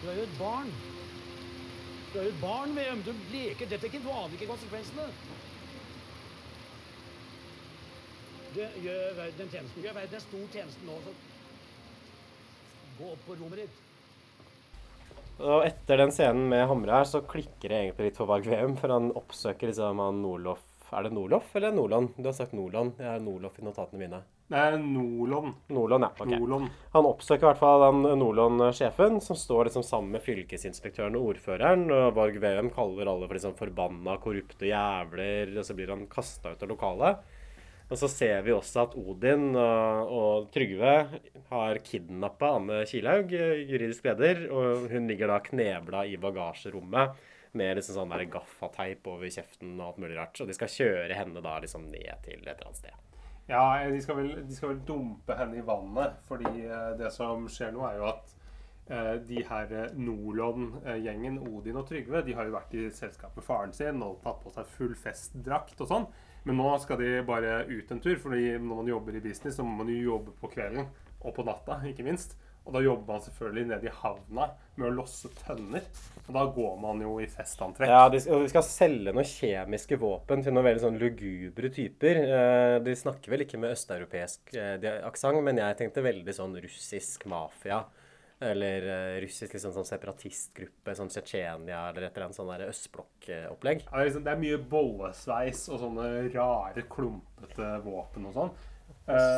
Du 0.00 0.08
er 0.08 0.18
jo 0.20 0.26
et 0.28 0.38
barn. 0.38 0.70
Du 2.12 2.18
er 2.18 2.24
jo 2.26 2.32
et 2.34 2.40
barn, 2.42 2.76
VM. 2.76 3.02
Du 3.06 3.12
leker 3.32 3.68
detektiv. 3.70 4.04
Du 4.04 4.12
aner 4.12 4.36
ikke 4.36 4.50
konsekvensene. 4.52 5.08
Du 8.54 8.62
gjør 8.82 9.12
verden 9.16 9.44
en 9.44 9.52
tjeneste. 9.52 9.76
Du 9.76 9.86
gjør 9.86 9.98
verden 10.00 10.16
en 10.18 10.26
stor 10.26 10.48
tjeneste 10.56 10.88
nå. 10.88 10.96
Så 11.04 11.14
gå 13.00 13.12
opp 13.14 13.22
på 13.28 13.36
rommet 13.40 13.62
ditt. 13.64 13.86
Og 15.40 15.62
etter 15.64 16.02
den 16.02 16.10
scenen 16.12 16.50
med 16.52 16.66
Hamre 16.68 16.98
her, 16.98 17.06
så 17.08 17.22
klikker 17.24 17.72
det 17.72 17.78
egentlig 17.78 18.10
litt 18.10 18.18
for 18.20 18.28
Varg 18.28 18.44
VM. 18.44 18.74
for 18.76 18.92
han 18.92 19.08
oppsøker 19.16 19.70
liksom 19.70 20.02
han 20.02 20.20
Nordloff 20.20 20.66
Er 20.90 21.06
det 21.06 21.12
Nordloff 21.14 21.54
eller 21.54 21.72
Nordland? 21.72 22.08
Du 22.16 22.26
har 22.26 22.34
sagt 22.34 22.52
Nordland. 22.52 22.98
Jeg 22.98 23.06
har 23.06 23.20
Nordloff 23.22 23.58
i 23.60 23.64
notatene 23.64 24.00
mine. 24.00 24.18
Det 24.50 24.58
er 24.58 24.78
Nordland. 24.82 25.52
Nordland, 25.70 26.06
ja. 26.08 26.10
Okay. 26.16 26.38
Nordland. 26.38 26.70
Han 26.96 27.06
oppsøker 27.06 27.44
i 27.44 27.48
hvert 27.52 27.60
fall 27.60 27.84
den 27.84 28.18
Nordland-sjefen, 28.18 29.20
som 29.22 29.38
står 29.38 29.68
liksom 29.68 29.84
sammen 29.86 30.16
med 30.16 30.24
fylkesinspektøren 30.26 31.14
og 31.18 31.28
ordføreren. 31.34 31.86
Og 31.94 32.16
Varg 32.16 32.40
Veum 32.42 32.72
kaller 32.74 33.12
alle 33.12 33.28
for 33.28 33.38
liksom 33.38 33.54
forbanna, 33.58 34.18
korrupte 34.22 34.66
jævler, 34.66 35.54
og 35.54 35.68
så 35.68 35.78
blir 35.78 35.94
han 35.94 36.08
kasta 36.10 36.56
ut 36.56 36.66
av 36.66 36.74
lokalet. 36.74 37.22
Og 37.90 37.98
så 37.98 38.10
ser 38.10 38.42
vi 38.46 38.52
også 38.54 38.84
at 38.84 38.92
Odin 38.98 39.48
og, 39.58 40.10
og 40.14 40.50
Trygve 40.54 40.94
har 41.50 41.80
kidnappa 41.86 42.52
Anne 42.58 42.84
Kilaug, 42.90 43.30
juridisk 43.34 44.06
leder, 44.10 44.44
og 44.50 44.90
hun 44.90 45.10
ligger 45.10 45.30
da 45.30 45.40
knebla 45.46 46.04
i 46.06 46.18
bagasjerommet 46.18 47.18
med 47.58 47.78
liksom 47.78 47.96
sånn 47.96 48.12
der 48.14 48.26
gaffateip 48.30 49.06
over 49.10 49.30
kjeften 49.30 49.76
og 49.78 49.86
alt 49.86 50.02
mulig 50.02 50.18
rart. 50.18 50.40
Og 50.42 50.50
de 50.50 50.56
skal 50.56 50.72
kjøre 50.72 51.16
henne 51.18 51.42
da 51.44 51.56
liksom 51.62 51.88
ned 51.90 52.26
til 52.26 52.40
et 52.40 52.52
eller 52.52 52.66
annet 52.68 52.82
sted. 52.82 53.06
Ja, 53.50 53.64
de 53.90 53.98
skal, 54.02 54.20
vel, 54.20 54.34
de 54.46 54.54
skal 54.54 54.74
vel 54.74 54.82
dumpe 54.86 55.34
henne 55.34 55.58
i 55.58 55.64
vannet. 55.66 56.20
Fordi 56.28 56.52
eh, 56.66 56.92
det 57.00 57.10
som 57.14 57.48
skjer 57.50 57.74
nå, 57.74 57.82
er 57.88 57.98
jo 57.98 58.08
at 58.12 58.34
eh, 58.92 59.14
de 59.26 59.44
her 59.48 59.74
eh, 59.74 59.96
Nordland-gjengen, 59.98 61.40
Odin 61.50 61.80
og 61.80 61.88
Trygve, 61.88 62.22
de 62.26 62.36
har 62.38 62.46
jo 62.46 62.54
vært 62.54 62.76
i 62.78 62.86
selskap 62.94 63.34
med 63.34 63.46
faren 63.46 63.74
sin 63.74 64.04
og 64.06 64.20
tatt 64.22 64.38
på 64.44 64.54
seg 64.54 64.70
full 64.76 64.94
festdrakt 64.98 65.82
og 65.82 65.90
sånn. 65.90 66.10
Men 66.46 66.56
nå 66.56 66.70
skal 66.80 67.02
de 67.02 67.18
bare 67.26 67.64
ut 67.68 67.90
en 67.92 68.00
tur, 68.00 68.16
fordi 68.22 68.54
når 68.54 68.78
man 68.84 68.92
jobber 68.94 69.18
i 69.18 69.24
business, 69.24 69.58
så 69.58 69.66
må 69.66 69.82
man 69.82 69.90
jo 69.92 70.14
jobbe 70.14 70.36
på 70.40 70.52
kvelden 70.54 70.86
og 71.20 71.34
på 71.36 71.44
natta, 71.44 71.82
ikke 71.90 72.06
minst. 72.06 72.38
Og 72.70 72.76
da 72.76 72.84
jobber 72.84 73.16
man 73.16 73.22
selvfølgelig 73.24 73.66
nede 73.66 73.88
i 73.88 73.90
havna 73.90 74.44
med 74.78 74.84
å 74.86 74.92
losse 75.00 75.26
tønner. 75.40 75.86
Og 76.28 76.36
da 76.36 76.44
går 76.54 76.76
man 76.78 77.00
jo 77.02 77.16
i 77.18 77.26
festantrekk. 77.26 77.90
Ja, 77.90 78.04
de, 78.12 78.20
og 78.30 78.44
de 78.44 78.52
skal 78.52 78.62
selge 78.62 79.10
noen 79.10 79.26
kjemiske 79.26 79.98
våpen 79.98 80.44
til 80.46 80.54
noen 80.54 80.68
veldig 80.68 80.84
sånn 80.84 81.00
lugubre 81.02 81.72
typer. 81.74 82.20
Eh, 82.22 82.76
de 82.86 82.94
snakker 82.94 83.34
vel 83.34 83.42
ikke 83.42 83.58
med 83.58 83.74
østeuropeisk 83.74 84.54
eh, 84.54 84.86
aksent, 85.02 85.42
men 85.42 85.58
jeg 85.58 85.80
tenkte 85.80 86.06
veldig 86.06 86.36
sånn 86.38 86.54
russisk 86.62 87.26
mafia. 87.32 87.82
Eller 88.38 88.86
eh, 88.86 89.18
russisk 89.26 89.58
liksom 89.58 89.74
sånn 89.74 89.90
separatistgruppe, 89.90 90.94
sånn 90.94 91.10
Tsjetsjenia 91.10 91.88
eller 91.90 92.06
et 92.06 92.14
eller 92.14 92.28
annet 92.28 92.38
sånn 92.38 92.68
østblokkopplegg. 92.70 93.88
Ja, 93.90 94.06
liksom, 94.06 94.22
det 94.28 94.36
er 94.36 94.44
mye 94.46 94.62
bollesveis 94.70 95.66
og 95.74 95.82
sånne 95.82 96.12
rare, 96.30 96.86
klumpete 96.94 97.74
våpen 97.82 98.30
og 98.30 98.38
sånn. 98.38 98.60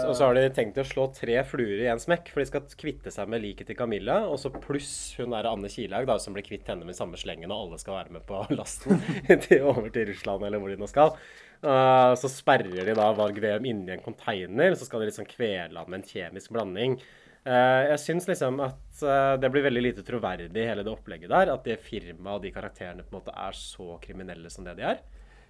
Og 0.09 0.15
så 0.17 0.27
har 0.27 0.37
de 0.37 0.45
tenkt 0.55 0.81
å 0.81 0.85
slå 0.87 1.07
tre 1.17 1.39
fluer 1.49 1.85
i 1.85 1.89
en 1.93 2.01
smekk, 2.03 2.31
for 2.33 2.43
de 2.43 2.49
skal 2.51 2.75
kvitte 2.79 3.13
seg 3.15 3.31
med 3.31 3.43
liket 3.45 3.71
til 3.71 3.79
Camilla. 3.79 4.23
Og 4.29 4.39
så 4.43 4.53
pluss 4.53 5.15
hun 5.19 5.35
der 5.35 5.49
Anne 5.51 5.71
Kilhaug, 5.73 6.11
som 6.23 6.37
blir 6.37 6.47
kvitt 6.47 6.69
henne 6.71 6.87
med 6.89 6.99
samme 6.99 7.21
slengen, 7.21 7.53
og 7.53 7.69
alle 7.69 7.81
skal 7.83 7.99
være 8.01 8.17
med 8.19 8.27
på 8.29 8.43
lasten 8.59 9.01
til, 9.47 9.65
over 9.71 9.89
til 9.95 10.11
Russland, 10.13 10.47
eller 10.49 10.63
hvor 10.63 10.73
de 10.73 10.79
nå 10.81 10.91
skal. 10.91 11.17
Uh, 11.63 12.13
så 12.19 12.27
sperrer 12.27 12.87
de 12.89 12.95
da 12.99 13.09
valg-VM 13.15 13.67
inni 13.71 13.95
en 13.95 14.03
container, 14.03 14.75
så 14.75 14.89
skal 14.89 15.03
de 15.03 15.13
liksom 15.13 15.29
kvele 15.31 15.79
han 15.79 15.91
med 15.91 16.01
en 16.01 16.09
kjemisk 16.09 16.55
blanding. 16.55 16.99
Uh, 17.47 17.91
jeg 17.93 18.01
syns 18.03 18.29
liksom 18.31 18.61
at 18.63 19.03
uh, 19.03 19.35
det 19.39 19.51
blir 19.51 19.65
veldig 19.67 19.83
lite 19.83 20.05
troverdig, 20.07 20.67
hele 20.69 20.85
det 20.87 20.93
opplegget 20.93 21.31
der. 21.31 21.55
At 21.55 21.67
det 21.67 21.81
firmaet 21.83 22.37
og 22.37 22.45
de 22.45 22.55
karakterene 22.55 23.07
på 23.07 23.15
en 23.15 23.21
måte 23.21 23.35
er 23.47 23.59
så 23.59 23.97
kriminelle 24.03 24.51
som 24.51 24.66
det 24.66 24.77
de 24.79 24.89
er. 24.91 25.03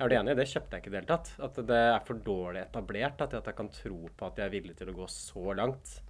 Jeg 0.02 0.10
er 0.10 0.18
enig, 0.18 0.34
Det 0.34 0.48
kjøpte 0.50 0.74
jeg 0.74 0.82
ikke 0.82 0.90
i 0.90 0.92
det 0.92 0.98
hele 0.98 1.10
tatt. 1.12 1.28
At 1.46 1.58
det 1.68 1.82
er 1.88 2.00
for 2.06 2.22
dårlig 2.26 2.62
etablert 2.64 3.20
at 3.22 3.36
jeg 3.38 3.54
kan 3.54 3.68
tro 3.70 4.08
på 4.10 4.26
at 4.26 4.38
de 4.38 4.42
er 4.42 4.50
villige 4.50 4.80
til 4.80 4.90
å 4.90 4.96
gå 4.96 5.06
så 5.06 5.54
langt. 5.54 6.00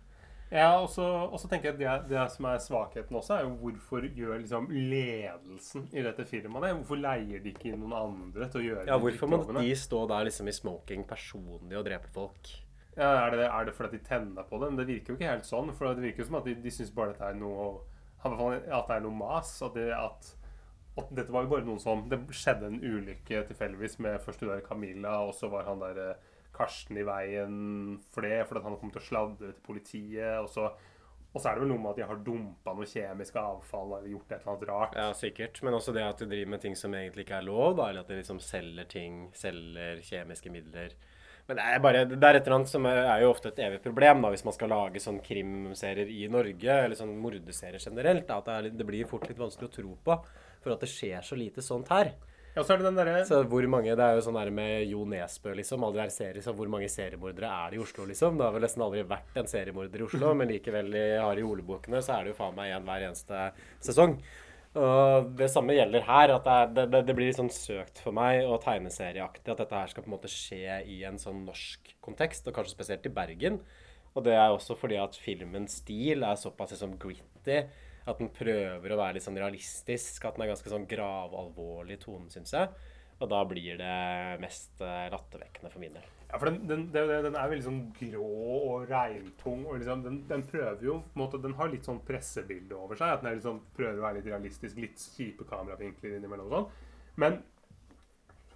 Ja, 0.52 0.80
og 0.80 0.88
så 0.92 1.48
tenker 1.48 1.70
jeg 1.70 1.76
at 1.76 1.80
det, 1.80 1.92
det, 2.12 2.24
som 2.34 2.48
er 2.48 2.58
svakheten 2.60 3.16
også, 3.16 3.36
er 3.38 3.46
jo 3.46 3.54
hvorfor 3.60 4.04
gjør 4.04 4.42
liksom 4.42 4.66
ledelsen 4.72 5.86
i 5.96 6.04
dette 6.04 6.26
firmaet 6.28 6.66
det? 6.66 6.72
Hvorfor 6.80 7.00
leier 7.00 7.40
de 7.40 7.54
ikke 7.54 7.70
inn 7.70 7.80
noen 7.80 7.94
andre 7.96 8.48
til 8.52 8.60
å 8.60 8.64
gjøre 8.66 8.84
Ja, 8.90 8.98
Hvorfor 9.00 9.32
må 9.32 9.38
de 9.56 9.70
stå 9.80 10.02
der 10.10 10.28
liksom 10.28 10.50
i 10.52 10.56
smoking 10.56 11.06
personlig 11.08 11.78
og 11.80 11.86
drepe 11.88 12.12
folk? 12.12 12.52
Ja, 12.98 13.14
Er 13.26 13.36
det, 13.36 13.46
er 13.48 13.64
det 13.64 13.74
fordi 13.78 13.96
de 13.96 14.04
tenner 14.04 14.44
på 14.44 14.60
det? 14.60 14.68
Men 14.68 14.82
det 14.82 14.88
virker 14.90 15.14
jo 15.14 15.20
ikke 15.20 15.32
helt 15.32 15.48
sånn. 15.48 15.72
For 15.72 15.96
det 15.96 16.04
virker 16.04 16.24
jo 16.24 16.28
som 16.28 16.40
at 16.42 16.48
de, 16.50 16.58
de 16.60 16.74
syns 16.76 16.92
bare 16.92 17.14
dette 17.14 17.32
er 17.32 17.40
noe 17.40 17.72
At 18.24 18.90
det 18.90 18.98
er 18.98 19.06
noe 19.06 19.16
mas. 19.16 19.54
At, 19.64 19.78
det, 19.78 19.88
at 19.96 20.34
og 20.96 21.08
dette 21.16 21.32
var 21.32 21.46
jo 21.46 21.52
bare 21.54 21.64
noen 21.64 21.80
som 21.80 22.02
Det 22.10 22.18
skjedde 22.36 22.68
en 22.68 22.82
ulykke 22.82 23.46
tilfeldigvis 23.48 23.98
med 24.04 24.20
først 24.20 24.42
hun 24.44 24.50
der 24.52 24.64
Camilla, 24.66 25.20
og 25.24 25.32
så 25.36 25.48
var 25.52 25.64
han 25.68 25.80
der 25.80 26.18
Karsten 26.52 26.98
i 27.00 27.04
veien 27.06 28.00
for 28.12 28.26
det, 28.26 28.42
fordi 28.48 28.60
at 28.60 28.66
han 28.68 28.80
kom 28.80 28.92
til 28.92 29.00
å 29.00 29.06
sladre 29.06 29.52
til 29.54 29.62
politiet. 29.64 30.34
Og 30.42 30.50
så, 30.52 30.66
og 31.32 31.38
så 31.38 31.48
er 31.48 31.56
det 31.56 31.64
vel 31.64 31.72
noe 31.72 31.80
med 31.80 31.94
at 31.94 32.02
de 32.02 32.08
har 32.10 32.20
dumpa 32.26 32.74
noe 32.76 32.88
kjemisk 32.88 33.38
avfall 33.40 33.96
eller 33.96 34.12
gjort 34.12 34.34
et 34.34 34.36
eller 34.42 34.52
annet 34.52 34.68
rart. 34.68 34.98
Ja, 35.00 35.08
sikkert. 35.16 35.62
Men 35.64 35.78
også 35.78 35.96
det 35.96 36.04
at 36.04 36.20
de 36.20 36.28
driver 36.28 36.52
med 36.52 36.64
ting 36.66 36.76
som 36.78 36.92
egentlig 36.98 37.24
ikke 37.24 37.40
er 37.40 37.48
lov, 37.48 37.78
da, 37.80 37.88
eller 37.88 38.04
at 38.04 38.12
de 38.12 38.20
liksom 38.20 38.42
selger 38.44 38.92
ting, 38.92 39.24
selger 39.38 40.04
kjemiske 40.04 40.52
midler. 40.52 40.96
Men 41.48 41.58
det 41.58 41.64
er 41.66 41.80
bare, 41.82 42.04
det 42.06 42.22
er 42.22 42.36
et 42.38 42.44
eller 42.46 42.60
annet 42.60 42.70
som 42.70 42.84
er, 42.86 43.00
er 43.02 43.24
jo 43.24 43.32
ofte 43.32 43.50
et 43.50 43.58
evig 43.64 43.80
problem 43.82 44.20
da, 44.22 44.28
hvis 44.30 44.44
man 44.46 44.54
skal 44.54 44.70
lage 44.70 45.00
sånn 45.02 45.18
krimserier 45.24 46.12
i 46.12 46.28
Norge, 46.30 46.76
eller 46.84 46.98
sånn 46.98 47.16
mordeserier 47.18 47.82
generelt. 47.82 48.28
Da, 48.28 48.38
at 48.38 48.50
det, 48.50 48.58
er, 48.58 48.76
det 48.78 48.86
blir 48.86 49.08
fort 49.10 49.26
litt 49.26 49.40
vanskelig 49.40 49.72
å 49.72 49.74
tro 49.80 49.96
på, 50.06 50.18
for 50.62 50.74
at 50.74 50.84
det 50.84 50.90
skjer 50.92 51.24
så 51.26 51.38
lite 51.38 51.64
sånt 51.64 51.90
her. 51.92 52.14
Ja, 52.52 52.60
så 52.60 52.74
er 52.74 52.82
det 52.82 52.84
den 52.90 52.98
derre 52.98 53.22
Så 53.24 53.38
hvor 53.48 53.64
mange, 53.70 53.94
Det 53.96 54.04
er 54.04 54.18
jo 54.18 54.24
sånn 54.26 54.36
der 54.36 54.50
med 54.52 54.84
Jo 54.84 55.06
Nesbø, 55.08 55.54
liksom. 55.56 55.84
Alle 55.86 55.96
de 55.96 56.04
her 56.04 56.12
serier, 56.12 56.44
så 56.44 56.52
hvor 56.52 56.68
mange 56.68 56.90
seriemordere 56.92 57.48
er 57.48 57.72
det 57.72 57.78
i 57.78 57.82
Oslo, 57.82 58.04
liksom? 58.08 58.36
Det 58.36 58.44
har 58.44 58.52
vel 58.52 58.66
nesten 58.66 58.84
aldri 58.84 59.04
vært 59.08 59.38
en 59.40 59.48
seriemorder 59.48 60.02
i 60.02 60.06
Oslo, 60.06 60.34
men 60.36 60.52
likevel 60.52 60.92
i 60.92 61.04
Harry 61.16 61.44
Ole-bokene 61.46 62.02
så 62.04 62.18
er 62.18 62.26
det 62.26 62.34
jo 62.34 62.40
faen 62.42 62.58
meg 62.58 62.74
én 62.74 62.84
hver 62.84 63.06
eneste 63.08 63.46
sesong. 63.80 64.18
Og 64.72 65.32
det 65.36 65.48
samme 65.52 65.76
gjelder 65.76 66.04
her. 66.04 66.34
at 66.36 66.44
det, 66.44 66.58
det, 66.76 66.84
det, 66.92 67.00
det 67.08 67.16
blir 67.16 67.28
litt 67.28 67.40
sånn 67.40 67.52
søkt 67.52 68.00
for 68.04 68.16
meg 68.16 68.44
og 68.44 68.60
tegneserieaktig 68.64 69.52
at 69.52 69.64
dette 69.64 69.80
her 69.80 69.92
skal 69.92 70.04
på 70.04 70.12
en 70.12 70.16
måte 70.16 70.32
skje 70.32 70.78
i 70.88 71.02
en 71.08 71.20
sånn 71.20 71.44
norsk 71.48 71.94
kontekst, 72.04 72.48
og 72.48 72.56
kanskje 72.56 72.76
spesielt 72.76 73.08
i 73.08 73.12
Bergen. 73.16 73.60
Og 74.12 74.24
det 74.28 74.36
er 74.36 74.52
også 74.52 74.76
fordi 74.76 75.00
at 75.00 75.16
filmens 75.16 75.78
stil 75.80 76.24
er 76.24 76.36
såpass 76.40 76.74
liksom 76.74 76.98
gritty. 77.00 77.62
At 78.08 78.18
den 78.18 78.32
prøver 78.34 78.94
å 78.94 78.98
være 78.98 79.18
litt 79.18 79.26
sånn 79.26 79.38
realistisk. 79.38 80.24
At 80.26 80.38
den 80.38 80.46
er 80.46 80.52
ganske 80.54 80.72
sånn 80.72 80.88
gravalvorlig 80.90 81.98
i 81.98 82.02
tonen, 82.02 82.30
syns 82.32 82.54
jeg. 82.56 82.72
Og 83.22 83.28
da 83.30 83.42
blir 83.46 83.78
det 83.78 83.98
mest 84.42 84.80
eh, 84.82 85.06
lattervekkende 85.12 85.70
for 85.70 85.82
min 85.82 85.94
del. 85.94 86.06
Ja, 86.32 86.38
for 86.40 86.48
den, 86.48 86.62
den, 86.66 86.86
den, 86.94 87.10
den 87.26 87.36
er 87.38 87.50
veldig 87.52 87.66
sånn 87.66 87.82
grå 87.94 88.26
og 88.72 88.90
regntung. 88.90 89.62
Og 89.68 89.78
liksom, 89.78 90.02
den, 90.30 90.44
prøver 90.48 90.82
jo 90.88 90.98
på 91.04 91.14
en 91.14 91.22
måte, 91.22 91.42
Den 91.44 91.54
har 91.58 91.70
litt 91.70 91.86
sånn 91.86 92.02
pressebilde 92.08 92.78
over 92.78 92.98
seg. 92.98 93.14
At 93.14 93.26
den 93.26 93.42
sånn, 93.44 93.62
prøver 93.76 94.00
å 94.00 94.06
være 94.08 94.18
litt 94.18 94.30
realistisk. 94.32 94.80
Litt 94.82 95.06
kjipe 95.14 95.46
kameravinkler 95.48 96.18
innimellom 96.18 96.50
og 96.50 96.56
sånn. 96.56 96.70
Men 97.22 97.42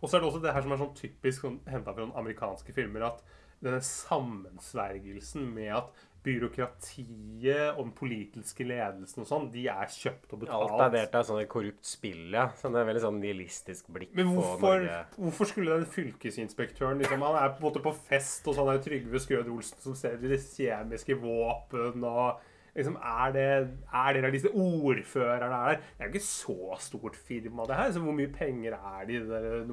Og 0.01 0.11
så 0.11 0.17
er 0.17 0.23
det 0.23 0.29
også 0.29 0.43
det 0.45 0.53
her 0.53 0.65
som 0.65 0.73
er 0.75 0.81
sånn 0.81 0.97
typisk 0.97 1.45
sånn, 1.47 1.61
henta 1.73 1.95
fra 1.97 2.05
amerikanske 2.21 2.75
filmer, 2.77 3.07
at 3.07 3.23
denne 3.65 3.81
sammensvergelsen 3.81 5.47
med 5.55 5.71
at 5.73 6.03
byråkratiet 6.27 7.77
og 7.77 7.83
den 7.85 7.93
politiske 7.97 8.66
ledelsen 8.66 9.22
og 9.22 9.29
sånn, 9.29 9.47
de 9.53 9.66
er 9.70 9.91
kjøpt 9.93 10.35
og 10.35 10.43
betalt. 10.43 10.74
Alt 10.74 10.85
er 10.89 10.95
delt 10.97 11.16
av 11.20 11.27
sånne 11.29 11.47
korrupt 11.51 11.87
spill, 11.87 12.24
ja. 12.35 12.49
Sånn 12.61 12.77
et 12.79 12.89
veldig 12.89 13.05
sånn 13.05 13.20
nihilistisk 13.22 13.91
blikk 13.95 14.14
Men 14.16 14.33
på 14.33 14.41
hvorfor, 14.41 14.83
Norge. 14.83 14.99
hvorfor 15.18 15.51
skulle 15.53 15.79
den 15.79 15.89
fylkesinspektøren 15.97 17.03
liksom, 17.03 17.22
Han 17.27 17.39
er 17.41 17.55
på 17.55 17.62
en 17.62 17.68
måte 17.68 17.85
på 17.85 17.95
fest 18.09 18.47
hos 18.49 18.59
han 18.61 18.70
der 18.72 18.83
Trygve 18.85 19.22
Skrød 19.22 19.51
Olsen 19.55 19.83
som 19.85 19.97
selger 19.99 20.37
kjemiske 20.43 21.18
våpen 21.22 22.05
og 22.07 22.43
liksom, 22.77 22.97
Er 22.97 23.33
det, 23.33 23.47
er 23.93 24.12
det 24.12 24.22
realistisk? 24.22 24.55
Ordføreren 24.55 25.43
er 25.43 25.55
der. 25.55 25.81
Det 25.81 26.05
er 26.05 26.11
jo 26.11 26.12
ikke 26.14 26.27
så 26.27 26.79
stort 26.81 27.16
firma, 27.16 27.64
det 27.68 27.79
her. 27.79 27.93
Så 27.93 28.03
hvor 28.05 28.16
mye 28.16 28.33
penger 28.33 28.77
er 28.77 29.07
det 29.07 29.14
i 29.16 29.20
det 29.22 29.31
der 29.31 29.64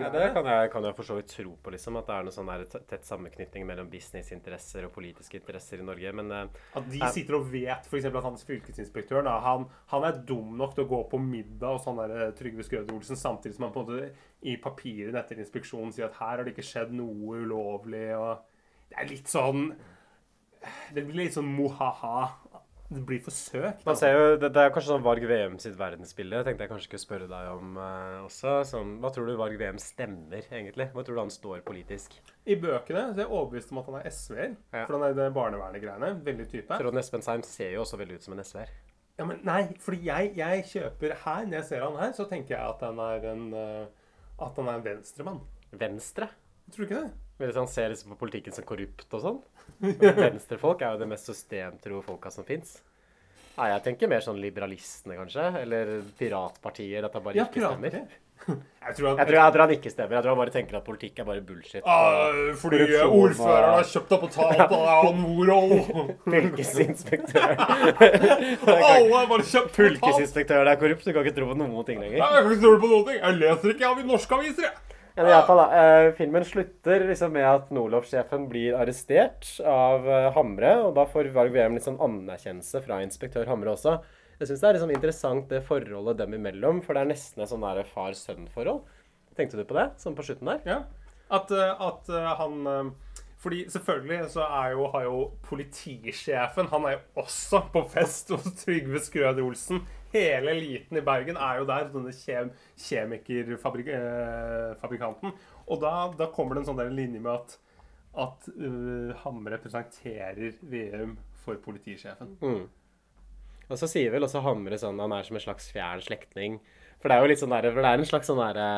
Ja, 0.00 0.10
det 0.14 0.32
kan 0.36 0.46
jeg, 0.46 0.70
kan 0.72 0.84
jeg 0.84 0.96
for 0.96 1.08
så 1.10 1.18
vidt 1.18 1.32
tro 1.32 1.56
på, 1.62 1.74
liksom. 1.74 1.98
At 2.00 2.08
det 2.08 2.16
er 2.16 2.28
noe 2.28 2.36
sånn 2.38 2.52
der 2.52 2.64
tett 2.88 3.08
sammenknytning 3.08 3.66
mellom 3.68 3.90
businessinteresser 3.90 4.86
og 4.88 4.94
politiske 4.94 5.40
interesser 5.40 5.82
i 5.82 5.88
Norge. 5.88 6.14
Men 6.20 6.32
eh, 6.32 6.62
At 6.78 6.88
de 6.88 7.02
eh, 7.02 7.12
sitter 7.14 7.38
og 7.40 7.50
vet 7.52 7.90
f.eks. 7.90 8.08
at 8.12 8.22
hans 8.30 8.46
fylkesinspektør 8.48 9.26
da, 9.26 9.38
han, 9.44 9.68
han 9.92 10.08
er 10.08 10.22
dum 10.28 10.56
nok 10.58 10.76
til 10.76 10.86
å 10.86 10.92
gå 10.94 11.02
på 11.12 11.22
middag 11.22 11.78
hos 11.78 11.90
han 11.90 12.00
der 12.00 12.32
Trygve 12.38 12.66
Skrøder 12.66 12.94
Olsen, 12.94 13.18
samtidig 13.18 13.58
som 13.58 13.68
han 13.68 13.74
på 13.74 13.84
en 13.84 13.92
måte 13.92 14.26
i 14.46 14.54
papirene 14.62 15.18
etter 15.18 15.40
inspeksjonen 15.42 15.92
sier 15.94 16.08
at 16.08 16.18
her 16.20 16.36
har 16.36 16.44
det 16.46 16.54
ikke 16.54 16.66
skjedd 16.66 16.94
noe 16.94 17.42
ulovlig. 17.42 18.10
og 18.14 18.44
Det 18.90 19.00
er 19.02 19.10
litt 19.10 19.30
sånn 19.30 19.72
Det 20.94 21.04
blir 21.04 21.24
litt 21.24 21.36
sånn 21.36 21.48
mohaha. 21.50 22.28
Det 22.88 23.02
blir 23.04 23.18
forsøkt. 23.20 23.82
Man 23.84 23.98
ser 24.00 24.14
jo, 24.14 24.20
det, 24.40 24.48
det 24.56 24.62
er 24.64 24.70
kanskje 24.72 24.94
sånn 24.94 25.04
Varg 25.04 25.24
VM 25.28 25.58
sitt 25.60 25.74
verdensbilde. 25.76 26.38
tenkte 26.46 26.64
jeg 26.64 26.70
kanskje 26.70 26.88
skulle 26.88 27.02
spørre 27.02 27.26
deg 27.28 27.50
om 27.52 27.76
uh, 27.76 28.22
også. 28.24 28.54
Sånn, 28.70 28.94
hva 29.02 29.10
tror 29.12 29.28
du 29.28 29.34
Varg 29.36 29.58
VM 29.60 29.80
stemmer, 29.82 30.46
egentlig? 30.48 30.88
Hva 30.94 31.04
tror 31.04 31.18
du 31.18 31.20
han 31.20 31.32
står 31.34 31.60
politisk? 31.68 32.16
I 32.48 32.56
bøkene 32.56 33.10
så 33.10 33.20
er 33.20 33.26
jeg 33.26 33.28
overbevist 33.28 33.74
om 33.74 33.82
at 33.82 33.90
han 33.90 33.98
er 34.00 34.08
SV-er. 34.08 34.56
Ja. 34.72 34.86
For 34.86 34.96
han 34.96 35.04
er 35.10 35.18
det 35.20 35.28
barnevernet-greiene. 35.36 36.12
Veldig 36.30 36.48
type. 36.54 36.80
Trond 36.80 37.02
Espensheim 37.02 37.44
ser 37.44 37.76
jo 37.76 37.84
også 37.84 38.00
veldig 38.00 38.16
ut 38.16 38.30
som 38.30 38.38
en 38.38 38.44
SV-er. 38.46 38.74
Ja, 39.18 39.28
men 39.28 39.44
nei, 39.44 39.60
fordi 39.84 40.04
jeg, 40.08 40.32
jeg 40.38 40.66
kjøper 40.72 41.16
her, 41.26 41.44
når 41.44 41.60
jeg 41.60 41.68
ser 41.74 41.84
han 41.84 42.00
her, 42.00 42.16
så 42.16 42.28
tenker 42.30 42.56
jeg 42.56 42.64
at 42.72 42.88
han 42.88 43.00
er 43.04 43.32
en 43.34 43.48
uh, 43.52 44.10
At 44.40 44.56
han 44.56 44.70
er 44.70 44.78
en 44.78 44.84
venstremann. 44.84 45.40
Venstre? 45.76 46.32
Tror 46.72 46.86
du 46.86 46.88
ikke 46.88 47.02
det? 47.02 47.16
Vil 47.38 47.54
han 47.54 47.68
ser 47.70 47.92
liksom 47.92 48.14
på 48.14 48.18
politikken 48.24 48.54
som 48.56 48.64
korrupt 48.66 49.12
og 49.14 49.22
sånn? 49.22 49.40
Venstrefolk 50.22 50.80
er 50.82 50.94
jo 50.96 51.02
det 51.04 51.10
mest 51.12 51.28
systemtro 51.30 52.00
folka 52.06 52.32
som 52.34 52.46
fins. 52.46 52.80
Nei, 53.58 53.72
jeg 53.72 53.82
tenker 53.88 54.10
mer 54.10 54.22
sånn 54.22 54.38
liberalistene, 54.42 55.16
kanskje. 55.18 55.44
Eller 55.64 56.00
piratpartier. 56.18 57.06
At 57.08 57.14
han 57.18 57.24
bare 57.24 57.38
Ja, 57.40 57.46
ikke 57.50 57.62
stemmer. 57.66 58.00
Jeg 58.48 58.94
tror 58.96 59.08
at- 59.10 59.18
jeg, 59.18 59.26
tror, 59.26 59.34
jeg 59.36 59.52
tror 59.52 59.60
han 59.64 59.72
ikke 59.74 59.90
stemmer. 59.90 60.14
Jeg 60.14 60.22
tror 60.24 60.30
han 60.32 60.38
bare 60.38 60.52
tenker 60.54 60.76
at 60.78 60.84
politikk 60.86 61.18
er 61.20 61.26
bare 61.26 61.40
bullshit. 61.44 61.82
Ah, 61.84 62.36
fordi 62.56 62.78
ordføreren 63.02 63.74
har 63.74 63.88
kjøpt 63.90 64.14
opp 64.14 64.22
og 64.28 64.30
talt 64.32 64.72
av 64.78 65.08
Nord-og 65.18 65.72
Fylkesinspektør. 66.32 67.58
Alle 67.58 69.10
har 69.18 69.26
bare 69.34 69.44
kjøpt. 69.50 69.74
Fylkesinspektøren 69.76 70.70
er 70.70 70.78
korrupt. 70.80 71.04
Du 71.04 71.12
kan 71.12 71.26
ikke 71.26 71.36
tro 71.40 71.50
på 71.50 71.58
noen 71.58 71.84
ting 71.90 72.00
lenger. 72.00 72.22
Jeg 72.22 72.30
kan 72.46 72.54
ikke 72.54 72.62
tro 72.64 72.72
på 72.86 72.92
noen 72.94 73.04
ting. 73.10 73.18
Jeg 73.20 73.40
leser 73.42 73.74
ikke 73.74 73.90
av 73.90 74.00
norske 74.14 74.38
aviser, 74.38 74.68
jeg. 74.70 74.87
Ja, 75.18 75.24
men 75.24 75.32
i 75.32 75.34
alle 75.34 75.46
fall, 75.46 75.58
da, 75.58 75.78
eh, 76.06 76.12
filmen 76.14 76.44
slutter 76.46 77.02
liksom 77.08 77.32
med 77.34 77.42
at 77.42 77.70
Nordloff-sjefen 77.74 78.44
blir 78.46 78.76
arrestert 78.78 79.48
av 79.66 80.04
eh, 80.06 80.28
Hamre. 80.36 80.76
Og 80.84 80.92
da 80.94 81.08
får 81.10 81.32
Varg 81.34 81.50
Veum 81.56 81.74
litt 81.74 81.82
sånn 81.88 81.98
anerkjennelse 81.98 82.78
fra 82.84 83.00
inspektør 83.02 83.50
Hamre 83.50 83.72
også. 83.72 83.96
Jeg 84.38 84.46
syns 84.46 84.62
det 84.62 84.68
er 84.68 84.76
liksom 84.76 84.92
interessant 84.94 85.50
det 85.50 85.64
forholdet 85.66 86.20
dem 86.20 86.36
imellom, 86.38 86.78
for 86.86 86.94
det 86.94 87.02
er 87.02 87.10
nesten 87.10 87.42
et 87.42 87.50
sånn 87.50 87.66
der 87.66 87.82
far-sønn-forhold. 87.90 88.84
Tenkte 89.34 89.58
du 89.58 89.64
på 89.66 89.74
det? 89.80 89.88
Sånn 89.98 90.14
på 90.14 90.22
slutten 90.28 90.52
der? 90.52 90.62
Ja. 90.70 90.78
At, 91.34 91.50
eh, 91.50 91.86
at 91.88 92.14
han 92.38 92.94
Fordi 93.42 93.64
selvfølgelig 93.70 94.30
så 94.36 94.46
er 94.46 94.70
jo, 94.76 94.86
har 94.90 95.02
jo 95.04 95.18
politisjefen 95.46 96.70
Han 96.70 96.86
er 96.88 96.94
jo 96.96 97.22
også 97.22 97.60
på 97.74 97.82
fest 97.90 98.30
hos 98.30 98.46
Trygve 98.62 99.02
Skrøder 99.02 99.42
Olsen. 99.42 99.82
Hele 100.12 100.50
eliten 100.54 100.96
i 100.96 101.00
Bergen 101.04 101.36
er 101.36 101.58
jo 101.60 101.66
der, 101.68 101.90
denne 101.92 102.12
kjem, 102.16 102.48
kjemikerfabrikanten. 102.80 105.32
Og 105.68 105.76
da, 105.82 106.12
da 106.16 106.26
kommer 106.32 106.54
det 106.54 106.60
en 106.62 106.68
sånn 106.70 106.80
der 106.80 106.90
linje 106.94 107.20
med 107.20 107.32
at, 107.34 107.58
at 108.24 108.40
uh, 108.56 109.12
Hamre 109.24 109.58
presenterer 109.60 110.52
VM 110.62 111.18
for 111.44 111.54
politisjefen. 111.64 112.28
Mm. 112.40 112.64
Og 113.68 113.76
så 113.76 113.86
sier 113.90 114.10
vel 114.14 114.24
også 114.24 114.40
Hamre 114.44 114.78
sånn 114.80 115.00
han 115.02 115.12
er 115.12 115.22
som 115.26 115.36
en 115.36 115.44
slags 115.44 115.70
fjern 115.74 116.00
slektning. 116.04 116.52
For 116.98 117.06
det 117.08 117.14
er 117.14 117.20
jo 117.22 117.28
litt 117.30 117.42
sånn 117.42 117.54
der, 117.54 117.70
for 117.70 117.82
det 117.84 117.90
er 117.90 117.98
en 118.00 118.08
slags 118.08 118.26
sånn 118.30 118.40
derre 118.40 118.68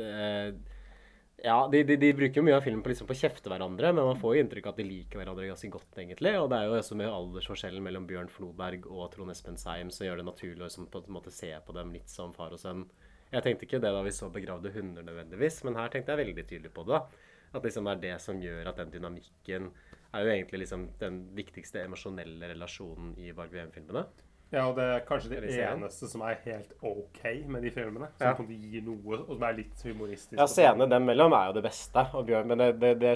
eh, 0.00 0.48
Ja, 1.44 1.68
de, 1.68 1.82
de, 1.84 1.96
de 2.00 2.08
bruker 2.16 2.40
jo 2.40 2.42
mye 2.46 2.54
av 2.56 2.62
filmen 2.64 2.80
på, 2.80 2.88
liksom, 2.88 3.04
på 3.04 3.12
å 3.12 3.18
kjefte 3.20 3.50
hverandre, 3.52 3.90
men 3.92 4.06
man 4.08 4.16
får 4.16 4.32
jo 4.32 4.42
inntrykk 4.46 4.68
av 4.70 4.72
at 4.72 4.78
de 4.80 4.86
liker 4.88 5.20
hverandre 5.20 5.50
ganske 5.50 5.68
godt, 5.74 5.90
egentlig. 6.00 6.30
Og 6.40 6.46
det 6.48 6.56
er 6.56 6.70
jo 6.70 6.78
også 6.78 6.96
med 6.96 7.10
aldersforskjellen 7.12 7.84
mellom 7.84 8.06
Bjørn 8.08 8.30
Floberg 8.32 8.86
og 8.88 9.10
Trond 9.12 9.34
Espensheim 9.34 9.90
som 9.92 10.06
gjør 10.06 10.22
det 10.22 10.26
naturlig 10.30 10.62
å 10.62 10.70
liksom, 10.70 10.88
på 10.88 11.02
en 11.04 11.18
måte 11.18 11.34
se 11.36 11.50
på 11.66 11.76
dem 11.76 11.92
litt 11.92 12.08
som 12.08 12.32
far 12.32 12.56
og 12.56 12.62
sønn. 12.62 12.86
Jeg 13.28 13.44
tenkte 13.44 13.68
ikke 13.68 13.82
det 13.84 13.92
da 13.92 14.00
vi 14.06 14.14
så 14.16 14.30
'Begravde 14.32 14.72
hunder' 14.72 15.04
nødvendigvis, 15.04 15.60
men 15.68 15.76
her 15.76 15.92
tenkte 15.92 16.16
jeg 16.16 16.24
veldig 16.24 16.46
tydelig 16.48 16.72
på 16.72 16.86
det. 16.88 16.96
da. 16.96 17.32
At 17.52 17.68
liksom 17.68 17.84
det 17.84 17.92
er 17.92 18.02
det 18.06 18.16
som 18.24 18.40
gjør 18.40 18.70
at 18.72 18.80
den 18.80 18.96
dynamikken 18.96 19.68
er 20.14 20.24
jo 20.24 20.32
egentlig 20.32 20.64
liksom 20.64 20.88
den 20.98 21.28
viktigste 21.36 21.84
emosjonelle 21.84 22.54
relasjonen 22.54 23.18
i 23.20 23.36
Varg 23.36 23.52
Veum-filmene. 23.52 24.06
Ja, 24.54 24.68
og 24.70 24.76
det 24.78 24.84
er 24.86 25.00
kanskje 25.08 25.32
det 25.32 25.40
eneste 25.50 26.08
som 26.10 26.22
er 26.22 26.36
helt 26.44 26.74
OK 26.84 27.22
med 27.50 27.64
de 27.66 27.72
filmene. 27.74 28.10
Som 28.18 28.26
Ja. 28.28 28.34
Kan 28.38 28.50
gi 28.50 28.82
noe, 28.86 29.18
og 29.24 29.32
som 29.34 29.46
er 29.48 29.56
litt 29.58 29.82
humoristisk. 29.82 30.38
Ja, 30.38 30.46
scenene 30.50 30.86
dem 30.90 31.08
mellom 31.10 31.34
er 31.34 31.50
jo 31.50 31.56
det 31.58 31.64
beste. 31.66 32.06
Og 32.14 32.28
Bjørn, 32.28 32.46
men 32.52 32.62
det, 32.62 32.68
det, 32.80 32.92
det 33.02 33.14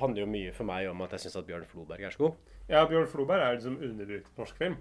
handler 0.00 0.24
jo 0.24 0.32
mye 0.34 0.56
for 0.56 0.66
meg 0.68 0.88
om 0.90 1.06
at 1.06 1.14
jeg 1.14 1.26
syns 1.26 1.38
at 1.42 1.46
Bjørn 1.46 1.68
Floberg 1.70 2.02
er 2.02 2.16
så 2.16 2.26
god. 2.26 2.42
Ja, 2.68 2.82
Bjørn 2.90 3.06
Floberg 3.12 3.44
er 3.44 3.56
liksom 3.56 3.78
underbrukt 3.78 4.42
norsk 4.42 4.58
film. 4.58 4.76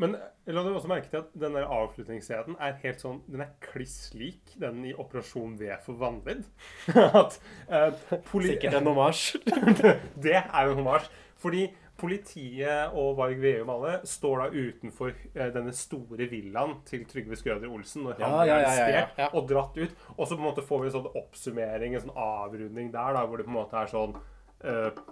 Men 0.00 0.14
jeg 0.46 0.54
la 0.56 0.62
du 0.64 0.70
også 0.72 0.88
merke 0.88 1.10
til 1.12 1.20
at 1.20 1.32
den 1.36 1.56
der 1.58 1.66
avslutningsscenen 1.68 2.56
er 2.62 2.78
helt 2.80 3.02
sånn 3.02 3.18
Den 3.28 3.42
er 3.44 3.50
kliss 3.60 4.14
lik 4.16 4.54
den 4.62 4.78
i 4.88 4.94
Operasjon 4.96 5.58
V 5.60 5.74
for 5.84 6.00
vanvidd. 6.00 6.46
at 7.20 7.36
eh, 7.68 7.92
Sikkert 8.32 8.78
en 8.80 8.88
hommage. 8.88 9.36
det 10.24 10.38
er 10.40 10.62
jo 10.64 10.72
en 10.72 10.80
hommage. 10.80 11.12
Fordi 11.40 11.66
politiet 12.00 12.94
og 12.96 13.18
Varg 13.18 13.40
Veum 13.42 13.70
alle 13.74 13.98
står 14.08 14.42
da 14.42 14.46
utenfor 14.54 15.12
eh, 15.12 15.50
denne 15.54 15.74
store 15.76 16.28
villaen 16.30 16.78
til 16.88 17.04
Trygve 17.08 17.38
Skrøder 17.38 17.70
Olsen 17.70 18.06
når 18.06 18.22
han 18.24 18.36
Ja, 18.48 18.60
ja, 18.62 18.74
ja, 18.88 19.04
ja, 19.18 19.28
og 19.30 19.48
dratt 19.50 19.76
ut. 19.76 20.06
Og 20.16 20.24
så 20.24 20.34
på 20.34 20.40
en 20.40 20.48
måte 20.48 20.64
får 20.66 20.82
vi 20.82 20.90
en 20.90 20.96
sånn 20.98 21.10
oppsummering, 21.20 21.94
en 21.94 22.06
sånn 22.06 22.16
avrunding 22.16 22.90
der, 22.94 23.18
da, 23.18 23.26
hvor 23.26 23.40
det 23.40 23.46
på 23.48 23.52
en 23.52 23.60
måte 23.60 23.80
er 23.80 23.92
sånn 23.92 24.16
eh, 24.64 25.04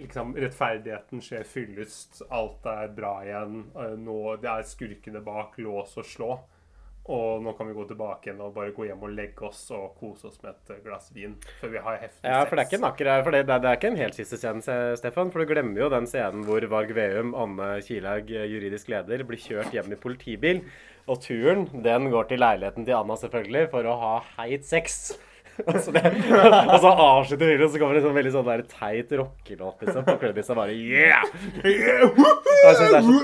liksom 0.00 0.34
Rettferdigheten 0.36 1.22
skjer 1.24 1.46
fyllest, 1.48 2.24
alt 2.34 2.66
er 2.68 2.90
bra 2.92 3.14
igjen. 3.24 3.62
Nå 4.04 4.18
det 4.42 4.50
er 4.50 4.66
skurkene 4.68 5.22
bak 5.24 5.56
lås 5.62 5.96
og 6.00 6.08
slå. 6.08 6.34
Og 7.12 7.42
nå 7.44 7.52
kan 7.58 7.68
vi 7.68 7.74
gå 7.76 7.82
tilbake 7.90 8.30
igjen 8.30 8.38
og 8.40 8.54
bare 8.56 8.72
gå 8.72 8.86
hjem 8.88 9.02
og 9.04 9.10
legge 9.12 9.44
oss 9.44 9.66
og 9.76 9.90
kose 10.00 10.30
oss 10.30 10.38
med 10.40 10.54
et 10.56 10.78
glass 10.86 11.10
vin 11.12 11.34
før 11.60 11.74
vi 11.74 11.82
har 11.84 11.98
heftig 12.00 12.30
Ja, 12.30 12.38
for 12.48 12.56
det 12.56 12.62
er 12.64 12.70
ikke 12.70 12.78
en 12.80 12.86
her. 13.10 13.24
For 13.26 13.30
det, 13.36 13.42
det, 13.44 13.52
er- 13.58 13.60
det 13.60 13.68
er 13.72 13.76
ikke 13.76 13.90
en 13.92 14.00
helt 14.00 14.16
siste 14.16 14.38
scene, 14.40 14.62
Stefan. 14.96 15.30
For 15.34 15.44
du 15.44 15.50
glemmer 15.52 15.82
jo 15.84 15.90
den 15.92 16.08
scenen 16.08 16.46
hvor 16.48 16.64
Varg 16.72 16.94
Veum, 16.96 17.34
Anne 17.36 17.68
Kilaug, 17.84 18.32
eh, 18.32 18.46
juridisk 18.48 18.88
leder, 18.88 19.26
blir 19.28 19.42
kjørt 19.44 19.76
hjem 19.76 19.92
i 19.92 20.00
politibil. 20.00 20.62
Og 21.04 21.20
turen, 21.20 21.66
den 21.84 22.08
går 22.08 22.30
til 22.30 22.40
leiligheten 22.40 22.86
til 22.88 22.96
Anna, 22.96 23.18
selvfølgelig, 23.20 23.66
for 23.74 23.84
å 23.84 23.98
ha 24.00 24.14
heit 24.38 24.64
sex. 24.64 25.12
Og 25.62 25.76
så, 25.84 25.92
det, 25.94 26.02
og 26.10 26.76
så 26.82 26.90
avslutter 26.90 27.52
videoen, 27.52 27.70
så 27.70 27.80
kommer 27.80 27.94
det 27.94 28.02
en 28.02 28.08
sånn 28.08 28.16
veldig 28.18 28.32
sånn 28.34 28.48
der 28.48 28.62
teit 28.70 29.12
rockelåt 29.20 29.84
liksom, 29.84 30.06
på 30.06 30.16
Clubbisa. 30.22 30.56
Bare 30.58 30.74
yeah! 30.74 31.26
Jeg 31.62 32.78
synes 32.78 32.90
det 32.90 32.98
er 32.98 33.04
så 33.06 33.20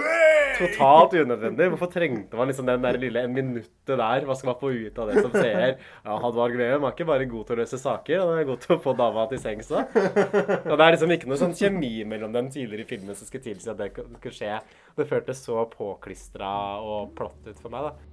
totalt 0.61 1.16
unødvendig. 1.16 1.68
Hvorfor 1.72 1.91
trengte 1.93 2.39
man 2.39 2.51
liksom 2.51 2.68
den 2.68 2.85
der 2.85 2.99
lille 3.03 3.24
en 3.26 3.35
minuttet 3.35 3.95
der? 3.95 4.26
Hva 4.28 4.37
skal 4.39 4.53
man 4.53 4.61
få 4.61 4.72
ut 4.74 5.01
av 5.01 5.11
det 5.11 5.24
som 5.24 5.35
seer? 5.35 5.74
Ja, 6.05 6.18
Hadvard 6.22 6.55
Veum 6.61 6.87
er 6.87 6.95
ikke 6.95 7.09
bare 7.09 7.28
god 7.31 7.49
til 7.49 7.57
å 7.57 7.61
løse 7.62 7.81
saker, 7.81 8.22
han 8.22 8.43
er 8.43 8.49
god 8.51 8.62
til 8.66 8.76
å 8.76 8.83
få 8.85 8.95
dama 8.99 9.26
til 9.31 9.43
sengs 9.43 9.72
òg. 9.74 9.97
Og 9.97 10.76
det 10.76 10.85
er 10.85 10.95
liksom 10.97 11.16
ikke 11.16 11.33
noe 11.33 11.41
sånn 11.41 11.57
kjemi 11.57 11.95
mellom 12.09 12.37
dem 12.37 12.53
tidligere 12.53 12.87
i 12.87 12.91
filmen 12.93 13.18
som 13.18 13.28
skulle 13.28 13.49
tilsi 13.49 13.72
at 13.72 13.81
det 13.81 13.91
skulle 13.95 14.37
skje. 14.37 14.61
Det 14.99 15.09
føltes 15.11 15.43
så 15.47 15.64
påklistra 15.72 16.53
og 16.85 17.14
plott 17.18 17.51
ut 17.51 17.59
for 17.59 17.72
meg, 17.72 17.91
da. 17.91 18.11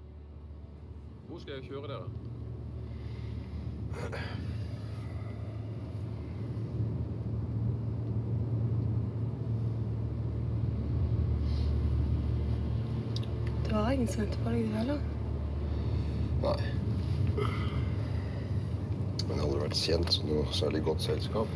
Hvor 1.28 1.44
skal 1.44 1.58
jeg 1.58 1.68
kjøre 1.68 1.92
dere? 1.92 2.37
Det 13.68 13.76
var 13.76 13.92
ingen 13.92 14.08
som 14.08 14.22
ventet 14.22 14.40
på 14.44 14.50
deg, 14.50 14.64
du 14.64 14.76
heller. 14.78 15.00
Nei. 16.42 16.60
Men 19.28 19.36
jeg 19.36 19.38
har 19.38 19.46
aldri 19.46 19.62
vært 19.66 19.80
kjent 19.82 20.14
som 20.16 20.30
noe 20.32 20.46
særlig 20.56 20.82
godt 20.88 21.04
selskap. 21.04 21.48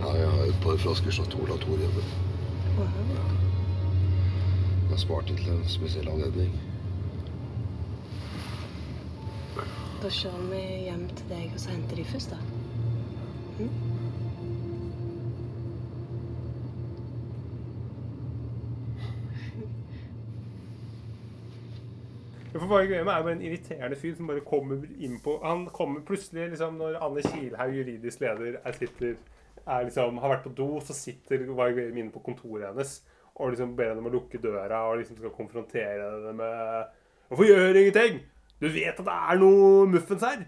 Ja, 0.00 0.10
jeg 0.18 0.28
har 0.34 0.44
et 0.48 0.60
par 0.64 0.76
flasker 0.82 1.14
Chateau 1.14 1.46
Latour 1.48 1.78
hjemme. 1.78 2.04
Jeg 4.84 4.90
har 4.90 5.00
spart 5.00 5.30
inn 5.30 5.38
til 5.38 5.52
en 5.54 5.68
spesiell 5.70 6.08
anledning. 6.10 6.52
Kjører 10.04 10.50
vi 10.50 10.58
hjem 10.84 11.04
til 11.16 11.30
deg 11.30 11.52
og 11.54 11.60
så 11.62 11.70
henter 11.72 11.96
de 11.96 12.02
først, 12.04 12.34
da. 12.34 12.36
Mm? 13.56 13.70
For 22.52 22.68
Varg 22.68 22.92
Veum 22.92 23.08
er 23.08 23.22
jo 23.22 23.32
en 23.32 23.40
irriterende 23.42 23.96
fyr 23.96 24.12
som 24.18 24.28
bare 24.28 24.44
kommer 24.44 24.84
inn 25.00 25.16
på 25.24 25.38
Han 25.42 25.64
kommer 25.72 26.04
plutselig 26.06 26.50
liksom 26.52 26.76
når 26.78 27.00
Anne 27.00 27.24
Kilhaug, 27.24 27.72
juridisk 27.78 28.20
leder, 28.20 28.60
er 28.60 28.76
sitter, 28.76 29.16
er 29.64 29.88
liksom, 29.88 30.20
har 30.20 30.34
vært 30.36 30.44
på 30.44 30.54
do, 30.60 30.68
så 30.84 30.92
sitter 30.92 31.48
Varg 31.56 31.80
Veum 31.80 31.96
inne 31.96 32.12
på 32.12 32.22
kontoret 32.28 32.68
hennes 32.68 32.98
og 33.34 33.56
liksom 33.56 33.72
ber 33.74 33.94
henne 33.94 34.04
om 34.04 34.12
å 34.12 34.14
lukke 34.18 34.38
døra 34.38 34.84
og 34.90 35.00
liksom 35.00 35.16
skal 35.16 35.32
konfrontere 35.34 36.12
henne 36.12 36.36
med 36.44 36.94
Hvorfor 37.32 37.48
gjør 37.48 37.72
du 37.72 37.80
ingenting? 37.80 38.22
Du 38.62 38.68
vet 38.70 38.94
at 38.94 39.06
det 39.06 39.14
er 39.14 39.40
noe 39.40 39.86
muffens 39.90 40.24
her! 40.26 40.44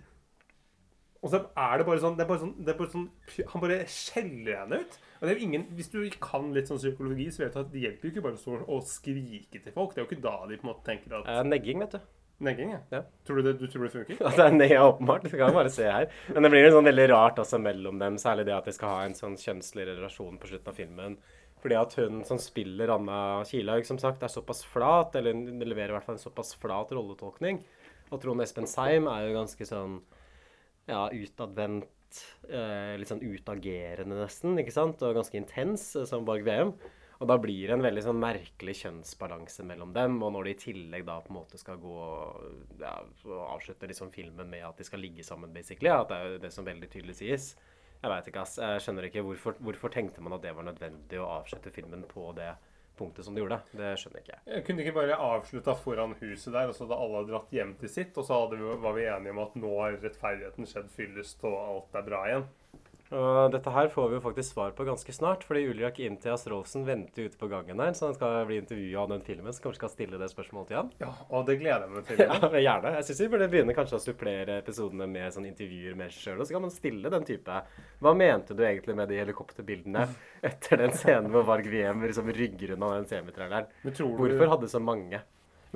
Og 1.25 1.33
så 1.33 1.41
er 1.59 1.81
det 1.81 1.87
bare 1.89 1.99
sånn, 2.03 2.17
det 2.19 2.27
bare 2.29 2.39
sånn, 2.39 2.53
det 2.63 2.75
bare 2.79 2.93
sånn 2.93 3.07
Han 3.51 3.63
bare 3.65 3.79
skjeller 3.91 4.61
henne 4.61 4.83
ut. 4.85 4.99
Og 5.17 5.25
det 5.25 5.33
er 5.33 5.39
jo 5.41 5.47
ingen, 5.49 5.65
Hvis 5.75 5.89
du 5.91 5.99
kan 6.23 6.53
litt 6.55 6.69
sånn 6.71 6.79
psykologi, 6.79 7.31
så 7.35 7.43
vet 7.43 7.57
du 7.57 7.63
at 7.63 7.73
det 7.73 7.83
hjelper 7.83 8.07
jo 8.09 8.13
ikke 8.15 8.27
bare 8.29 8.67
å 8.77 8.79
skrike 8.87 9.63
til 9.65 9.75
folk. 9.75 9.95
Det 9.95 10.03
er 10.03 10.05
jo 10.05 10.11
ikke 10.13 10.27
da 10.27 10.37
de 10.47 10.61
på 10.61 10.69
en 10.69 10.71
måte 10.71 10.87
tenker 10.87 11.17
at 11.19 11.33
Eh, 11.33 11.43
negging, 11.49 11.83
vet 11.83 11.97
du. 11.97 12.05
Negging, 12.47 12.75
ja. 12.75 12.83
Ja. 12.93 13.01
Tror 13.25 13.41
du 13.41 13.47
det, 13.47 13.55
du 13.59 13.65
tror 13.73 13.87
det 13.87 13.95
funker? 13.95 14.19
Ja, 14.21 14.33
det 14.37 14.45
er 14.45 14.59
nei, 14.59 14.69
åpenbart. 14.77 15.25
Det 15.25 15.41
kan 15.41 15.57
bare 15.57 15.73
se 15.73 15.89
her. 15.89 16.11
Men 16.35 16.45
det 16.45 16.53
blir 16.53 16.67
jo 16.67 16.75
sånn 16.77 16.91
veldig 16.91 17.09
rart 17.15 17.41
også 17.43 17.59
mellom 17.65 17.99
dem, 18.03 18.21
særlig 18.21 18.45
det 18.51 18.55
at 18.59 18.69
de 18.69 18.77
skal 18.77 18.93
ha 18.93 19.01
en 19.09 19.17
sånn 19.17 19.39
kjønnslig 19.41 19.89
relasjon 19.89 20.37
på 20.43 20.53
slutten 20.53 20.73
av 20.75 20.79
filmen. 20.79 21.17
Fordi 21.65 21.79
at 21.81 21.97
hun 21.99 22.21
som 22.29 22.39
spiller 22.39 22.93
Anna 22.93 23.41
Kilaug, 23.49 23.89
som 23.89 23.99
sagt, 23.99 24.23
er 24.23 24.31
såpass 24.31 24.61
flat, 24.69 25.17
eller 25.17 25.35
leverer 25.65 25.95
i 25.95 25.97
hvert 25.97 26.07
fall 26.07 26.19
en 26.19 26.23
såpass 26.23 26.53
flat 26.61 26.93
rolletolkning. 26.95 27.63
Og 28.13 28.21
Trond 28.23 28.43
Espen 28.45 28.69
Seim 28.71 29.09
er 29.11 29.27
jo 29.27 29.37
ganske 29.37 29.67
sånn 29.67 29.99
ja, 30.87 31.07
utadvendt, 31.11 32.21
eh, 32.49 32.95
litt 33.01 33.11
sånn 33.11 33.25
utagerende 33.25 34.21
nesten, 34.21 34.55
ikke 34.63 34.75
sant? 34.75 35.03
Og 35.03 35.17
ganske 35.19 35.39
intens, 35.39 35.89
eh, 35.99 36.07
som 36.07 36.27
Borg 36.27 36.47
VM. 36.47 36.75
Og 37.17 37.31
da 37.31 37.39
blir 37.41 37.71
det 37.71 37.73
en 37.79 37.85
veldig 37.85 38.03
sånn 38.05 38.19
merkelig 38.21 38.75
kjønnsbalanse 38.83 39.65
mellom 39.65 39.95
dem. 39.97 40.19
Og 40.23 40.35
når 40.35 40.45
de 40.45 40.53
i 40.53 40.59
tillegg 40.61 41.07
da 41.09 41.17
på 41.25 41.33
en 41.33 41.39
måte 41.39 41.59
skal 41.61 41.81
gå 41.81 41.97
ja, 42.83 42.99
og 43.25 43.41
avslutte 43.55 43.89
liksom 43.89 44.13
filmen 44.13 44.51
med 44.53 44.67
at 44.69 44.77
de 44.77 44.85
skal 44.85 45.01
ligge 45.01 45.25
sammen, 45.25 45.55
basically, 45.55 45.89
at 45.89 46.13
det 46.13 46.19
er 46.19 46.35
jo 46.35 46.43
det 46.45 46.53
som 46.53 46.69
veldig 46.69 46.91
tydelig 46.93 47.17
sies. 47.23 47.55
Jeg 48.03 48.13
veit 48.13 48.29
ikke, 48.29 48.45
ass. 48.45 48.59
Jeg 48.61 48.85
skjønner 48.85 49.09
ikke 49.09 49.25
hvorfor, 49.25 49.57
hvorfor 49.65 49.93
tenkte 49.93 50.21
man 50.23 50.37
at 50.37 50.45
det 50.45 50.53
var 50.55 50.69
nødvendig 50.69 51.19
å 51.23 51.31
avslutte 51.39 51.73
filmen 51.73 52.05
på 52.11 52.29
det 52.37 52.53
punktet 52.99 53.27
som 53.27 53.37
de 53.37 53.43
gjorde. 53.43 53.59
Det 53.77 53.93
skjønner 54.01 54.23
ikke 54.23 54.35
jeg. 54.35 54.43
Jeg 54.53 54.67
kunne 54.67 54.85
ikke 54.85 54.97
bare 54.97 55.19
avslutta 55.29 55.75
foran 55.79 56.15
huset 56.21 56.53
der, 56.53 56.71
og 56.71 56.77
så 56.77 56.85
hadde 56.85 57.01
alle 57.07 57.25
dratt 57.31 57.55
hjem 57.55 57.75
til 57.81 57.93
sitt, 57.93 58.17
og 58.17 58.29
så 58.29 58.43
vi, 58.53 58.61
var 58.85 58.97
vi 58.97 59.09
enige 59.11 59.35
om 59.35 59.43
at 59.45 59.59
nå 59.61 59.73
har 59.81 59.99
rettferdigheten 60.03 60.71
skjedd 60.71 60.93
fyllest, 60.97 61.45
og 61.49 61.59
alt 61.61 62.01
er 62.01 62.07
bra 62.11 62.23
igjen. 62.31 62.49
Og 63.15 63.53
dette 63.55 63.71
her 63.71 63.87
får 63.93 64.09
vi 64.11 64.17
jo 64.17 64.23
faktisk 64.25 64.55
svar 64.57 64.73
på 64.75 64.85
ganske 64.89 65.13
snart, 65.15 65.45
fordi 65.47 65.61
Ulrik 65.71 66.01
Imtias 66.03 66.43
Rolfsen 66.51 66.83
venter 66.89 67.29
ute 67.29 67.39
på 67.39 67.47
gangen 67.53 67.79
her, 67.79 67.93
så 67.95 68.09
han 68.09 68.17
skal 68.17 68.41
bli 68.49 68.57
intervjua 68.59 69.05
av 69.05 69.13
den 69.13 69.21
filmen, 69.23 69.53
så 69.55 69.63
kanskje 69.63 69.79
skal 69.79 69.93
stille 69.93 70.19
det 70.19 70.27
spørsmålet 70.33 70.73
til 70.73 70.79
han. 70.81 70.91
Ja, 71.05 71.13
og 71.31 71.47
det 71.47 71.59
gleder 71.61 71.87
jeg 71.87 71.95
meg 71.95 72.09
til. 72.09 72.23
Ja, 72.27 72.51
gjerne. 72.65 72.95
Jeg 72.99 73.07
syns 73.07 73.21
vi 73.23 73.29
burde 73.37 73.49
begynne 73.53 73.77
kanskje 73.79 74.01
å 74.01 74.03
supplere 74.03 74.59
episodene 74.59 75.07
med 75.11 75.37
sånn 75.37 75.47
intervjuer 75.47 75.95
med 76.01 76.11
seg 76.11 76.25
sjøl. 76.33 76.43
Og 76.43 76.49
så 76.51 76.57
kan 76.57 76.67
man 76.67 76.75
stille 76.75 77.13
den 77.15 77.29
type 77.29 77.61
Hva 78.03 78.15
mente 78.19 78.57
du 78.59 78.65
egentlig 78.67 78.97
med 78.99 79.09
de 79.13 79.21
helikopterbildene 79.23 80.09
etter 80.51 80.83
den 80.83 80.97
scenen 80.99 81.31
hvor 81.31 81.47
Varg 81.47 81.71
Wiem 81.71 82.03
liksom 82.09 82.33
rygger 82.35 82.75
unna 82.75 82.91
den 82.99 83.07
semitraileren? 83.13 83.71
Hvorfor 83.87 84.35
du- 84.47 84.51
hadde 84.57 84.69
så 84.75 84.83
mange? 84.83 85.23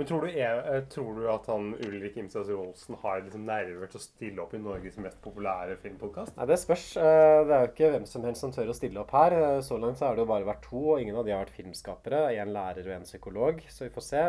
Men 0.01 0.07
tror 0.09 0.22
du, 0.24 0.30
er, 0.32 0.61
eh, 0.64 0.84
tror 0.88 1.18
du 1.18 1.26
at 1.28 1.44
han 1.53 1.74
Ulrik 1.84 2.14
Imsas 2.16 2.48
Rolsen 2.48 2.96
har 3.03 3.18
liksom 3.20 3.42
nerver 3.44 3.90
til 3.92 4.01
å 4.01 4.01
stille 4.01 4.40
opp 4.40 4.55
i 4.57 4.61
Norges 4.62 4.94
mest 4.96 5.18
populære 5.20 5.74
filmpodkast? 5.82 6.32
Nei, 6.38 6.46
Det 6.48 6.57
spørs. 6.57 6.84
Eh, 6.96 7.44
Det 7.44 7.53
er 7.53 7.66
jo 7.66 7.68
ikke 7.68 7.90
hvem 7.92 8.07
som 8.09 8.24
helst 8.24 8.40
som 8.40 8.55
tør 8.55 8.70
å 8.72 8.76
stille 8.78 8.96
opp 9.03 9.11
her. 9.12 9.36
Eh, 9.36 9.61
Så 9.61 9.76
langt 9.76 9.98
så 10.01 10.07
har 10.09 10.16
det 10.16 10.24
jo 10.24 10.30
bare 10.32 10.48
vært 10.48 10.62
to, 10.62 10.80
og 10.94 11.03
ingen 11.03 11.16
av 11.20 11.26
de 11.26 11.32
har 11.32 11.44
vært 11.44 11.53
filmskapere. 11.53 12.32
En 12.32 12.55
lærer 12.55 12.80
og 12.88 12.96
en 12.96 13.05
psykolog, 13.05 13.61
så 13.68 13.84
vi 13.84 13.90
får 13.90 14.07
se. 14.09 14.22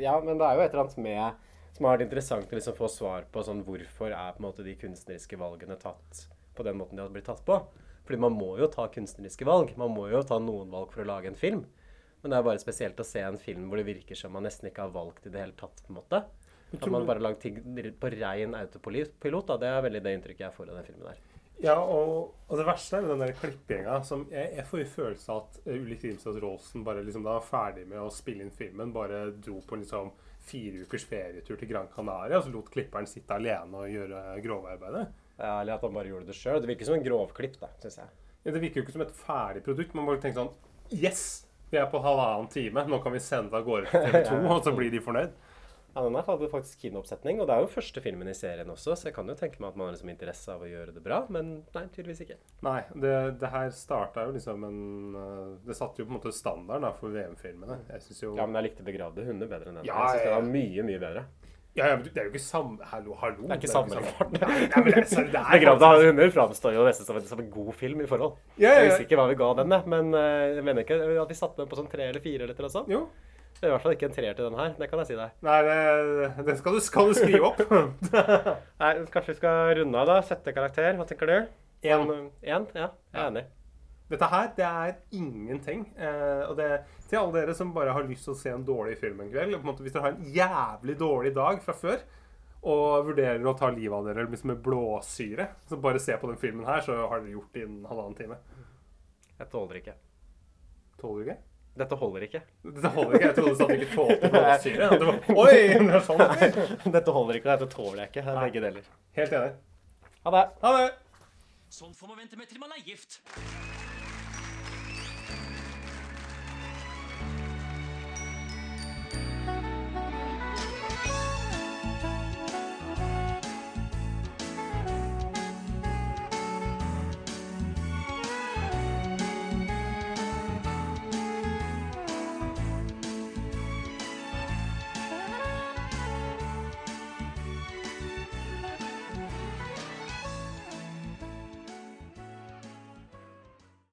Ja, 0.00 0.18
men 0.24 0.38
det 0.38 0.46
er 0.48 0.56
jo 0.56 0.62
et 0.64 0.72
eller 0.72 0.84
annet 0.86 0.96
med 0.96 1.34
som 1.76 1.84
har 1.84 1.98
vært 1.98 2.06
interessant 2.08 2.48
å 2.50 2.56
liksom 2.56 2.74
få 2.78 2.88
svar 2.88 3.24
på 3.30 3.44
sånn 3.44 3.62
hvorfor 3.66 4.08
er 4.16 4.32
på 4.32 4.40
en 4.40 4.48
måte 4.48 4.64
de 4.64 4.74
kunstneriske 4.80 5.36
valgene 5.36 5.76
tatt 5.78 6.24
på 6.56 6.64
den 6.64 6.78
måten 6.80 6.96
de 6.96 7.02
har 7.04 7.12
blitt 7.12 7.28
tatt 7.28 7.44
på. 7.44 7.60
Fordi 8.06 8.18
man 8.18 8.32
må 8.32 8.56
jo 8.58 8.66
ta 8.72 8.88
kunstneriske 8.88 9.44
valg. 9.44 9.76
Man 9.76 9.92
må 9.92 10.08
jo 10.10 10.22
ta 10.22 10.38
noen 10.40 10.70
valg 10.72 10.90
for 10.90 11.02
å 11.04 11.06
lage 11.06 11.26
en 11.28 11.36
film. 11.36 11.66
Men 12.22 12.32
det 12.32 12.38
er 12.38 12.46
bare 12.48 12.62
spesielt 12.62 12.98
å 13.00 13.06
se 13.06 13.22
en 13.22 13.38
film 13.38 13.68
hvor 13.70 13.80
det 13.80 13.86
virker 13.88 14.18
som 14.18 14.32
man 14.34 14.46
nesten 14.46 14.70
ikke 14.70 14.86
har 14.86 14.94
valgt 14.94 15.26
i 15.28 15.32
det 15.32 15.42
hele 15.42 15.56
tatt. 15.58 15.82
på 15.84 15.92
en 15.92 16.00
måte. 16.00 16.22
At 16.68 16.90
man 16.92 17.06
bare 17.08 17.16
har 17.20 17.30
lagd 17.30 17.40
ting 17.40 17.62
på 18.00 18.10
rein 18.12 18.54
autopilot. 18.58 19.46
da, 19.46 19.56
Det 19.56 19.68
er 19.68 19.82
veldig 19.86 20.02
det 20.04 20.14
inntrykket 20.18 20.46
jeg 20.48 20.56
får 20.56 20.70
av 20.70 20.80
den 20.80 20.88
filmen 20.90 21.06
der. 21.08 21.20
Ja, 21.58 21.74
og, 21.80 22.34
og 22.46 22.60
det 22.60 22.66
verste 22.68 23.00
er 23.00 23.06
den 23.08 23.18
der 23.18 23.32
klippinga 23.34 23.96
som 24.06 24.28
Jeg, 24.30 24.52
jeg 24.60 24.66
får 24.68 24.78
jo 24.78 24.90
følelse 24.92 25.32
av 25.32 25.40
at 25.40 25.56
eh, 25.64 25.74
Ulrik 25.80 26.04
Rimstad 26.06 26.36
Rolsen 26.38 26.84
bare 26.86 27.02
liksom 27.02 27.24
da 27.26 27.34
var 27.40 27.48
ferdig 27.48 27.82
med 27.90 27.98
å 27.98 28.12
spille 28.14 28.44
inn 28.46 28.54
filmen, 28.54 28.92
bare 28.94 29.24
dro 29.42 29.56
på 29.66 29.74
en 29.74 29.82
liksom 29.82 30.12
fire 30.48 30.84
ukers 30.86 31.04
ferietur 31.10 31.58
til 31.58 31.68
Gran 31.68 31.90
Canaria, 31.90 32.38
og 32.38 32.46
så 32.46 32.52
lot 32.54 32.70
klipperen 32.70 33.10
sitte 33.10 33.34
alene 33.34 33.82
og 33.82 33.90
gjøre 33.90 34.22
grovarbeidet. 34.44 35.02
Ja, 35.34 35.56
eller 35.58 35.74
at 35.74 35.82
han 35.82 35.98
bare 35.98 36.12
gjorde 36.12 36.30
det 36.30 36.38
sjøl. 36.38 36.60
Det 36.62 36.70
virker 36.70 36.88
som 36.88 36.96
en 36.96 37.04
grovklipp, 37.04 37.58
da, 37.60 37.72
syns 37.82 37.98
jeg. 38.04 38.14
Ja, 38.44 38.54
det 38.54 38.62
virker 38.62 38.80
jo 38.80 38.86
ikke 38.86 38.94
som 38.94 39.04
et 39.08 39.18
ferdig 39.18 39.64
produkt. 39.66 39.98
Man 39.98 40.06
bare 40.08 40.22
tenker 40.22 40.44
sånn 40.44 40.54
Yes! 40.94 41.47
Vi 41.70 41.78
er 41.78 41.86
på 41.92 42.00
halvannen 42.00 42.48
time. 42.52 42.86
Nå 42.88 43.02
kan 43.04 43.12
vi 43.12 43.20
sende 43.20 43.56
av 43.56 43.66
gårde 43.66 43.90
til 43.90 44.08
TV 44.08 44.22
2, 44.24 44.34
Ja, 44.34 44.42
ja. 44.42 44.56
og 44.56 44.64
så 44.64 44.72
blir 44.76 44.92
de 44.94 45.02
fornøyd. 45.04 45.36
Ja, 45.94 46.02
Den 46.04 46.14
hadde 46.14 46.48
faktisk 46.52 46.82
kinooppsetning, 46.84 47.40
og 47.40 47.48
det 47.48 47.54
er 47.56 47.64
jo 47.64 47.70
første 47.72 48.00
filmen 48.04 48.28
i 48.30 48.34
serien 48.36 48.68
også, 48.70 48.94
så 48.94 49.08
jeg 49.08 49.14
kan 49.16 49.26
jo 49.26 49.34
tenke 49.34 49.58
meg 49.58 49.72
at 49.72 49.78
man 49.80 49.88
har 49.88 49.96
liksom 49.96 50.12
interesse 50.12 50.52
av 50.52 50.62
å 50.62 50.68
gjøre 50.68 50.92
det 50.94 51.02
bra, 51.02 51.22
men 51.32 51.48
nei, 51.74 51.82
tydeligvis 51.94 52.20
ikke. 52.22 52.36
Nei, 52.62 52.82
det, 53.02 53.14
det 53.40 53.50
her 53.50 53.72
starta 53.74 54.26
jo 54.28 54.34
liksom 54.36 54.66
en 54.68 54.78
uh, 55.16 55.56
Det 55.66 55.74
satte 55.74 56.02
jo 56.02 56.06
på 56.06 56.12
en 56.12 56.18
måte 56.20 56.34
standarden 56.36 56.86
da, 56.86 56.92
for 56.94 57.16
VM-filmene. 57.16 57.80
Jeg 57.88 58.04
synes 58.04 58.22
jo 58.22 58.34
Ja, 58.38 58.46
men 58.46 58.60
jeg 58.60 58.68
likte 58.68 58.86
Begravde 58.86 59.26
hunder 59.26 59.50
bedre 59.50 59.72
enn 59.72 59.80
den. 59.80 59.88
Ja, 59.88 60.04
jeg 60.12 60.20
synes 60.20 60.28
det 60.28 60.36
var 60.36 60.50
mye, 60.52 60.86
mye 60.92 61.02
bedre. 61.02 61.24
Ja, 61.78 61.88
ja, 61.92 61.96
men 61.96 62.04
det 62.08 62.18
er 62.20 62.26
jo 62.26 62.32
ikke 62.32 62.42
samme 62.42 62.88
Hallo, 62.90 63.14
hallo. 63.20 63.46
Det 63.46 63.54
er 63.54 63.60
ikke 63.62 63.70
sammenlignbart. 63.70 64.34
Det, 64.34 64.42
er- 64.42 65.06
sorry, 65.12 65.30
det 65.32 65.40
er 65.40 65.48
Begravde 65.54 65.90
hunder 66.08 66.32
framstår 66.34 66.74
jo 66.76 66.84
nesten 66.88 67.06
som 67.08 67.16
en, 67.20 67.26
som 67.30 67.40
en 67.44 67.50
god 67.54 67.72
film 67.78 68.02
i 68.04 68.08
forhold. 68.10 68.36
Ja, 68.58 68.68
ja, 68.68 68.74
ja. 68.74 68.82
Jeg 68.82 68.90
husker 68.92 69.06
ikke 69.08 69.20
hva 69.22 69.26
vi 69.30 69.38
ga 69.40 69.50
den, 69.62 69.74
men 69.94 70.12
eh, 70.18 70.44
jeg 70.58 70.66
mener 70.66 70.84
ikke 70.84 70.98
at 71.22 71.32
vi 71.32 71.38
satte 71.38 71.62
den 71.62 71.70
på 71.70 71.78
sånn 71.78 71.90
tre 71.92 72.10
eller 72.10 72.24
fire 72.24 72.44
eller 72.48 72.58
noe 72.66 72.74
sånt. 72.74 72.90
Jo. 72.92 73.04
Det 73.58 73.66
er 73.66 73.72
i 73.72 73.74
hvert 73.74 73.82
fall 73.82 73.94
ikke 73.96 74.06
en 74.06 74.12
treer 74.14 74.36
til 74.38 74.46
den 74.46 74.58
her, 74.60 74.74
det 74.78 74.86
kan 74.90 75.00
jeg 75.02 75.08
si 75.08 75.16
deg. 75.18 75.32
Nei, 75.42 75.56
det, 75.66 75.78
det 76.46 76.54
skal, 76.60 76.76
du, 76.76 76.82
skal 76.84 77.08
du 77.10 77.16
skrive 77.18 77.48
opp. 77.48 77.62
Nei, 78.82 78.90
kanskje 79.10 79.32
vi 79.32 79.38
skal 79.40 79.72
runde 79.80 79.98
av 80.02 80.10
da, 80.12 80.18
sette 80.28 80.54
karakter, 80.54 80.92
hva 81.00 81.06
tenker 81.08 81.32
du? 81.32 81.38
En. 81.90 82.12
En, 82.42 82.68
ja, 82.74 82.90
jeg 83.14 83.18
er 83.18 83.24
enig. 83.32 83.44
Dette 84.08 84.28
her, 84.30 84.46
det 84.56 84.64
er 84.64 84.94
ingenting. 85.12 85.82
Eh, 85.98 86.44
og 86.48 86.54
det, 86.56 86.68
til 87.08 87.18
alle 87.20 87.34
dere 87.40 87.54
som 87.56 87.72
bare 87.74 87.94
har 87.96 88.06
lyst 88.08 88.26
til 88.28 88.34
å 88.34 88.38
se 88.38 88.52
en 88.52 88.64
dårlig 88.68 88.98
film 89.00 89.20
en 89.24 89.30
kveld, 89.32 89.54
på 89.56 89.62
en 89.64 89.70
måte, 89.70 89.84
hvis 89.86 89.94
dere 89.96 90.06
har 90.10 90.16
en 90.16 90.32
jævlig 90.34 90.96
dårlig 91.00 91.34
dag 91.36 91.60
fra 91.64 91.74
før, 91.76 92.02
og 92.68 93.06
vurderer 93.06 93.44
å 93.46 93.54
ta 93.56 93.68
livet 93.70 93.94
av 93.96 94.08
dere 94.08 94.26
liksom 94.28 94.50
med 94.52 94.62
blåsyre, 94.64 95.46
så 95.70 95.78
bare 95.80 96.00
se 96.02 96.16
på 96.20 96.28
den 96.30 96.40
filmen 96.40 96.66
her, 96.68 96.82
så 96.84 96.96
har 97.08 97.22
dere 97.22 97.36
gjort 97.36 97.52
det 97.54 97.64
innen 97.64 97.86
halvannen 97.88 98.18
time. 98.18 98.40
Jeg 99.38 99.50
tåler 99.52 99.78
ikke. 99.80 99.94
Tåler 100.98 101.22
du 101.22 101.30
ikke? 101.30 101.38
Dette 101.78 101.94
holder 102.00 102.24
ikke. 102.26 102.40
Dette 102.66 102.90
holder 102.90 103.14
ikke. 103.14 103.26
Jeg 103.28 103.34
trodde 103.36 103.50
du 103.52 103.58
sa 103.60 103.66
at 103.68 103.70
du 103.70 103.82
ikke 103.84 103.94
tålte 103.94 104.30
blåsyre. 104.34 104.88
At 104.88 104.98
det 104.98 105.06
var, 105.06 105.18
Oi! 105.44 105.58
Det 105.78 105.94
er 105.94 106.02
sånn. 106.08 106.22
eller? 106.24 106.72
Dette 106.98 107.14
holder 107.14 107.38
ikke, 107.38 107.46
og 107.52 107.52
dette 107.62 107.68
tåler 107.76 108.00
jeg 108.02 108.10
ikke. 108.10 108.24
Det 108.26 108.32
er 108.34 108.40
Begge 108.42 108.64
deler. 108.64 108.88
Helt 109.20 109.36
enig. 109.38 109.52
Ha 110.26 110.32
det. 110.34 110.42
Ha 110.64 110.72
det! 110.80 110.88
Sånn 111.78 111.94
får 111.94 112.10
man 112.10 112.18
vente 112.24 112.40
med 112.40 112.50
til 112.50 112.58
man 112.64 112.74
er 112.74 112.82
gift. 112.82 113.20